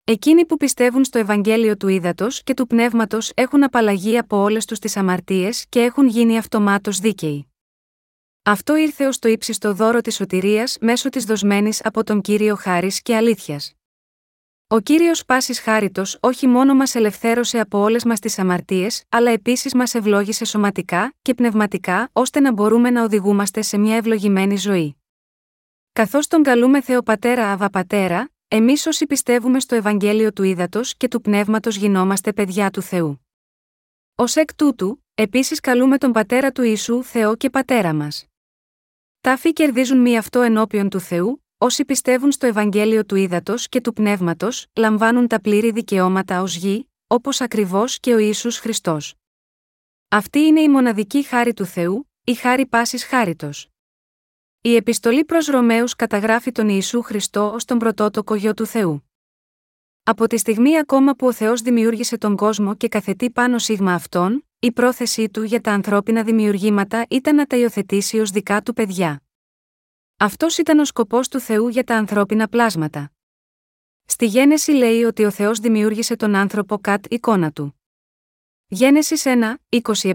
Εκείνοι 0.03 0.45
που 0.45 0.57
πιστεύουν 0.57 1.03
στο 1.03 1.19
Ευαγγέλιο 1.19 1.77
του 1.77 1.87
Ήδατος 1.87 2.43
και 2.43 2.53
του 2.53 2.67
Πνεύματος 2.67 3.31
έχουν 3.35 3.63
απαλλαγή 3.63 4.17
από 4.17 4.37
όλες 4.37 4.65
τους 4.65 4.79
τις 4.79 4.97
αμαρτίες 4.97 5.65
και 5.69 5.81
έχουν 5.81 6.07
γίνει 6.07 6.37
αυτομάτως 6.37 6.99
δίκαιοι. 6.99 7.49
Αυτό 8.47 8.75
ήρθε 8.75 9.05
ως 9.05 9.19
το 9.19 9.27
ύψιστο 9.27 9.73
δώρο 9.73 10.01
της 10.01 10.15
σωτηρίας 10.15 10.77
μέσω 10.81 11.09
της 11.09 11.23
δοσμένης 11.23 11.85
από 11.85 12.03
τον 12.03 12.21
κύριο 12.21 12.55
Χάρης 12.55 13.01
και 13.01 13.15
Αλήθειας. 13.15 13.73
Ο 14.67 14.79
κύριος 14.79 15.25
Πάσης 15.25 15.59
Χάριτος 15.59 16.17
όχι 16.21 16.47
μόνο 16.47 16.75
μας 16.75 16.95
ελευθέρωσε 16.95 17.59
από 17.59 17.79
όλες 17.79 18.03
μας 18.03 18.19
τις 18.19 18.39
αμαρτίες, 18.39 19.03
αλλά 19.09 19.31
επίσης 19.31 19.73
μας 19.73 19.93
ευλόγησε 19.93 20.45
σωματικά 20.45 21.13
και 21.21 21.33
πνευματικά 21.33 22.09
ώστε 22.11 22.39
να 22.39 22.53
μπορούμε 22.53 22.89
να 22.89 23.03
οδηγούμαστε 23.03 23.61
σε 23.61 23.77
μια 23.77 23.95
ευλογημένη 23.95 24.57
ζωή. 24.57 24.95
Καθώς 25.93 26.27
τον 26.27 26.43
καλούμε 26.43 26.81
Θεοπατέρα 26.81 27.51
Αβα 27.51 27.69
Πατέρα, 27.69 28.29
εμείς 28.47 28.85
όσοι 28.85 29.05
πιστεύουμε 29.05 29.59
στο 29.59 29.75
Ευαγγέλιο 29.75 30.33
του 30.33 30.43
Ήδατος 30.43 30.95
και 30.97 31.07
του 31.07 31.21
Πνεύματος 31.21 31.75
γινόμαστε 31.75 32.33
παιδιά 32.33 32.69
του 32.69 32.81
Θεού. 32.81 33.25
Ω 34.15 34.23
εκ 34.33 34.55
τούτου, 34.55 35.03
επίσης 35.15 35.59
καλούμε 35.59 35.97
τον 35.97 36.11
Πατέρα 36.11 36.51
του 36.51 36.63
Ιησού 36.63 37.03
Θεό 37.03 37.35
και 37.35 37.49
Πατέρα 37.49 37.93
μας. 37.93 38.25
Τάφοι 39.25 39.53
κερδίζουν 39.53 40.01
μη 40.01 40.17
αυτό 40.17 40.41
ενώπιον 40.41 40.89
του 40.89 40.99
Θεού, 40.99 41.45
όσοι 41.57 41.85
πιστεύουν 41.85 42.31
στο 42.31 42.45
Ευαγγέλιο 42.45 43.05
του 43.05 43.15
Ήδατος 43.15 43.69
και 43.69 43.81
του 43.81 43.93
Πνεύματος, 43.93 44.67
λαμβάνουν 44.75 45.27
τα 45.27 45.41
πλήρη 45.41 45.71
δικαιώματα 45.71 46.41
ως 46.41 46.55
γη, 46.55 46.89
όπως 47.07 47.41
ακριβώς 47.41 47.99
και 47.99 48.13
ο 48.13 48.17
ίσου 48.17 48.51
Χριστός. 48.51 49.15
Αυτή 50.07 50.39
είναι 50.39 50.61
η 50.61 50.69
μοναδική 50.69 51.23
χάρη 51.23 51.53
του 51.53 51.65
Θεού, 51.65 52.11
η 52.23 52.33
χάρη 52.33 52.65
πάσης 52.65 53.05
χάριτος. 53.05 53.69
Η 54.61 54.75
επιστολή 54.75 55.25
προς 55.25 55.45
Ρωμαίους 55.45 55.95
καταγράφει 55.95 56.51
τον 56.51 56.69
Ιησού 56.69 57.01
Χριστό 57.01 57.51
ως 57.53 57.65
τον 57.65 57.77
πρωτότοκο 57.77 58.35
γιο 58.35 58.53
του 58.53 58.65
Θεού. 58.65 59.09
Από 60.03 60.27
τη 60.27 60.37
στιγμή 60.37 60.77
ακόμα 60.77 61.15
που 61.15 61.27
ο 61.27 61.33
Θεός 61.33 61.61
δημιούργησε 61.61 62.17
τον 62.17 62.35
κόσμο 62.35 62.75
και 62.75 62.87
καθετεί 62.87 63.29
πάνω 63.29 63.57
σίγμα 63.57 63.93
αυτόν, 63.93 64.47
η 64.65 64.71
πρόθεσή 64.71 65.29
του 65.29 65.43
για 65.43 65.61
τα 65.61 65.71
ανθρώπινα 65.71 66.23
δημιουργήματα 66.23 67.05
ήταν 67.09 67.35
να 67.35 67.45
τα 67.45 67.57
υιοθετήσει 67.57 68.19
ως 68.19 68.29
δικά 68.29 68.61
του 68.61 68.73
παιδιά. 68.73 69.23
Αυτός 70.17 70.57
ήταν 70.57 70.79
ο 70.79 70.85
σκοπός 70.85 71.27
του 71.27 71.39
Θεού 71.39 71.67
για 71.67 71.83
τα 71.83 71.95
ανθρώπινα 71.95 72.47
πλάσματα. 72.47 73.11
Στη 74.05 74.25
Γένεση 74.25 74.71
λέει 74.71 75.03
ότι 75.03 75.23
ο 75.23 75.31
Θεός 75.31 75.59
δημιούργησε 75.59 76.15
τον 76.15 76.35
άνθρωπο 76.35 76.77
κατ' 76.77 77.13
εικόνα 77.13 77.51
του. 77.51 77.81
Γένεσης 78.67 79.23
1, 79.25 79.53
27, 79.69 80.11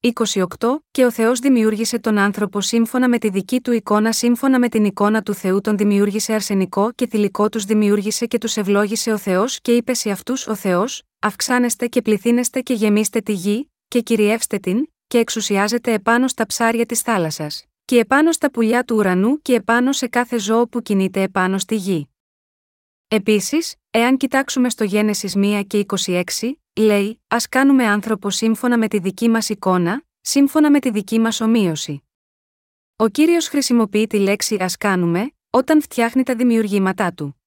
28 0.00 0.82
και 0.90 1.04
ο 1.04 1.10
Θεός 1.10 1.38
δημιούργησε 1.38 1.98
τον 1.98 2.18
άνθρωπο 2.18 2.60
σύμφωνα 2.60 3.08
με 3.08 3.18
τη 3.18 3.28
δική 3.28 3.60
του 3.60 3.72
εικόνα 3.72 4.12
σύμφωνα 4.12 4.58
με 4.58 4.68
την 4.68 4.84
εικόνα 4.84 5.22
του 5.22 5.34
Θεού 5.34 5.60
τον 5.60 5.76
δημιούργησε 5.76 6.32
αρσενικό 6.32 6.92
και 6.92 7.06
θηλυκό 7.06 7.48
τους 7.48 7.64
δημιούργησε 7.64 8.26
και 8.26 8.38
τους 8.38 8.56
ευλόγησε 8.56 9.12
ο 9.12 9.18
Θεός 9.18 9.60
και 9.60 9.72
είπε 9.72 9.94
σε 9.94 10.10
αυτούς 10.10 10.46
ο 10.46 10.54
Θεός, 10.54 11.02
αυξάνεστε 11.18 11.86
και 11.86 12.02
πληθύνεστε 12.02 12.60
και 12.60 12.74
γεμίστε 12.74 13.20
τη 13.20 13.32
γη, 13.32 13.70
και 13.88 14.00
κυριεύστε 14.00 14.58
την, 14.58 14.88
και 15.06 15.18
εξουσιάζεται 15.18 15.92
επάνω 15.92 16.28
στα 16.28 16.46
ψάρια 16.46 16.86
της 16.86 17.00
θάλασσας, 17.00 17.64
και 17.84 17.98
επάνω 17.98 18.32
στα 18.32 18.50
πουλιά 18.50 18.84
του 18.84 18.96
ουρανού 18.96 19.42
και 19.42 19.54
επάνω 19.54 19.92
σε 19.92 20.06
κάθε 20.06 20.38
ζώο 20.38 20.68
που 20.68 20.82
κινείται 20.82 21.22
επάνω 21.22 21.58
στη 21.58 21.74
γη. 21.74 22.08
Επίσης, 23.08 23.74
εάν 23.90 24.16
κοιτάξουμε 24.16 24.70
στο 24.70 24.84
Γένεσης 24.84 25.34
1 25.36 25.62
και 25.66 25.86
26, 26.06 26.22
λέει: 26.76 27.20
Α 27.26 27.36
κάνουμε 27.48 27.86
άνθρωπο 27.86 28.30
σύμφωνα 28.30 28.78
με 28.78 28.88
τη 28.88 28.98
δική 28.98 29.28
μας 29.28 29.48
εικόνα, 29.48 30.02
σύμφωνα 30.20 30.70
με 30.70 30.80
τη 30.80 30.90
δική 30.90 31.18
μας 31.18 31.40
ομοίωση. 31.40 32.02
Ο 32.96 33.08
κύριος 33.08 33.48
χρησιμοποιεί 33.48 34.06
τη 34.06 34.18
λέξη 34.18 34.54
Α 34.54 34.70
κάνουμε, 34.78 35.30
όταν 35.50 35.82
φτιάχνει 35.82 36.22
τα 36.22 36.34
δημιουργήματά 36.34 37.12
του. 37.12 37.40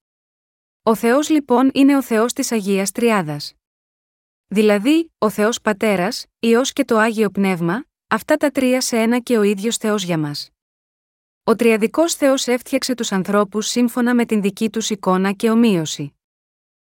Ο 0.83 0.95
Θεός 0.95 1.29
λοιπόν 1.29 1.71
είναι 1.73 1.97
ο 1.97 2.03
Θεός 2.03 2.33
της 2.33 2.51
Αγίας 2.51 2.91
Τριάδας. 2.91 3.58
Δηλαδή, 4.51 5.11
ο 5.17 5.29
Θεός 5.29 5.61
Πατέρας, 5.61 6.25
Υιός 6.39 6.73
και 6.73 6.85
το 6.85 6.97
Άγιο 6.97 7.29
Πνεύμα, 7.29 7.85
αυτά 8.07 8.37
τα 8.37 8.51
τρία 8.51 8.81
σε 8.81 8.97
ένα 8.97 9.19
και 9.19 9.37
ο 9.37 9.41
ίδιος 9.41 9.77
Θεός 9.77 10.03
για 10.03 10.17
μας. 10.17 10.49
Ο 11.43 11.55
Τριαδικός 11.55 12.13
Θεός 12.13 12.47
έφτιαξε 12.47 12.93
τους 12.93 13.11
ανθρώπους 13.11 13.67
σύμφωνα 13.67 14.15
με 14.15 14.25
την 14.25 14.41
δική 14.41 14.69
τους 14.69 14.89
εικόνα 14.89 15.31
και 15.31 15.49
ομοίωση. 15.49 16.13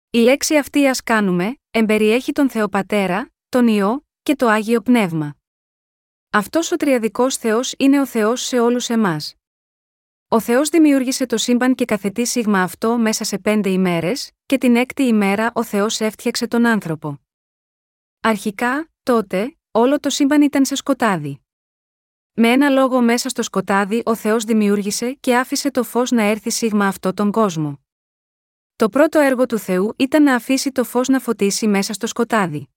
Η 0.10 0.18
λέξη 0.18 0.58
αυτή 0.58 0.88
ας 0.88 1.04
κάνουμε, 1.04 1.58
εμπεριέχει 1.72 2.32
τον 2.32 2.50
Θεό 2.50 2.70
Πατέρα, 2.70 3.32
τον 3.50 3.68
Υιό 3.68 4.06
και 4.24 4.36
το 4.36 4.48
Άγιο 4.48 4.82
Πνεύμα. 4.82 5.36
Αυτός 6.30 6.72
ο 6.72 6.76
Τριαδικός 6.76 7.38
Θεός 7.38 7.74
είναι 7.78 8.02
ο 8.02 8.06
Θεός 8.06 8.42
σε 8.42 8.60
όλους 8.60 8.90
εμάς. 8.90 9.36
Ο 10.28 10.40
Θεός 10.40 10.70
δημιούργησε 10.70 11.26
το 11.26 11.38
σύμπαν 11.38 11.76
και 11.76 11.86
καθετή 11.86 12.26
σίγμα 12.26 12.62
αυτό 12.62 12.98
μέσα 12.98 13.24
σε 13.24 13.38
πέντε 13.38 13.70
ημέρες, 13.70 14.32
και 14.46 14.58
την 14.58 14.76
έκτη 14.76 15.04
ημέρα 15.04 15.52
ο 15.54 15.64
Θεός 15.64 16.00
έφτιαξε 16.00 16.48
τον 16.48 16.66
άνθρωπο. 16.66 17.23
Αρχικά, 18.26 18.90
τότε, 19.04 19.58
όλο 19.72 20.00
το 20.00 20.10
σύμπαν 20.10 20.42
ήταν 20.42 20.66
σε 20.66 20.76
σκοτάδι. 20.76 21.42
Με 22.34 22.52
ένα 22.52 22.70
λόγο 22.70 23.02
μέσα 23.02 23.30
στο 23.30 23.44
σκοτάδι 23.44 24.02
ο 24.06 24.16
Θεός 24.16 24.44
δημιούργησε 24.44 25.14
και 25.14 25.38
άφησε 25.38 25.72
το 25.72 25.84
φως 25.84 26.12
να 26.12 26.24
έρθει 26.24 26.50
σίγμα 26.50 26.88
αυτό 26.88 27.14
τον 27.14 27.32
κόσμο. 27.32 27.80
Το 28.76 28.90
πρώτο 28.90 29.20
έργο 29.20 29.46
του 29.46 29.58
Θεού 29.58 29.94
ήταν 29.98 30.24
να 30.24 30.36
αφήσει 30.36 30.72
το 30.72 30.84
φως 30.84 31.08
να 31.08 31.20
φωτίσει 31.20 31.68
μέσα 31.68 31.94
στο 31.94 32.08
σκοτάδι. 32.08 32.70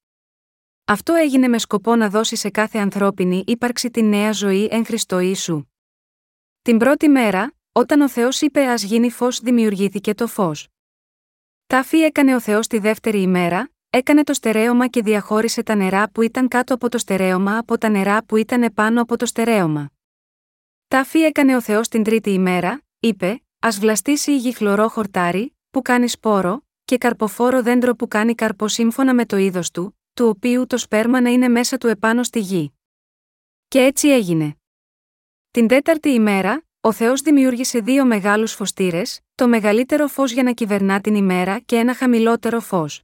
Αυτό 0.84 1.14
έγινε 1.14 1.48
με 1.48 1.58
σκοπό 1.58 1.96
να 1.96 2.10
δώσει 2.10 2.36
σε 2.36 2.50
κάθε 2.50 2.78
ανθρώπινη 2.78 3.44
ύπαρξη 3.46 3.90
τη 3.90 4.02
νέα 4.02 4.32
ζωή 4.32 4.68
εν 4.70 4.84
Χριστώ 4.84 5.18
Ιησού. 5.18 5.64
Την 6.62 6.78
πρώτη 6.78 7.08
μέρα, 7.08 7.54
όταν 7.72 8.00
ο 8.00 8.08
Θεός 8.08 8.40
είπε 8.40 8.66
Α 8.66 8.74
γίνει 8.74 9.10
φως, 9.10 9.40
δημιουργήθηκε 9.40 10.14
το 10.14 10.26
φως. 10.26 10.68
Τάφη 11.66 11.98
έκανε 11.98 12.34
ο 12.34 12.40
Θεός 12.40 12.66
τη 12.66 12.78
δεύτερη 12.78 13.20
ημέρα, 13.20 13.70
έκανε 13.96 14.22
το 14.22 14.34
στερέωμα 14.34 14.86
και 14.86 15.02
διαχώρισε 15.02 15.62
τα 15.62 15.74
νερά 15.74 16.10
που 16.10 16.22
ήταν 16.22 16.48
κάτω 16.48 16.74
από 16.74 16.88
το 16.88 16.98
στερέωμα 16.98 17.58
από 17.58 17.78
τα 17.78 17.88
νερά 17.88 18.24
που 18.24 18.36
ήταν 18.36 18.62
επάνω 18.62 19.02
από 19.02 19.16
το 19.16 19.26
στερέωμα. 19.26 19.90
Τάφη 20.88 21.18
έκανε 21.18 21.56
ο 21.56 21.60
Θεός 21.60 21.88
την 21.88 22.02
τρίτη 22.02 22.30
ημέρα, 22.30 22.82
είπε: 23.00 23.42
Α 23.58 23.68
βλαστήσει 23.70 24.32
η 24.32 24.36
γη 24.36 24.52
χλωρό 24.52 24.88
χορτάρι, 24.88 25.56
που 25.70 25.82
κάνει 25.82 26.08
σπόρο, 26.08 26.66
και 26.84 26.98
καρποφόρο 26.98 27.62
δέντρο 27.62 27.94
που 27.94 28.08
κάνει 28.08 28.34
καρπό 28.34 28.68
σύμφωνα 28.68 29.14
με 29.14 29.26
το 29.26 29.36
είδος 29.36 29.70
του, 29.70 29.98
του 30.14 30.26
οποίου 30.26 30.66
το 30.66 30.78
σπέρμα 30.78 31.20
να 31.20 31.30
είναι 31.30 31.48
μέσα 31.48 31.78
του 31.78 31.86
επάνω 31.86 32.22
στη 32.22 32.38
γη. 32.38 32.72
Και 33.68 33.80
έτσι 33.80 34.08
έγινε. 34.08 34.56
Την 35.50 35.66
τέταρτη 35.66 36.08
ημέρα, 36.08 36.64
ο 36.80 36.92
Θεός 36.92 37.20
δημιούργησε 37.20 37.80
δύο 37.80 38.04
μεγάλους 38.04 38.52
φωστήρες, 38.52 39.20
το 39.34 39.48
μεγαλύτερο 39.48 40.06
φως 40.06 40.32
για 40.32 40.42
να 40.42 40.52
κυβερνά 40.52 41.00
την 41.00 41.14
ημέρα 41.14 41.58
και 41.58 41.76
ένα 41.76 41.94
χαμηλότερο 41.94 42.60
φως. 42.60 43.00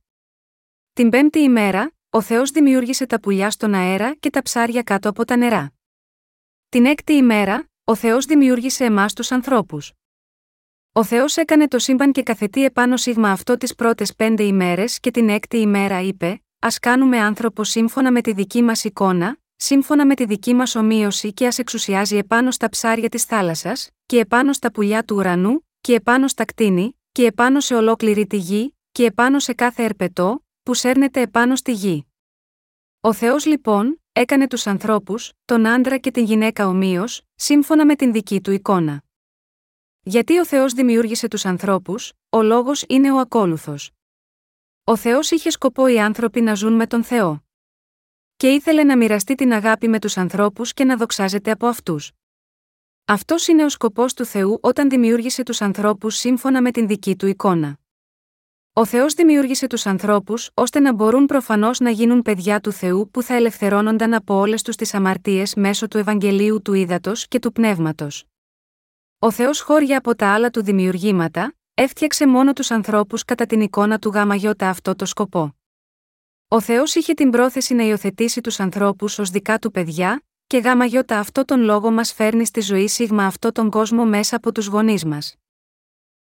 Την 0.95 1.11
πέμπτη 1.11 1.39
ημέρα, 1.39 1.93
ο 2.11 2.21
Θεός 2.21 2.51
δημιούργησε 2.51 3.07
τα 3.07 3.21
πουλιά 3.21 3.51
στον 3.51 3.75
αέρα 3.75 4.15
και 4.15 4.31
τα 4.31 4.43
ψάρια 4.43 4.83
κάτω 4.83 5.09
από 5.09 5.25
τα 5.25 5.37
νερά. 5.37 5.73
Την 6.69 6.87
έκτη 6.87 7.13
ημέρα, 7.13 7.71
ο 7.85 7.95
Θεός 7.95 8.25
δημιούργησε 8.25 8.85
εμάς 8.85 9.13
τους 9.13 9.33
ανθρώπους. 9.33 9.93
Ο 10.93 11.05
Θεός 11.05 11.37
έκανε 11.37 11.69
το 11.69 11.79
σύμπαν 11.79 12.13
και 12.13 12.23
καθετεί 12.23 12.65
επάνω 12.65 12.97
σίγμα 12.97 13.31
αυτό 13.31 13.57
τις 13.57 13.75
πρώτες 13.75 14.15
πέντε 14.15 14.43
ημέρες 14.43 15.01
και 15.01 15.11
την 15.11 15.29
έκτη 15.29 15.57
ημέρα 15.57 16.01
είπε: 16.01 16.43
Α 16.59 16.69
κάνουμε 16.81 17.19
άνθρωπο 17.19 17.65
σύμφωνα 17.65 18.13
με 18.13 18.21
τη 18.21 18.33
δική 18.33 18.63
μας 18.63 18.85
εικόνα, 18.85 19.37
σύμφωνα 19.57 20.07
με 20.07 20.15
τη 20.15 20.25
δική 20.25 20.55
μας 20.55 20.75
ομοίωση 20.75 21.33
και 21.33 21.47
ας 21.47 21.59
εξουσιάζει 21.59 22.17
επάνω 22.17 22.51
στα 22.51 22.69
ψάρια 22.69 23.09
της 23.09 23.25
θάλασσας, 23.25 23.91
και 24.07 24.19
επάνω 24.19 24.53
στα 24.53 24.73
πουλιά 24.73 25.05
του 25.05 25.17
ουρανού, 25.17 25.69
και 25.81 25.95
επάνω 25.95 26.29
στα 26.29 26.45
κτίνη, 26.45 27.01
και 27.13 27.27
επάνω 27.27 27.61
σε 27.61 27.75
ολόκληρη 27.75 28.27
τη 28.27 28.37
γη, 28.37 28.77
και 28.93 29.05
επάνω 29.05 29.39
σε 29.39 29.53
κάθε 29.53 29.85
ερπετό, 29.85 30.45
που 30.63 30.75
σέρνεται 30.75 31.21
επάνω 31.21 31.57
στη 31.57 31.73
γη. 31.73 32.07
Ο 33.01 33.13
Θεός 33.13 33.47
λοιπόν, 33.47 34.03
έκανε 34.13 34.47
τους 34.47 34.67
ανθρώπους, 34.67 35.33
τον 35.45 35.67
άντρα 35.67 35.99
και 35.99 36.11
την 36.11 36.25
γυναίκα 36.25 36.67
ομοίως, 36.67 37.23
σύμφωνα 37.35 37.87
με 37.87 37.97
την 37.97 38.13
δική 38.13 38.41
του 38.41 38.51
εικόνα. 38.51 39.03
Γιατί 40.03 40.39
ο 40.39 40.47
Θεός 40.47 40.73
δημιούργησε 40.73 41.29
τους 41.29 41.45
ανθρώπους, 41.45 42.13
ο 42.29 42.43
λόγος 42.43 42.85
είναι 42.89 43.13
ο 43.13 43.19
ακόλουθος. 43.19 43.91
Ο 44.85 44.97
Θεός 44.97 45.31
είχε 45.31 45.51
σκοπό 45.51 45.87
οι 45.87 46.01
άνθρωποι 46.01 46.41
να 46.41 46.55
ζουν 46.55 46.73
με 46.73 46.87
τον 46.87 47.05
Θεό. 47.05 47.45
Και 48.37 48.49
ήθελε 48.49 48.85
να 48.85 48.97
μοιραστεί 48.97 49.35
την 49.35 49.53
αγάπη 49.53 49.89
με 49.89 49.99
τους 49.99 50.17
ανθρώπους 50.17 50.73
και 50.73 50.85
να 50.85 50.97
δοξάζεται 50.97 51.51
από 51.51 51.67
αυτούς. 51.67 52.13
Αυτός 53.05 53.47
είναι 53.47 53.65
ο 53.65 53.69
σκοπός 53.69 54.15
του 54.15 54.25
Θεού 54.25 54.59
όταν 54.63 54.89
δημιούργησε 54.89 55.43
τους 55.43 55.61
ανθρώπους 55.61 56.17
σύμφωνα 56.17 56.63
με 56.63 56.71
την 56.71 56.87
δική 56.87 57.17
του 57.17 57.27
εικόνα. 57.27 57.79
Ο 58.75 58.85
Θεός 58.85 59.15
δημιούργησε 59.15 59.67
τους 59.67 59.87
ανθρώπους 59.87 60.51
ώστε 60.55 60.81
να 60.81 60.93
μπορούν 60.93 61.27
προφανώς 61.27 61.81
να 61.81 61.91
γίνουν 61.91 62.23
παιδιά 62.23 62.61
του 62.61 62.73
Θεού 62.73 63.11
που 63.11 63.23
θα 63.23 63.35
ελευθερώνονταν 63.35 64.15
από 64.15 64.35
όλες 64.35 64.63
τους 64.63 64.77
τις 64.77 64.95
αμαρτίες 64.95 65.55
μέσω 65.55 65.89
του 65.89 65.99
Ευαγγελίου 65.99 66.63
του 66.63 66.73
Ήδατος 66.73 67.29
και 67.29 67.39
του 67.39 67.53
Πνεύματος. 67.53 68.25
Ο 69.19 69.31
Θεός 69.31 69.61
χώρια 69.61 69.99
από 69.99 70.15
τα 70.15 70.33
άλλα 70.33 70.51
του 70.51 70.63
δημιουργήματα, 70.63 71.55
έφτιαξε 71.75 72.27
μόνο 72.27 72.53
τους 72.53 72.71
ανθρώπους 72.71 73.25
κατά 73.25 73.47
την 73.47 73.61
εικόνα 73.61 73.99
του 73.99 74.13
γιώτα 74.35 74.69
αυτό 74.69 74.95
το 74.95 75.05
σκοπό. 75.05 75.57
Ο 76.49 76.61
Θεός 76.61 76.95
είχε 76.95 77.15
την 77.15 77.31
πρόθεση 77.31 77.75
να 77.75 77.83
υιοθετήσει 77.83 78.41
τους 78.41 78.61
ανθρώπους 78.61 79.19
ως 79.19 79.31
δικά 79.31 79.59
του 79.59 79.71
παιδιά, 79.71 80.23
και 80.47 80.63
γιώτα 80.87 81.19
αυτό 81.19 81.45
τον 81.45 81.61
λόγο 81.61 81.91
μας 81.91 82.13
φέρνει 82.13 82.47
στη 82.47 82.61
ζωή 82.61 82.89
σίγμα 82.89 83.27
αυτό 83.27 83.53
τον 83.53 83.71
κόσμο 83.71 84.05
μέσα 84.05 84.37
από 84.37 84.53
τους 84.53 84.67
γονείς 84.67 85.05
μας. 85.05 85.37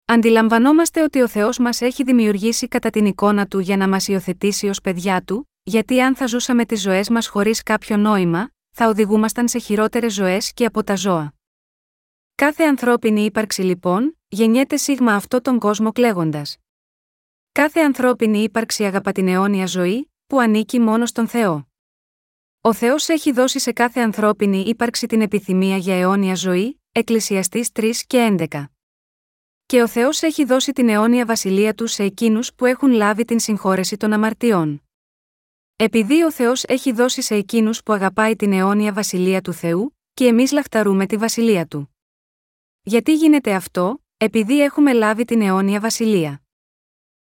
Αντιλαμβανόμαστε 0.10 1.04
ότι 1.04 1.22
ο 1.22 1.28
Θεός 1.28 1.58
μας 1.58 1.82
έχει 1.82 2.04
δημιουργήσει 2.04 2.68
κατά 2.68 2.90
την 2.90 3.06
εικόνα 3.06 3.48
του 3.48 3.60
για 3.60 3.78
να 3.78 3.88
μας 3.88 4.08
υιοθετήσει 4.08 4.68
ως 4.68 4.82
παιδιά 4.82 5.22
του, 5.22 5.50
γιατί 5.64 6.02
αν 6.02 6.16
θα 6.16 6.26
ζούσαμε 6.26 6.66
τις 6.66 6.82
ζωές 6.82 7.10
μας 7.10 7.28
χωρίς 7.28 7.64
κάποιο 7.64 7.98
νόημα, 7.98 8.50
θα 8.72 8.88
οδηγούμασταν 8.88 9.48
σε 9.48 9.60
χειρότερες 9.60 10.14
ζωές 10.14 10.54
και 10.54 10.66
από 10.66 10.84
τα 10.84 10.96
ζώα. 10.96 11.34
Κάθε 12.36 12.64
ανθρώπινη 12.64 13.26
ύπαρξη 13.26 13.62
λοιπόν, 13.62 14.18
γεννιέται 14.28 14.78
σίγμα 14.78 15.14
αυτό 15.14 15.42
τον 15.42 15.60
κόσμο 15.60 15.92
κλαίγοντας. 15.92 16.58
Κάθε 17.52 17.80
ανθρώπινη 17.80 18.44
ύπαρξη 18.44 18.84
αγαπά 18.84 19.12
την 19.12 19.28
αιώνια 19.28 19.66
ζωή, 19.66 20.12
που 20.28 20.40
ανήκει 20.40 20.80
μόνο 20.80 21.06
στον 21.06 21.28
Θεό. 21.28 21.68
Ο 22.62 22.74
Θεός 22.74 23.10
έχει 23.10 23.32
δώσει 23.32 23.60
σε 23.60 23.72
κάθε 23.72 24.00
ανθρώπινη 24.00 24.60
ύπαρξη 24.60 25.08
την 25.08 25.22
επιθυμία 25.22 25.78
για 25.78 26.00
αιώνια 26.00 26.36
ζωή, 26.36 26.82
Εκκλησιαστής 26.92 27.70
3 27.74 27.92
και 28.08 28.36
11. 28.52 28.77
Και 29.68 29.82
ο 29.82 29.88
Θεός 29.88 30.22
έχει 30.22 30.46
δώσει 30.46 30.72
την 30.72 30.90
αιώνια 30.90 31.26
βασιλεία 31.26 31.74
τους 31.74 31.92
σε 31.92 32.04
εκείνους 32.04 32.54
που 32.54 32.66
έχουν 32.66 32.92
λάβει 32.92 33.26
την 33.26 33.40
συγχώρεση 33.40 33.98
των 33.98 34.14
αμαρτιών. 34.14 34.84
Επειδή 35.76 36.24
ο 36.24 36.32
Θεός 36.32 36.64
έχει 36.64 36.92
δώσει 36.92 37.22
σε 37.22 37.36
εκείνους 37.36 37.84
που 37.84 37.94
αγαπάει 37.94 38.36
την 38.36 38.54
αιώνια 38.54 38.94
βασιλεία 38.94 39.42
του 39.42 39.54
Θεού, 39.54 39.98
και 40.14 40.26
εμείς 40.26 40.52
λαχταρούμε 40.52 41.06
τη 41.06 41.18
βασιλεία 41.18 41.66
του. 41.68 41.96
Γιατί 42.82 43.14
γίνεται 43.14 43.54
αυτό, 43.54 44.04
επειδή 44.18 44.62
έχουμε 44.62 44.94
λάβει 44.94 45.26
την 45.26 45.42
αιώνια 45.42 45.80
βασιλεία. 45.80 46.42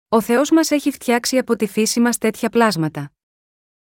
Ο 0.09 0.21
Θεός 0.21 0.51
μας 0.51 0.71
έχει 0.71 0.91
φτιάξει 0.91 1.37
από 1.37 1.55
τη 1.55 1.67
φύση 1.67 1.99
μας 1.99 2.17
τέτοια 2.17 2.49
πλάσματα. 2.49 3.11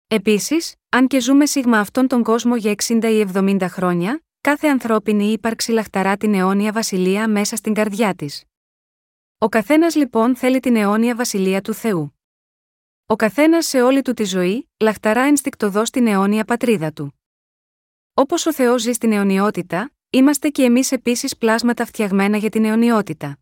Επίσης, 0.06 0.74
αν 0.88 1.06
και 1.06 1.20
ζούμε 1.20 1.46
σίγμα 1.46 1.78
αυτόν 1.78 2.08
τον 2.08 2.22
κόσμο 2.22 2.56
για 2.56 2.74
60 2.82 3.02
ή 3.02 3.26
70 3.34 3.66
χρόνια, 3.68 4.22
κάθε 4.44 4.66
ανθρώπινη 4.66 5.32
ύπαρξη 5.32 5.72
λαχταρά 5.72 6.16
την 6.16 6.34
αιώνια 6.34 6.72
βασιλεία 6.72 7.28
μέσα 7.28 7.56
στην 7.56 7.74
καρδιά 7.74 8.14
της. 8.14 8.44
Ο 9.38 9.48
καθένας 9.48 9.94
λοιπόν 9.94 10.36
θέλει 10.36 10.60
την 10.60 10.76
αιώνια 10.76 11.14
βασιλεία 11.14 11.60
του 11.60 11.74
Θεού. 11.74 12.18
Ο 13.06 13.16
καθένας 13.16 13.66
σε 13.66 13.82
όλη 13.82 14.02
του 14.02 14.12
τη 14.12 14.24
ζωή, 14.24 14.70
λαχταρά 14.80 15.22
ενστικτοδός 15.22 15.90
την 15.90 16.06
αιώνια 16.06 16.44
πατρίδα 16.44 16.92
του. 16.92 17.20
Όπως 18.14 18.46
ο 18.46 18.52
Θεός 18.52 18.82
ζει 18.82 18.92
στην 18.92 19.12
αιωνιότητα, 19.12 19.92
είμαστε 20.10 20.48
και 20.48 20.62
εμείς 20.62 20.92
επίσης 20.92 21.36
πλάσματα 21.36 21.84
φτιαγμένα 21.84 22.36
για 22.36 22.50
την 22.50 22.64
αιωνιότητα. 22.64 23.38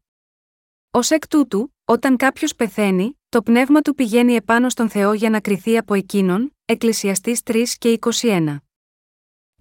Ω 0.90 0.98
εκ 1.08 1.28
τούτου, 1.28 1.74
όταν 1.84 2.16
κάποιος 2.16 2.54
πεθαίνει, 2.54 3.20
το 3.28 3.42
πνεύμα 3.42 3.80
του 3.80 3.94
πηγαίνει 3.94 4.34
επάνω 4.34 4.68
στον 4.68 4.88
Θεό 4.88 5.12
για 5.12 5.30
να 5.30 5.40
κριθεί 5.40 5.76
από 5.76 5.94
εκείνον, 5.94 6.56
Εκκλησιαστής 6.64 7.40
3 7.44 7.64
και 7.78 7.98
21. 8.20 8.56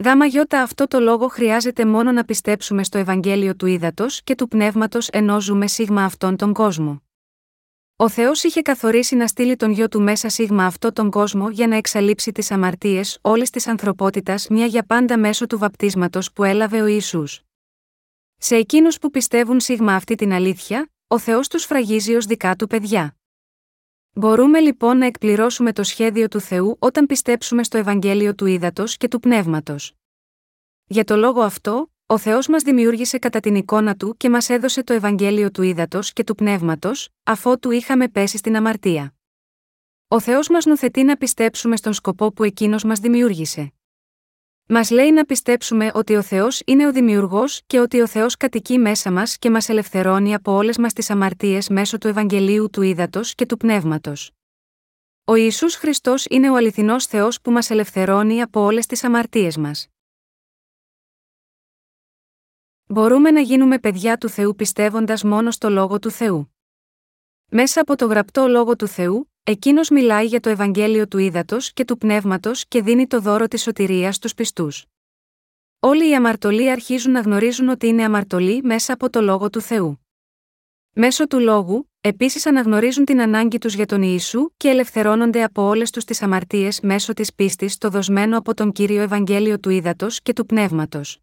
Γάμα 0.04 0.26
γιώτα 0.26 0.62
αυτό 0.62 0.88
το 0.88 1.00
λόγο 1.00 1.28
χρειάζεται 1.28 1.86
μόνο 1.86 2.12
να 2.12 2.24
πιστέψουμε 2.24 2.84
στο 2.84 2.98
Ευαγγέλιο 2.98 3.56
του 3.56 3.66
Ήδατος 3.66 4.24
και 4.24 4.36
του 4.36 4.48
Πνεύματος 4.48 5.08
ενώ 5.08 5.42
ζούμε 5.42 5.68
σίγμα 5.68 6.04
αυτόν 6.04 6.36
τον 6.36 6.54
κόσμο. 6.54 7.02
Ο 7.96 8.10
Θεός 8.10 8.44
είχε 8.44 8.62
καθορίσει 8.62 9.16
να 9.16 9.28
στείλει 9.28 9.56
τον 9.56 9.72
γιο 9.72 9.88
του 9.88 10.02
μέσα 10.02 10.30
σίγμα 10.30 10.66
αυτόν 10.66 10.94
τον 10.94 11.10
κόσμο 11.10 11.50
για 11.50 11.68
να 11.68 11.76
εξαλείψει 11.76 12.32
τις 12.32 12.52
αμαρτίες 12.52 13.18
όλης 13.22 13.50
της 13.50 13.68
ανθρωπότητας 13.68 14.48
μια 14.48 14.66
για 14.66 14.84
πάντα 14.84 15.20
μέσω 15.20 15.48
του 15.48 15.58
βαπτίσματος 15.58 16.32
που 16.32 16.44
έλαβε 16.44 16.82
ο 16.82 16.86
Ισού. 16.86 17.24
Σε 18.38 18.56
εκείνους 18.56 19.00
που 19.00 19.10
πιστεύουν 19.10 19.60
σίγμα 19.60 19.96
αυτή 19.96 20.16
την 20.16 20.34
αλήθεια, 20.34 20.90
ο 21.08 21.20
Θεός 21.20 21.48
τους 21.48 21.66
φραγίζει 21.66 22.16
ως 22.16 22.26
δικά 22.26 22.56
του 22.56 22.68
παιδιά. 22.68 23.16
Μπορούμε 24.14 24.60
λοιπόν 24.60 24.98
να 24.98 25.06
εκπληρώσουμε 25.06 25.74
το 25.74 25.84
σχέδιο 25.84 26.28
του 26.28 26.40
Θεού 26.40 26.76
όταν 26.80 27.06
πιστέψουμε 27.06 27.64
στο 27.64 27.78
Ευαγγέλιο 27.78 28.36
του 28.36 28.46
Ήδατος 28.46 28.98
και 28.98 29.08
του 29.08 29.20
Πνεύματος. 29.20 29.94
Για 30.86 31.04
το 31.04 31.16
λόγο 31.16 31.42
αυτό, 31.42 31.92
ο 32.06 32.18
Θεός 32.18 32.48
μας 32.48 32.64
δημιούργησε 32.64 33.18
κατά 33.18 33.40
την 33.40 33.56
εικόνα 33.56 33.96
του 33.96 34.16
και 34.18 34.30
μας 34.30 34.50
έδωσε 34.50 34.84
το 34.84 34.94
Ευαγγέλιο 34.94 35.52
του 35.52 35.62
Ήδατος 35.62 36.14
και 36.14 36.24
του 36.24 36.36
Πνεύματος, 36.36 37.10
αφότου 37.24 37.72
είχαμε 37.72 38.08
πέσει 38.08 38.38
στην 38.38 38.56
αμαρτία. 38.56 39.14
Ο 40.08 40.20
Θεός 40.20 40.50
μας 40.50 40.66
νουθετεί 40.66 41.04
να 41.04 41.18
πιστέψουμε 41.18 41.76
στον 41.76 41.94
σκοπό 41.94 42.32
που 42.32 42.44
εκείνος 42.44 42.84
μας 42.84 43.00
δημιούργησε. 43.00 43.74
Μας 44.74 44.90
λέει 44.90 45.12
να 45.12 45.26
πιστέψουμε 45.26 45.92
ότι 45.94 46.16
ο 46.16 46.22
Θεός 46.22 46.62
είναι 46.66 46.88
ο 46.88 46.92
Δημιουργός 46.92 47.62
και 47.68 47.80
ότι 47.80 48.02
ο 48.02 48.08
Θεός 48.08 48.38
κατοικεί 48.38 48.78
μέσα 48.78 49.12
μας 49.12 49.38
και 49.38 49.50
μας 49.50 49.70
ελευθερώνει 49.70 50.34
από 50.34 50.52
όλες 50.52 50.78
μας 50.78 50.94
τις 50.94 51.10
αμαρτίες 51.10 51.70
μέσω 51.70 51.98
του 51.98 52.08
Ευαγγελίου 52.08 52.70
του 52.70 52.82
Ήδατος 52.82 53.36
και 53.36 53.46
του 53.46 53.58
Πνεύματος. 53.58 54.32
Ο 55.24 55.36
Ισού 55.36 55.70
Χριστός 55.72 56.26
είναι 56.30 56.50
ο 56.50 56.56
αληθινός 56.56 57.06
Θεός 57.06 57.42
που 57.42 57.52
μας 57.52 57.70
ελευθερώνει 57.70 58.42
από 58.42 58.62
όλες 58.62 58.86
τις 58.86 59.04
αμαρτίες 59.04 59.58
μας. 59.58 59.88
Μπορούμε 62.86 63.32
να 63.32 63.40
γίνουμε 63.40 63.80
παιδιά 63.80 64.18
του 64.18 64.30
Θεού 64.30 64.56
πιστεύοντας 64.56 65.24
μόνο 65.24 65.52
στο 65.52 65.70
λόγο 65.70 66.00
του 66.00 66.12
Θεού. 66.12 66.56
Μέσα 67.46 67.82
από 67.82 67.96
το 67.96 68.06
γραπτό 68.06 68.48
λόγο 68.48 68.76
του 68.76 68.88
Θεού, 68.88 69.31
Εκείνος 69.44 69.90
μιλάει 69.90 70.26
για 70.26 70.40
το 70.40 70.50
Ευαγγέλιο 70.50 71.08
του 71.08 71.18
ύδατο 71.18 71.58
και 71.74 71.86
του 71.86 71.98
πνεύματος 71.98 72.66
και 72.68 72.82
δίνει 72.82 73.08
το 73.08 73.20
δώρο 73.20 73.48
της 73.48 73.62
σωτηρίας 73.62 74.16
στους 74.16 74.34
πιστούς. 74.34 74.86
Όλοι 75.80 76.10
οι 76.10 76.16
αμαρτωλοί 76.16 76.72
αρχίζουν 76.72 77.12
να 77.12 77.20
γνωρίζουν 77.20 77.70
ότι 77.70 77.88
είναι 77.88 78.04
αμαρτωλοί 78.04 78.62
μέσα 78.64 78.94
από 78.94 79.10
το 79.10 79.22
λόγο 79.22 79.50
του 79.50 79.62
Θεού. 79.62 80.06
Μέσω 80.94 81.28
του 81.28 81.40
λόγου, 81.40 81.92
επίσης 82.02 82.46
αναγνωρίζουν 82.46 83.06
την 83.06 83.22
ανάγκη 83.22 83.58
τους 83.58 83.74
για 83.74 83.86
τον 83.86 84.02
Ιησού 84.02 84.52
και 84.58 84.68
ελευθερώνονται 84.68 85.44
από 85.44 85.62
όλες 85.62 85.92
τους 85.92 86.04
τις 86.04 86.22
αμαρτίες 86.22 86.80
μέσω 86.82 87.14
της 87.14 87.34
πίστης 87.34 87.74
στο 87.74 87.90
δοσμένο 87.90 88.38
από 88.38 88.54
τον 88.54 88.72
κύριο 88.72 89.02
Ευαγγέλιο 89.02 89.60
του 89.60 89.70
ύδατο 89.70 90.08
και 90.24 90.34
του 90.34 90.46
πνεύματος. 90.46 91.20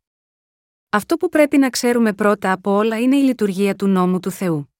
Αυτό 0.88 1.16
που 1.16 1.28
πρέπει 1.28 1.58
να 1.58 1.70
ξέρουμε 1.70 2.12
πρώτα 2.12 2.52
από 2.52 2.70
όλα 2.70 3.00
είναι 3.00 3.16
η 3.16 3.22
λειτουργία 3.22 3.74
του 3.74 3.86
νόμου 3.86 4.20
του 4.20 4.30
Θεού. 4.30 4.72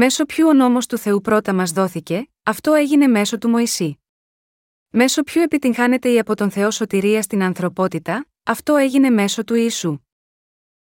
Μέσω 0.00 0.24
ποιου 0.24 0.48
ο 0.48 0.52
νόμος 0.52 0.86
του 0.86 0.98
Θεού 0.98 1.20
πρώτα 1.20 1.52
μας 1.52 1.70
δόθηκε, 1.70 2.28
αυτό 2.42 2.72
έγινε 2.72 3.06
μέσω 3.06 3.38
του 3.38 3.48
Μωυσή. 3.48 3.98
Μέσω 4.88 5.22
ποιου 5.22 5.42
επιτυγχάνεται 5.42 6.08
η 6.08 6.18
από 6.18 6.34
τον 6.34 6.50
Θεό 6.50 6.70
σωτηρία 6.70 7.22
στην 7.22 7.42
ανθρωπότητα, 7.42 8.26
αυτό 8.42 8.76
έγινε 8.76 9.10
μέσω 9.10 9.44
του 9.44 9.54
Ιησού. 9.54 9.98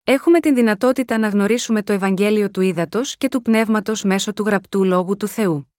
Έχουμε 0.03 0.39
την 0.39 0.55
δυνατότητα 0.55 1.17
να 1.17 1.27
γνωρίσουμε 1.27 1.83
το 1.83 1.93
Ευαγγέλιο 1.93 2.51
του 2.51 2.61
Ήδατος 2.61 3.17
και 3.17 3.27
του 3.27 3.41
Πνεύματος 3.41 4.03
μέσω 4.03 4.33
του 4.33 4.43
γραπτού 4.43 4.83
λόγου 4.83 5.17
του 5.17 5.27
Θεού. 5.27 5.73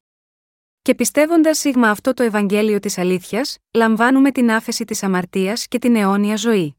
Και 0.82 0.94
πιστεύοντας 0.94 1.58
σίγμα 1.58 1.90
αυτό 1.90 2.14
το 2.14 2.22
Ευαγγέλιο 2.22 2.78
της 2.78 2.98
αλήθειας, 2.98 3.58
λαμβάνουμε 3.72 4.32
την 4.32 4.50
άφεση 4.50 4.84
της 4.84 5.02
αμαρτίας 5.02 5.68
και 5.68 5.78
την 5.78 5.96
αιώνια 5.96 6.36
ζωή. 6.36 6.76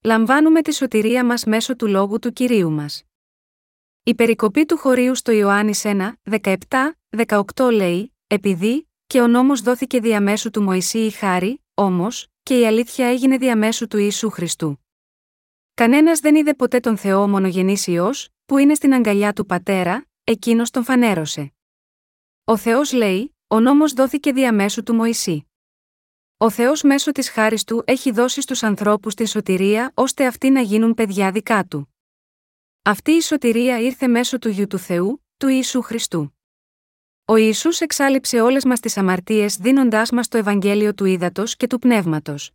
Λαμβάνουμε 0.00 0.62
τη 0.62 0.74
σωτηρία 0.74 1.24
μας 1.24 1.44
μέσω 1.44 1.76
του 1.76 1.86
λόγου 1.86 2.18
του 2.18 2.32
κυρίου 2.32 2.70
μας. 2.70 3.04
Η 4.02 4.14
περικοπή 4.14 4.66
του 4.66 4.76
χωρίου 4.76 5.14
στο 5.14 5.32
Ιωάννης 5.32 5.82
1, 5.84 6.12
17, 6.42 6.56
18 7.54 7.70
λέει, 7.72 8.14
επειδή, 8.26 8.88
και 9.06 9.20
ο 9.20 9.26
νόμος 9.26 9.60
δόθηκε 9.60 10.00
διαμέσου 10.00 10.50
του 10.50 10.62
Μωυσή 10.62 10.98
η 10.98 11.10
χάρη, 11.10 11.64
όμως, 11.74 12.28
και 12.42 12.58
η 12.58 12.66
αλήθεια 12.66 13.06
έγινε 13.06 13.36
διαμέσου 13.36 13.86
του 13.86 13.98
Ιησού 13.98 14.30
Χριστού. 14.30 14.84
Κανένας 15.74 16.20
δεν 16.20 16.34
είδε 16.34 16.54
ποτέ 16.54 16.80
τον 16.80 16.96
Θεό 16.96 17.28
μονογενή 17.28 17.76
ιό, 17.86 18.10
που 18.46 18.58
είναι 18.58 18.74
στην 18.74 18.94
αγκαλιά 18.94 19.32
του 19.32 19.46
πατέρα, 19.46 20.06
εκείνος 20.24 20.70
τον 20.70 20.84
φανέρωσε. 20.84 21.52
Ο 22.44 22.56
Θεός 22.56 22.92
λέει, 22.92 23.36
ο 23.46 23.60
νόμος 23.60 23.92
δόθηκε 23.92 24.32
διαμέσου 24.32 24.82
του 24.82 24.94
Μωυσή. 24.94 25.50
Ο 26.36 26.50
Θεός 26.50 26.82
μέσω 26.82 27.12
της 27.12 27.30
χάρης 27.30 27.64
του 27.64 27.82
έχει 27.86 28.10
δώσει 28.10 28.40
στους 28.40 28.62
ανθρώπους 28.62 29.14
την 29.14 29.26
σωτηρία 29.26 29.92
ώστε 29.94 30.26
αυτοί 30.26 30.50
να 30.50 30.60
γίνουν 30.60 30.94
παιδιά 30.94 31.30
δικά 31.30 31.64
του. 31.64 31.89
Αυτή 32.82 33.10
η 33.10 33.20
σωτηρία 33.20 33.78
ήρθε 33.78 34.06
μέσω 34.06 34.38
του 34.38 34.48
γιου 34.48 34.66
του 34.66 34.78
Θεού, 34.78 35.24
του 35.36 35.48
Ιησού 35.48 35.82
Χριστού. 35.82 36.38
Ο 37.24 37.36
Ιησούς 37.36 37.80
εξάλληψε 37.80 38.40
όλες 38.40 38.64
μας 38.64 38.80
τις 38.80 38.96
αμαρτίες 38.96 39.56
δίνοντάς 39.56 40.10
μας 40.10 40.28
το 40.28 40.38
Ευαγγέλιο 40.38 40.94
του 40.94 41.04
Ήδατος 41.04 41.56
και 41.56 41.66
του 41.66 41.78
Πνεύματος. 41.78 42.52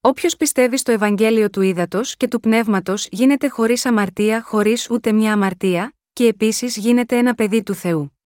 Όποιος 0.00 0.36
πιστεύει 0.36 0.76
στο 0.76 0.92
Ευαγγέλιο 0.92 1.50
του 1.50 1.60
Ήδατος 1.60 2.16
και 2.16 2.28
του 2.28 2.40
Πνεύματος 2.40 3.08
γίνεται 3.10 3.48
χωρίς 3.48 3.86
αμαρτία 3.86 4.42
χωρίς 4.42 4.90
ούτε 4.90 5.12
μια 5.12 5.32
αμαρτία 5.32 5.94
και 6.12 6.26
επίσης 6.26 6.76
γίνεται 6.76 7.16
ένα 7.16 7.34
παιδί 7.34 7.62
του 7.62 7.74
Θεού. 7.74 8.18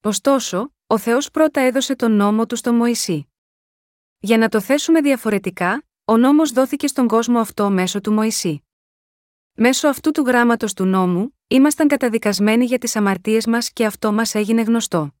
Ωστόσο, 0.00 0.74
ο 0.86 0.98
Θεός 0.98 1.30
πρώτα 1.30 1.60
έδωσε 1.60 1.96
τον 1.96 2.12
νόμο 2.12 2.46
του 2.46 2.56
στον 2.56 2.74
Μωυσή. 2.74 3.28
Για 4.18 4.38
να 4.38 4.48
το 4.48 4.60
θέσουμε 4.60 5.00
διαφορετικά, 5.00 5.84
ο 6.04 6.16
νόμος 6.16 6.50
δόθηκε 6.50 6.86
στον 6.86 7.08
κόσμο 7.08 7.38
αυτό 7.38 7.70
μέσω 7.70 8.00
του 8.00 8.12
Μωυσή. 8.12 8.65
Μέσω 9.58 9.88
αυτού 9.88 10.10
του 10.10 10.22
γράμματος 10.26 10.72
του 10.72 10.84
νόμου, 10.84 11.36
ήμασταν 11.46 11.88
καταδικασμένοι 11.88 12.64
για 12.64 12.78
τις 12.78 12.96
αμαρτίες 12.96 13.46
μας 13.46 13.70
και 13.70 13.84
αυτό 13.84 14.12
μας 14.12 14.34
έγινε 14.34 14.62
γνωστό. 14.62 15.14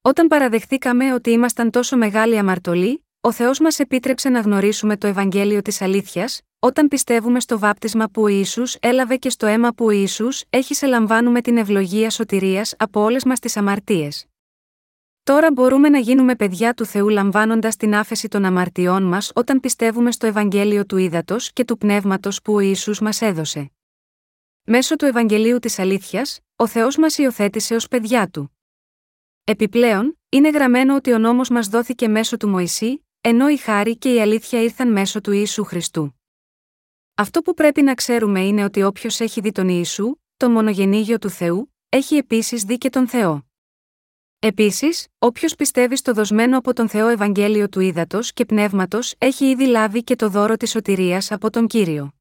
Όταν 0.00 0.26
παραδεχθήκαμε 0.26 1.14
ότι 1.14 1.30
ήμασταν 1.30 1.70
τόσο 1.70 1.96
μεγάλοι 1.96 2.38
αμαρτωλοί, 2.38 3.04
ο 3.20 3.32
Θεός 3.32 3.58
μας 3.60 3.78
επίτρεψε 3.78 4.28
να 4.28 4.40
γνωρίσουμε 4.40 4.96
το 4.96 5.06
Ευαγγέλιο 5.06 5.62
της 5.62 5.82
αλήθειας, 5.82 6.40
όταν 6.58 6.88
πιστεύουμε 6.88 7.40
στο 7.40 7.58
βάπτισμα 7.58 8.08
που 8.12 8.22
ο 8.22 8.26
Ιησούς 8.26 8.76
έλαβε 8.80 9.16
και 9.16 9.30
στο 9.30 9.46
αίμα 9.46 9.72
που 9.72 9.84
ο 9.84 9.90
Ιησούς 9.90 10.44
έχει 10.50 10.74
σε 10.74 10.86
λαμβάνουμε 10.86 11.40
την 11.40 11.56
ευλογία 11.56 12.10
σωτηρίας 12.10 12.74
από 12.78 13.00
όλες 13.00 13.24
μας 13.24 13.38
τις 13.38 13.56
αμαρτίες. 13.56 14.29
Τώρα 15.22 15.52
μπορούμε 15.52 15.88
να 15.88 15.98
γίνουμε 15.98 16.36
παιδιά 16.36 16.74
του 16.74 16.84
Θεού 16.84 17.08
λαμβάνοντας 17.08 17.76
την 17.76 17.94
άφεση 17.94 18.28
των 18.28 18.44
αμαρτιών 18.44 19.02
μας 19.02 19.32
όταν 19.34 19.60
πιστεύουμε 19.60 20.12
στο 20.12 20.26
Ευαγγέλιο 20.26 20.86
του 20.86 20.96
Ήδατος 20.96 21.52
και 21.52 21.64
του 21.64 21.78
Πνεύματος 21.78 22.42
που 22.42 22.54
ο 22.54 22.60
Ιησούς 22.60 23.00
μας 23.00 23.20
έδωσε. 23.20 23.72
Μέσω 24.64 24.96
του 24.96 25.04
Ευαγγελίου 25.04 25.58
της 25.58 25.78
Αλήθειας, 25.78 26.40
ο 26.56 26.66
Θεός 26.66 26.96
μας 26.96 27.18
υιοθέτησε 27.18 27.74
ως 27.74 27.88
παιδιά 27.88 28.28
του. 28.28 28.56
Επιπλέον, 29.44 30.18
είναι 30.28 30.50
γραμμένο 30.50 30.94
ότι 30.94 31.12
ο 31.12 31.18
νόμος 31.18 31.48
μας 31.48 31.68
δόθηκε 31.68 32.08
μέσω 32.08 32.36
του 32.36 32.48
Μωυσή, 32.48 33.06
ενώ 33.20 33.48
η 33.48 33.56
χάρη 33.56 33.96
και 33.96 34.14
η 34.14 34.20
αλήθεια 34.20 34.62
ήρθαν 34.62 34.92
μέσω 34.92 35.20
του 35.20 35.32
Ιησού 35.32 35.64
Χριστού. 35.64 36.20
Αυτό 37.14 37.42
που 37.42 37.54
πρέπει 37.54 37.82
να 37.82 37.94
ξέρουμε 37.94 38.40
είναι 38.40 38.64
ότι 38.64 38.82
όποιος 38.82 39.20
έχει 39.20 39.40
δει 39.40 39.52
τον 39.52 39.68
Ιησού, 39.68 40.14
το 40.36 40.50
μονογενήγιο 40.50 41.18
του 41.18 41.30
Θεού, 41.30 41.74
έχει 41.88 42.16
επίσης 42.16 42.62
δει 42.62 42.78
και 42.78 42.88
τον 42.88 43.08
Θεό. 43.08 43.49
Επίσης, 44.42 45.06
όποιος 45.18 45.54
πιστεύει 45.54 45.96
στο 45.96 46.12
δοσμένο 46.12 46.58
από 46.58 46.72
τον 46.72 46.88
Θεό 46.88 47.08
Ευαγγέλιο 47.08 47.68
του 47.68 47.80
Ήδατος 47.80 48.32
και 48.32 48.44
Πνεύματος 48.44 49.14
έχει 49.18 49.44
ήδη 49.44 49.66
λάβει 49.66 50.04
και 50.04 50.16
το 50.16 50.28
δώρο 50.28 50.56
της 50.56 50.70
σωτηρίας 50.70 51.30
από 51.32 51.50
τον 51.50 51.66
κύριο. 51.66 52.12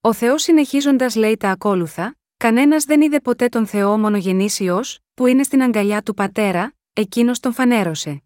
Ο 0.00 0.12
Θεός 0.12 0.42
συνεχίζοντας 0.42 1.14
λέει 1.14 1.36
τα 1.36 1.50
ακόλουθα: 1.50 2.16
Κανένας 2.36 2.84
δεν 2.84 3.00
είδε 3.00 3.20
ποτέ 3.20 3.48
τον 3.48 3.66
Θεό 3.66 3.98
μονογενήσιος, 3.98 4.98
που 5.14 5.26
είναι 5.26 5.42
στην 5.42 5.62
αγκαλιά 5.62 6.02
του 6.02 6.14
πατέρα, 6.14 6.74
εκείνος 6.92 7.40
τον 7.40 7.52
φανέρωσε. 7.52 8.22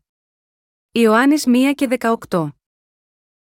Ιωάννης 0.93 1.45
1 1.47 1.73
και 1.75 1.89
18. 2.29 2.49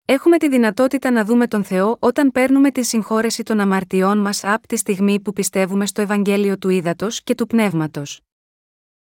Έχουμε 0.05 0.39
τη 0.39 0.49
δυνατότητα 0.49 1.11
να 1.11 1.25
δούμε 1.25 1.47
τον 1.47 1.65
Θεό 1.65 1.97
όταν 2.01 2.33
παίρνουμε 2.33 2.71
τη 2.71 2.83
συγχώρεση 2.83 3.43
των 3.43 3.61
αμαρτιών 3.61 4.19
μας 4.19 4.45
από 4.45 4.67
τη 4.67 4.77
στιγμή 4.77 5.21
που 5.21 5.33
πιστεύουμε 5.33 5.87
στο 5.87 6.01
Ευαγγέλιο 6.01 6.59
του 6.59 6.69
Ήδατος 6.69 7.23
και 7.23 7.35
του 7.35 7.47
Πνεύματος. 7.47 8.26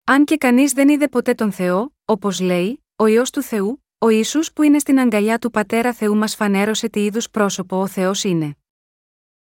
Αν 0.09 0.25
και 0.25 0.37
κανείς 0.37 0.73
δεν 0.73 0.89
είδε 0.89 1.09
ποτέ 1.09 1.35
τον 1.35 1.53
Θεό, 1.53 1.95
όπως 2.05 2.41
λέει, 2.41 2.85
ο 2.97 3.07
ιό 3.07 3.23
του 3.33 3.43
Θεού, 3.43 3.85
ο 3.99 4.09
ίσου 4.09 4.53
που 4.53 4.63
είναι 4.63 4.79
στην 4.79 4.99
αγκαλιά 4.99 5.39
του 5.39 5.51
πατέρα 5.51 5.93
Θεού 5.93 6.17
μας 6.17 6.35
φανέρωσε 6.35 6.89
τι 6.89 7.05
είδους 7.05 7.31
πρόσωπο 7.31 7.81
ο 7.81 7.87
Θεός 7.87 8.25
είναι. 8.25 8.57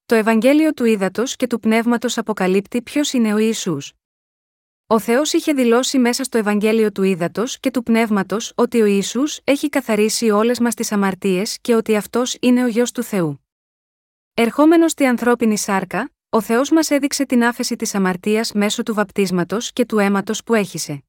Το 0.06 0.14
Ευαγγέλιο 0.14 0.72
του 0.72 0.84
Ήδατος 0.84 1.36
και 1.36 1.46
του 1.46 1.61
Πνεύματος 1.61 2.18
αποκαλύπτει 2.18 2.82
ποιος 2.82 3.12
είναι 3.12 3.34
ο 3.34 3.38
Ισού. 3.38 3.76
Ο 4.86 4.98
Θεός 4.98 5.32
είχε 5.32 5.52
δηλώσει 5.52 5.98
μέσα 5.98 6.24
στο 6.24 6.38
Ευαγγέλιο 6.38 6.92
του 6.92 7.02
Ήδατος 7.02 7.61
και 7.61 7.70
του 7.70 7.82
Πνεύματος 7.82 8.52
ότι 8.54 8.80
ο 8.80 8.86
Ισού 8.86 9.22
έχει 9.44 9.68
καθαρίσει 9.68 10.30
όλες 10.30 10.59
μας 10.59 10.74
τις 10.74 10.92
αμαρτίες 10.92 11.59
και 11.61 11.74
ότι 11.74 11.96
αυτός 11.96 12.36
είναι 12.40 12.64
ο 12.64 12.66
γιο 12.66 12.84
του 12.94 13.02
Θεού. 13.02 13.44
Ερχόμενος 14.34 14.90
στη 14.90 15.04
ανθρώπινη 15.04 15.59
σάρκα, 15.59 16.11
ο 16.31 16.41
Θεός 16.41 16.70
μας 16.70 16.91
έδειξε 16.91 17.26
την 17.26 17.45
άφεση 17.45 17.76
της 17.76 17.95
αμαρτίας 17.95 18.53
μέσω 18.53 18.83
του 18.83 18.95
βαπτίσματος 18.95 19.72
και 19.72 19.85
του 19.85 19.99
αίματος 19.99 20.43
που 20.43 20.55
έχησε. 20.55 21.03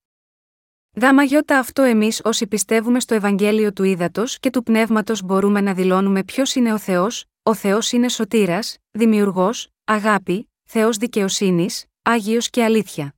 Γάμα 1.01 1.23
γιώτα 1.23 1.59
αυτό 1.59 1.81
εμείς 1.81 2.21
όσοι 2.23 2.47
πιστεύουμε 2.47 2.99
στο 2.99 3.15
Ευαγγέλιο 3.15 3.73
του 3.73 3.83
Ήδατος 3.83 4.39
και 4.39 4.49
του 4.49 4.63
Πνεύματος 4.63 5.21
μπορούμε 5.21 5.61
να 5.61 5.73
δηλώνουμε 5.73 6.23
ποιος 6.23 6.55
είναι 6.55 6.73
ο 6.73 6.77
Θεός, 6.77 7.25
ο 7.43 7.53
Θεός 7.53 7.91
είναι 7.91 8.09
σωτήρας, 8.09 8.77
δημιουργός, 8.91 9.69
αγάπη, 9.83 10.49
Θεός 10.63 10.97
δικαιοσύνης, 10.97 11.85
Άγιος 12.01 12.49
και 12.49 12.63
αλήθεια. 12.63 13.15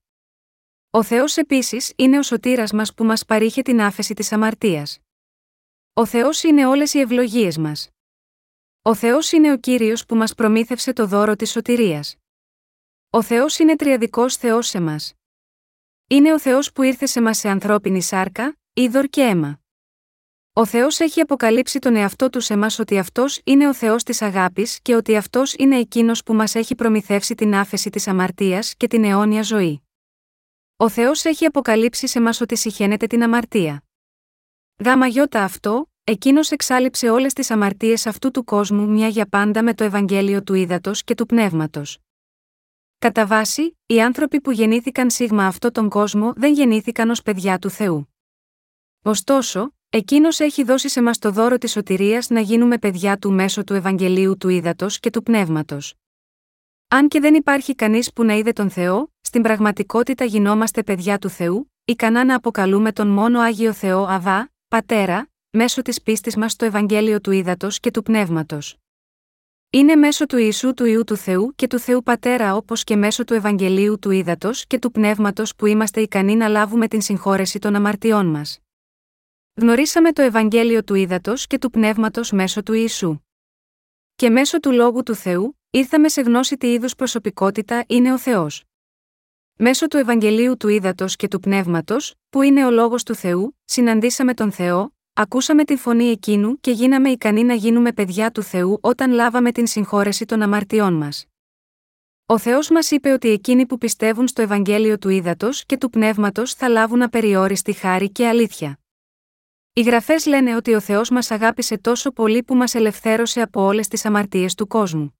Ο 0.90 1.04
Θεός 1.04 1.38
επίσης 1.38 1.94
είναι 1.96 2.18
ο 2.18 2.24
σωτήρας 2.24 2.72
μας 2.72 2.94
που 2.94 3.04
μας 3.04 3.26
παρήχε 3.26 3.62
την 3.62 3.82
άφεση 3.82 4.14
της 4.14 4.32
αμαρτίας. 4.32 5.00
Ο 5.94 6.06
Θεός 6.06 6.44
είναι 6.44 6.66
όλες 6.66 6.94
οι 6.94 7.00
ευλογίες 7.00 7.58
μας. 7.58 7.90
Ο 8.84 8.96
Θεός 8.96 9.32
είναι 9.32 9.52
ο 9.52 9.58
κύριος 9.58 10.06
που 10.06 10.16
μας 10.16 10.34
προμήθευσε 10.34 10.94
το 10.94 11.06
δώρο 11.06 11.36
της 11.36 11.52
σωτηρίας. 11.52 12.16
Ο 13.10 13.22
Θεός 13.22 13.60
είναι 13.60 13.76
τριαδικός 13.76 14.36
Θεός 14.36 14.68
σε 14.68 14.80
μας. 14.80 15.14
Είναι 16.08 16.34
ο 16.34 16.40
Θεός 16.40 16.72
που 16.72 16.82
ήρθε 16.82 17.06
σε 17.06 17.22
μας 17.22 17.38
σε 17.38 17.50
ανθρώπινη 17.50 18.02
σάρκα, 18.02 18.58
είδωρ 18.74 19.06
και 19.06 19.22
αίμα. 19.22 19.62
Ο 20.54 20.66
Θεός 20.66 21.00
έχει 21.00 21.20
αποκαλύψει 21.20 21.80
τον 21.80 21.96
εαυτό 21.96 22.30
του 22.30 22.40
σε 22.40 22.56
μας 22.56 22.80
ότι 22.80 22.98
αυτός 22.98 23.42
είναι 23.44 23.68
ο 23.68 23.74
Θεός 23.74 24.04
της 24.04 24.22
αγάπης 24.22 24.80
και 24.82 24.96
ότι 24.96 25.16
αυτός 25.16 25.54
είναι 25.54 25.78
εκείνος 25.78 26.24
που 26.24 26.34
μας 26.34 26.56
έχει 26.56 26.76
προμηθεύσει 26.76 27.36
την 27.36 27.56
άφεση 27.56 27.90
της 27.90 28.08
αμαρτίας 28.08 28.76
και 28.76 28.88
την 28.88 29.04
αιώνια 29.04 29.42
ζωή. 29.42 29.82
Ο 30.78 30.90
Θεός 30.90 31.26
έχει 31.26 31.46
αποκαλύψει 31.46 32.08
σε 32.08 32.20
μας 32.20 32.42
ότι 32.42 32.56
συχαίνεται 32.56 33.08
την 33.08 33.24
αμαρτία. 33.24 33.84
Γάμα 34.84 35.08
γιώτα 35.08 35.44
αυτό, 35.44 35.91
Εκείνος 36.04 36.52
εξάλληψε 36.52 37.10
όλες 37.10 37.34
τις 37.34 37.52
αμαρτίες 37.52 38.06
αυτού 38.06 38.32
του 38.32 38.44
κόσμου 38.44 38.90
μια 38.90 39.08
για 39.08 39.26
πάντα 39.26 39.64
με 39.64 39.74
το 39.74 39.84
Ευαγγέλιο 39.84 40.44
του 40.44 40.54
Ήδατος 40.54 41.04
και 41.04 41.16
του 41.16 41.26
Πνεύματος. 41.26 41.98
Κατά 43.00 43.26
βάση, 43.26 43.78
οι 43.86 44.02
άνθρωποι 44.02 44.42
που 44.42 44.52
γεννήθηκαν 44.52 45.10
σίγμα 45.10 45.46
αυτό 45.46 45.72
τον 45.72 45.90
κόσμο 45.90 46.34
δεν 46.36 46.54
γεννήθηκαν 46.54 47.10
ως 47.10 47.22
παιδιά 47.22 47.60
του 47.60 47.70
Θεού. 47.70 48.16
Ωστόσο, 49.02 49.76
εκείνος 49.90 50.40
έχει 50.40 50.64
δώσει 50.64 50.90
σε 50.90 51.02
μας 51.02 51.18
το 51.18 51.32
δώρο 51.32 51.58
της 51.58 51.72
σωτηρίας 51.72 52.30
να 52.30 52.40
γίνουμε 52.40 52.78
παιδιά 52.78 53.18
του 53.18 53.32
μέσω 53.32 53.64
του 53.64 53.74
Ευαγγελίου 53.74 54.38
του 54.38 54.50
Ήδατος 54.50 55.00
και 55.00 55.10
του 55.10 55.24
Πνεύματος. 55.24 55.96
Αν 56.88 57.08
και 57.08 57.20
δεν 57.20 57.34
υπάρχει 57.34 57.76
κανείς 57.76 58.14
που 58.14 58.24
να 58.24 58.34
είδε 58.34 58.52
τον 58.52 58.70
Θεό, 58.70 59.14
στην 59.22 59.42
πραγματικότητα 59.42 60.26
γινόμαστε 60.26 60.84
παιδιά 60.84 61.18
του 61.18 61.30
Θεού, 61.30 61.72
ικανά 61.86 62.26
να 62.26 62.36
αποκαλούμε 62.36 62.92
τον 62.92 63.08
μόνο 63.08 63.40
Άγιο 63.40 63.74
Θεό 63.74 64.06
Αβά, 64.06 64.52
Πατέρα, 64.68 65.31
μέσω 65.54 65.82
της 65.82 66.02
πίστης 66.02 66.36
μας 66.36 66.52
στο 66.52 66.66
Ευαγγέλιο 66.66 67.22
του 67.22 67.32
Ήδατος 67.32 67.80
και 67.80 67.92
του 67.92 68.04
Πνεύματος. 68.04 68.78
Είναι 69.70 69.96
μέσω 69.96 70.26
του 70.26 70.38
Ιησού 70.38 70.74
του 70.74 70.86
Ιού 70.86 71.04
του 71.04 71.16
Θεού 71.16 71.54
και 71.56 71.68
του 71.68 71.80
Θεού 71.80 72.04
Πατέρα 72.04 72.56
όπως 72.56 72.84
και 72.84 72.96
μέσω 72.96 73.24
του 73.24 73.34
Ευαγγελίου 73.34 74.00
του 74.00 74.12
Ήδατος 74.12 74.66
και 74.68 74.80
του 74.80 74.92
Πνεύματος 74.92 75.56
που 75.56 75.66
είμαστε 75.66 76.02
ικανοί 76.02 76.36
να 76.36 76.48
λάβουμε 76.48 76.88
την 76.88 77.02
συγχώρεση 77.02 77.60
των 77.60 77.76
αμαρτιών 77.76 78.26
μας. 78.26 78.60
Γνωρίσαμε 79.54 80.12
το 80.12 80.22
Ευαγγέλιο 80.22 80.84
του 80.84 80.96
Ήδατος 80.96 81.48
και 81.48 81.58
του 81.58 81.70
Πνεύματος 81.70 82.32
μέσω 82.32 82.64
του 82.64 82.74
Ιησού. 82.74 83.20
Και 84.16 84.30
μέσω 84.30 84.60
του 84.60 84.72
λόγου 84.72 85.04
του 85.04 85.16
Θεού, 85.16 85.60
ήρθαμε 85.70 86.10
σε 86.10 86.22
γνώση 86.22 86.58
τι 86.58 86.74
είδους 86.74 86.96
προσωπικότητα 86.96 87.84
είναι 87.88 88.14
ο 88.14 88.18
Θεός. 88.18 88.64
Μέσω 89.58 89.88
του 89.88 89.98
Ευαγγελίου 89.98 90.58
του 90.58 90.68
Ήδατος 90.68 91.16
και 91.16 91.28
του 91.28 91.40
Πνεύματος, 91.40 92.14
που 92.30 92.42
είναι 92.42 92.66
ο 92.66 92.72
λόγος 92.72 93.04
του 93.04 93.16
Θεού, 93.16 93.58
συναντήσαμε 93.66 94.34
τον 94.34 94.52
Θεό, 94.52 94.94
Ακούσαμε 95.14 95.64
τη 95.64 95.76
φωνή 95.76 96.06
εκείνου 96.06 96.60
και 96.60 96.72
γίναμε 96.72 97.10
ικανοί 97.10 97.44
να 97.44 97.54
γίνουμε 97.54 97.92
παιδιά 97.92 98.32
του 98.32 98.44
Θεού 98.44 98.78
όταν 98.82 99.12
λάβαμε 99.12 99.52
την 99.52 99.68
συγχώρεση 99.68 100.26
των 100.26 100.42
αμαρτιών 100.42 100.94
μας. 100.94 101.26
Ο 102.26 102.38
Θεός 102.38 102.70
μας 102.70 102.92
είπε 102.92 103.12
ότι 103.12 103.30
εκείνοι 103.30 103.66
που 103.66 103.78
πιστεύουν 103.78 104.28
στο 104.28 104.42
Ευαγγέλιο 104.42 104.98
του 104.98 105.10
Ήδατος 105.10 105.66
και 105.66 105.78
του 105.78 105.90
Πνεύματος 105.90 106.54
θα 106.54 106.68
λάβουν 106.68 107.02
απεριόριστη 107.02 107.74
χάρη 107.74 108.12
και 108.12 108.28
αλήθεια. 108.28 108.80
Οι 109.74 109.82
γραφές 109.82 110.26
λένε 110.26 110.56
ότι 110.56 110.74
ο 110.74 110.80
Θεός 110.80 111.10
μας 111.10 111.32
αγάπησε 111.32 111.78
τόσο 111.78 112.12
πολύ 112.12 112.44
που 112.44 112.56
μας 112.56 112.76
ελευθέρωσε 112.76 113.42
από 113.42 113.62
όλες 113.62 113.88
τις 113.88 114.06
αμαρτίες 114.06 114.56
του 114.56 114.68
κόσμου. 114.68 115.20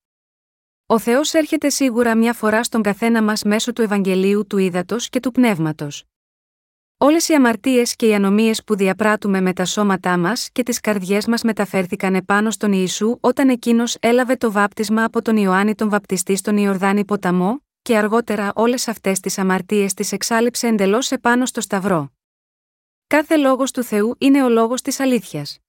Ο 0.86 1.00
Θεός 1.00 1.34
έρχεται 1.34 1.70
σίγουρα 1.70 2.16
μια 2.16 2.34
φορά 2.34 2.64
στον 2.64 2.82
καθένα 2.82 3.24
μας 3.24 3.44
μέσω 3.44 3.74
του 3.74 3.82
Ευαγγελίου 3.82 4.48
του 4.48 4.58
Ήδατος 4.58 5.10
και 5.10 5.20
του 5.20 5.32
Πνεύματος. 5.32 6.11
Όλες 7.04 7.30
οι 7.30 7.34
αμαρτίες 7.34 7.96
και 7.96 8.08
οι 8.08 8.14
ανομίες 8.14 8.64
που 8.64 8.76
διαπράττουμε 8.76 9.42
με 9.42 9.54
τα 9.54 9.66
σώματά 9.66 10.18
μας 10.18 10.50
και 10.52 10.64
τις 10.64 10.80
καρδιές 10.80 11.28
μας 11.28 11.44
μεταφέρθηκαν 11.44 12.16
επάνω 12.16 12.52
στον 12.52 12.72
Ιησού 12.72 13.18
όταν 13.20 13.50
εκείνος 13.50 13.98
έλαβε 14.00 14.36
το 14.36 14.52
βάπτισμα 14.52 15.04
από 15.04 15.22
τον 15.22 15.38
Ιωάννη 15.38 15.76
τον 15.76 15.90
Βαπτιστή 15.90 16.36
στον 16.36 16.58
Ιορδάνη 16.58 17.06
ποταμό, 17.06 17.64
και 17.82 17.98
αργότερα 17.98 18.52
όλες 18.56 18.88
αυτές 18.88 19.20
τις 19.20 19.38
αμαρτίες 19.38 19.94
τις 19.94 20.12
εξάλληψε 20.12 20.68
εντελώς 20.68 21.12
επάνω 21.12 21.46
στο 21.46 21.62
Σταυρό. 21.62 22.12
Κάθε 23.08 23.36
λόγος 23.36 23.72
του 23.72 23.84
Θεού 23.84 24.16
είναι 24.18 24.44
ο 24.44 24.50
λόγος 24.50 24.82
της 24.82 25.00
αλήθειας. 25.00 25.60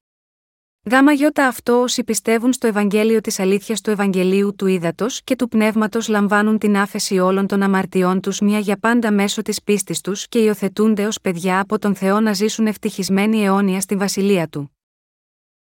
Γάμα 0.91 1.13
γιώτα 1.13 1.47
αυτό 1.47 1.81
όσοι 1.81 2.05
πιστεύουν 2.05 2.53
στο 2.53 2.67
Ευαγγέλιο 2.67 3.21
της 3.21 3.39
αλήθειας 3.39 3.81
του 3.81 3.91
Ευαγγελίου 3.91 4.55
του 4.55 4.67
Ήδατος 4.67 5.23
και 5.25 5.37
του 5.37 5.49
Πνεύματος 5.49 6.09
λαμβάνουν 6.09 6.59
την 6.59 6.77
άφεση 6.77 7.19
όλων 7.19 7.47
των 7.47 7.63
αμαρτιών 7.63 8.21
τους 8.21 8.41
μια 8.41 8.59
για 8.59 8.77
πάντα 8.77 9.13
μέσω 9.13 9.43
της 9.43 9.63
πίστης 9.63 10.01
τους 10.01 10.29
και 10.29 10.39
υιοθετούνται 10.39 11.07
ως 11.07 11.21
παιδιά 11.21 11.61
από 11.61 11.79
τον 11.79 11.95
Θεό 11.95 12.21
να 12.21 12.33
ζήσουν 12.33 12.67
ευτυχισμένοι 12.67 13.45
αιώνια 13.45 13.81
στη 13.81 13.97
βασιλεία 13.97 14.49
του. 14.49 14.77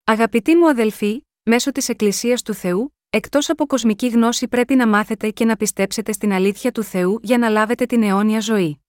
Αγαπητοί 0.03 0.55
μου 0.55 0.69
αδελφοί, 0.69 1.21
μέσω 1.43 1.71
της 1.71 1.89
Εκκλησίας 1.89 2.41
του 2.41 2.53
Θεού, 2.53 2.95
εκτός 3.09 3.49
από 3.49 3.65
κοσμική 3.65 4.07
γνώση 4.07 4.47
πρέπει 4.47 4.75
να 4.75 4.87
μάθετε 4.87 5.29
και 5.29 5.45
να 5.45 5.55
πιστέψετε 5.55 6.11
στην 6.11 6.33
αλήθεια 6.33 6.71
του 6.71 6.83
Θεού 6.83 7.19
για 7.21 7.37
να 7.37 7.49
λάβετε 7.49 7.85
την 7.85 8.03
αιώνια 8.03 8.39
ζωή. 8.39 8.79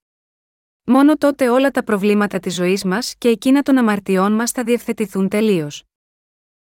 Μόνο 0.85 1.16
τότε 1.16 1.49
όλα 1.49 1.70
τα 1.70 1.85
προβλήματα 1.85 2.39
της 2.39 2.55
ζωής 2.55 2.85
μας 2.85 3.14
και 3.18 3.29
εκείνα 3.29 3.62
των 3.62 3.79
αμαρτιών 3.79 4.33
μας 4.33 4.51
θα 4.51 4.64
διευθετηθούν 4.64 5.29
τελείως. 5.29 5.85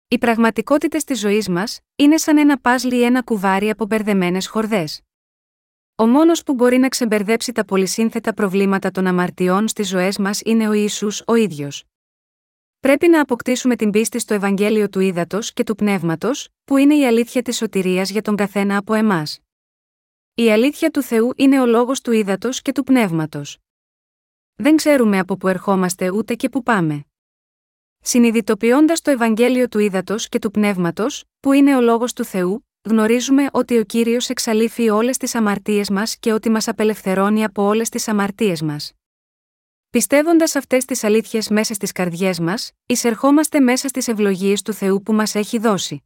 Οι 0.10 0.18
πραγματικότητες 0.18 1.04
της 1.04 1.20
ζωής 1.20 1.50
μας 1.50 1.80
είναι 1.96 2.18
σαν 2.18 2.38
ένα 2.38 2.60
πάζλι 2.60 2.96
ή 2.96 3.04
ένα 3.04 3.24
κουβάρι 3.24 3.70
από 3.70 3.86
μπερδεμένες 3.86 4.48
χορδές. 4.48 5.02
Ο 5.96 6.08
μόνος 6.08 6.44
που 6.44 6.54
μπορεί 6.54 6.78
να 6.78 6.90
ξεμπερδέψει 6.90 7.52
τα 7.52 7.66
πολυσύνθετα 7.66 8.34
προβλήματα 8.34 8.92
των 8.92 9.08
αμαρτιών 9.08 9.68
στις 9.68 9.88
ζωές 9.88 10.18
μας 10.18 10.42
είναι 10.46 10.68
ο 10.68 10.74
Ισού 10.74 11.08
ο 11.26 11.36
ίδιος. 11.36 11.84
Πρέπει 12.80 13.08
να 13.08 13.22
αποκτήσουμε 13.22 13.76
την 13.76 13.92
πίστη 13.92 14.20
στο 14.20 14.34
Ευαγγέλιο 14.34 14.90
του 14.90 15.00
Ήδατος 15.00 15.54
και 15.54 15.64
του 15.64 15.76
Πνεύματος, 15.76 16.50
που 16.64 16.78
είναι 16.78 16.96
η 16.96 17.06
αλήθεια 17.06 17.42
της 17.42 17.58
σωτηρίας 17.58 18.10
για 18.10 18.22
τον 18.22 18.36
καθένα 18.36 18.78
από 18.78 18.94
εμάς. 18.94 19.40
Η 20.34 20.52
αλήθεια 20.52 20.92
του 20.92 21.02
Θεού 21.02 21.32
είναι 21.36 21.62
ο 21.62 21.66
λόγος 21.66 22.02
του 22.02 22.12
Ήδατος 22.12 22.62
και 22.62 22.72
του 22.72 22.84
Πνεύματος. 22.84 23.58
Δεν 24.56 24.76
ξέρουμε 24.76 25.20
από 25.20 25.38
πού 25.38 25.48
ερχόμαστε 25.48 26.12
ούτε 26.12 26.36
και 26.36 26.50
πού 26.50 26.64
πάμε. 26.64 27.07
Συνειδητοποιώντας 28.10 29.02
το 29.02 29.12
Ευαγγέλιο 29.12 29.68
του 29.68 29.80
Ήδατος 29.80 30.30
και 30.30 30.40
του 30.40 30.52
Πνεύματος, 30.52 31.24
που 31.40 31.52
είναι 31.52 31.76
ο 31.76 31.82
λόγος 31.82 32.14
του 32.14 32.24
Θεού, 32.24 32.68
γνωρίζουμε 32.82 33.48
ότι 33.52 33.78
ο 33.78 33.84
κύριος 33.84 34.30
εξαλείφει 34.30 34.90
όλες 34.90 35.18
τις 35.18 35.36
αμαρτίες 35.36 35.90
μας 35.90 36.18
και 36.18 36.34
ότι 36.34 36.50
μας 36.50 36.68
απελευθερώνει 36.68 37.44
από 37.44 37.64
όλες 37.64 37.90
τις 37.90 38.08
αμαρτίες 38.08 38.62
μας. 38.62 38.94
Πιστεύοντας 39.90 40.56
αυτές 40.56 40.86
τις 40.86 41.04
αλήθειες 41.04 41.50
μέσα 41.50 41.74
στις 41.74 41.92
καρδιές 41.92 42.40
μας, 42.40 42.72
εισερχόμαστε 42.86 43.60
μέσα 43.60 43.88
στις 43.88 44.08
ευλογίες 44.08 44.62
του 44.62 44.74
Θεού 44.74 45.02
που 45.02 45.14
μας 45.14 45.36
έχει 45.36 45.58
δώσει. 45.58 46.04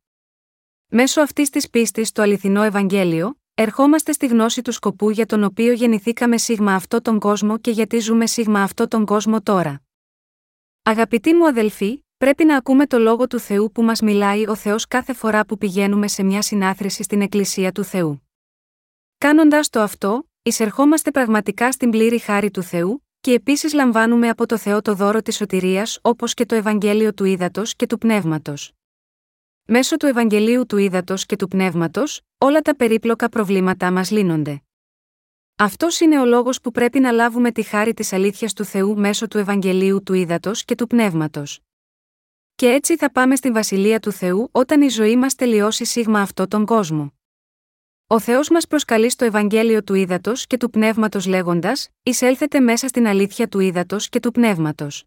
Μέσω 0.87 1.21
αυτής 1.21 1.49
της 1.49 1.69
πίστης 1.69 2.07
στο 2.07 2.21
αληθινό 2.21 2.63
Ευαγγέλιο, 2.63 3.39
ερχόμαστε 3.53 4.11
στη 4.11 4.27
γνώση 4.27 4.61
του 4.61 4.71
σκοπού 4.71 5.09
για 5.09 5.25
τον 5.25 5.43
οποίο 5.43 5.73
γεννηθήκαμε 5.73 6.37
σίγμα 6.37 6.73
αυτό 6.73 7.01
τον 7.01 7.19
κόσμο 7.19 7.57
και 7.57 7.71
γιατί 7.71 7.99
ζούμε 7.99 8.25
σίγμα 8.25 8.61
αυτό 8.61 8.87
τον 8.87 9.05
κόσμο 9.05 9.41
τώρα. 9.41 9.81
Αγαπητοί 10.83 11.33
μου 11.33 11.47
αδελφοί, 11.47 12.05
πρέπει 12.17 12.45
να 12.45 12.57
ακούμε 12.57 12.85
το 12.85 12.97
λόγο 12.99 13.27
του 13.27 13.39
Θεού 13.39 13.71
που 13.71 13.83
μας 13.83 14.01
μιλάει 14.01 14.47
ο 14.47 14.55
Θεός 14.55 14.87
κάθε 14.87 15.13
φορά 15.13 15.45
που 15.45 15.57
πηγαίνουμε 15.57 16.07
σε 16.07 16.23
μια 16.23 16.41
συνάθρηση 16.41 17.03
στην 17.03 17.21
Εκκλησία 17.21 17.71
του 17.71 17.83
Θεού. 17.83 18.27
Κάνοντας 19.17 19.69
το 19.69 19.79
αυτό, 19.81 20.29
εισερχόμαστε 20.41 21.11
πραγματικά 21.11 21.71
στην 21.71 21.89
πλήρη 21.89 22.19
χάρη 22.19 22.51
του 22.51 22.63
Θεού, 22.63 23.05
και 23.21 23.33
επίσης 23.33 23.73
λαμβάνουμε 23.73 24.29
από 24.29 24.45
το 24.45 24.57
Θεό 24.57 24.81
το 24.81 24.93
δώρο 24.93 25.21
της 25.21 25.35
σωτηρίας 25.35 25.99
όπως 26.01 26.33
και 26.33 26.45
το 26.45 26.55
Ευαγγέλιο 26.55 27.13
του 27.13 27.25
Ήδατος 27.25 27.75
και 27.75 27.85
του 27.87 27.97
Πνεύματος. 27.97 28.71
Μέσω 29.65 29.97
του 29.97 30.05
Ευαγγελίου 30.05 30.65
του 30.65 30.77
Ήδατος 30.77 31.25
και 31.25 31.35
του 31.35 31.47
Πνεύματος, 31.47 32.21
όλα 32.37 32.61
τα 32.61 32.75
περίπλοκα 32.75 33.29
προβλήματά 33.29 33.91
μας 33.91 34.11
λύνονται. 34.11 34.61
Αυτός 35.63 35.99
είναι 35.99 36.19
ο 36.19 36.25
λόγος 36.25 36.61
που 36.61 36.71
πρέπει 36.71 36.99
να 36.99 37.11
λάβουμε 37.11 37.51
τη 37.51 37.63
χάρη 37.63 37.93
της 37.93 38.13
αλήθειας 38.13 38.53
του 38.53 38.63
Θεού 38.63 38.99
μέσω 38.99 39.27
του 39.27 39.37
Ευαγγελίου 39.37 40.03
του 40.03 40.13
Ήδατος 40.13 40.65
και 40.65 40.75
του 40.75 40.87
Πνεύματος. 40.87 41.59
Και 42.55 42.67
έτσι 42.67 42.97
θα 42.97 43.11
πάμε 43.11 43.35
στην 43.35 43.53
βασιλεία 43.53 43.99
του 43.99 44.11
Θεού 44.11 44.49
όταν 44.51 44.81
η 44.81 44.87
ζωή 44.87 45.15
μας 45.15 45.35
τελειώσει 45.35 45.85
σίγμα 45.85 46.21
αυτό 46.21 46.47
τον 46.47 46.65
κόσμο. 46.65 47.13
Ο 48.07 48.19
Θεός 48.19 48.49
μας 48.49 48.67
προσκαλεί 48.67 49.09
στο 49.09 49.25
Ευαγγέλιο 49.25 49.83
του 49.83 49.93
Ήδατος 49.93 50.47
και 50.47 50.57
του 50.57 50.69
Πνεύματος 50.69 51.25
λέγοντας: 51.25 51.89
Εισέλθετε 52.03 52.59
μέσα 52.59 52.87
στην 52.87 53.07
αλήθεια 53.07 53.47
του 53.47 53.59
Ήδατος 53.59 54.09
και 54.09 54.19
του 54.19 54.31
Πνεύματος. 54.31 55.05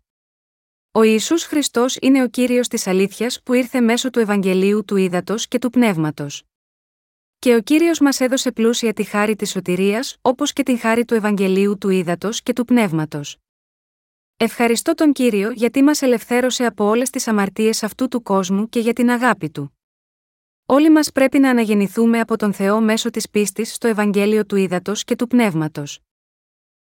Ο 0.92 1.02
Ιησούς 1.02 1.44
Χριστός 1.44 1.96
είναι 2.00 2.22
ο 2.22 2.28
κύριος 2.28 2.68
της 2.68 2.86
αλήθειας 2.86 3.42
που 3.42 3.52
ήρθε 3.52 3.80
μέσω 3.80 4.10
του 4.10 4.18
Ευαγγελίου 4.18 4.84
του 4.84 4.96
Ήδατος 4.96 5.48
και 5.48 5.58
του 5.58 5.70
Πνεύματος. 5.70 6.42
Και 7.38 7.54
ο 7.54 7.60
κύριος 7.60 8.00
μας 8.00 8.20
έδωσε 8.20 8.52
πλούσια 8.52 8.92
τη 8.92 9.04
χάρη 9.04 9.36
της 9.36 9.50
σωτηρίας, 9.50 10.16
όπως 10.20 10.52
και 10.52 10.62
την 10.62 10.78
χάρη 10.78 11.04
του 11.04 11.14
Ευαγγελίου 11.14 11.78
του 11.78 11.88
Ήδατος 11.88 12.42
και 12.42 12.52
του 12.52 12.64
Πνεύματος. 12.64 13.36
Ευχαριστώ 14.36 14.94
τον 14.94 15.12
κύριο 15.12 15.50
γιατί 15.50 15.82
μας 15.82 16.02
ελευθέρωσε 16.02 16.64
από 16.64 16.84
όλες 16.84 17.10
τις 17.10 17.28
αμαρτίες 17.28 17.82
αυτού 17.82 18.08
του 18.08 18.22
κόσμου 18.22 18.68
και 18.68 18.80
για 18.80 18.92
την 18.92 19.10
αγάπη 19.10 19.50
του. 19.50 19.78
Όλοι 20.66 20.90
μας 20.90 21.12
πρέπει 21.12 21.38
να 21.38 21.50
αναγεννηθούμε 21.50 22.20
από 22.20 22.36
τον 22.36 22.52
Θεό 22.52 22.80
μέσω 22.80 23.10
της 23.10 23.30
πίστης 23.30 23.74
στο 23.74 23.88
Ευαγγέλιο 23.88 24.46
του 24.46 24.56
Ήδατος 24.56 25.04
και 25.04 25.16
του 25.16 25.26
Πνεύματος. 25.26 26.00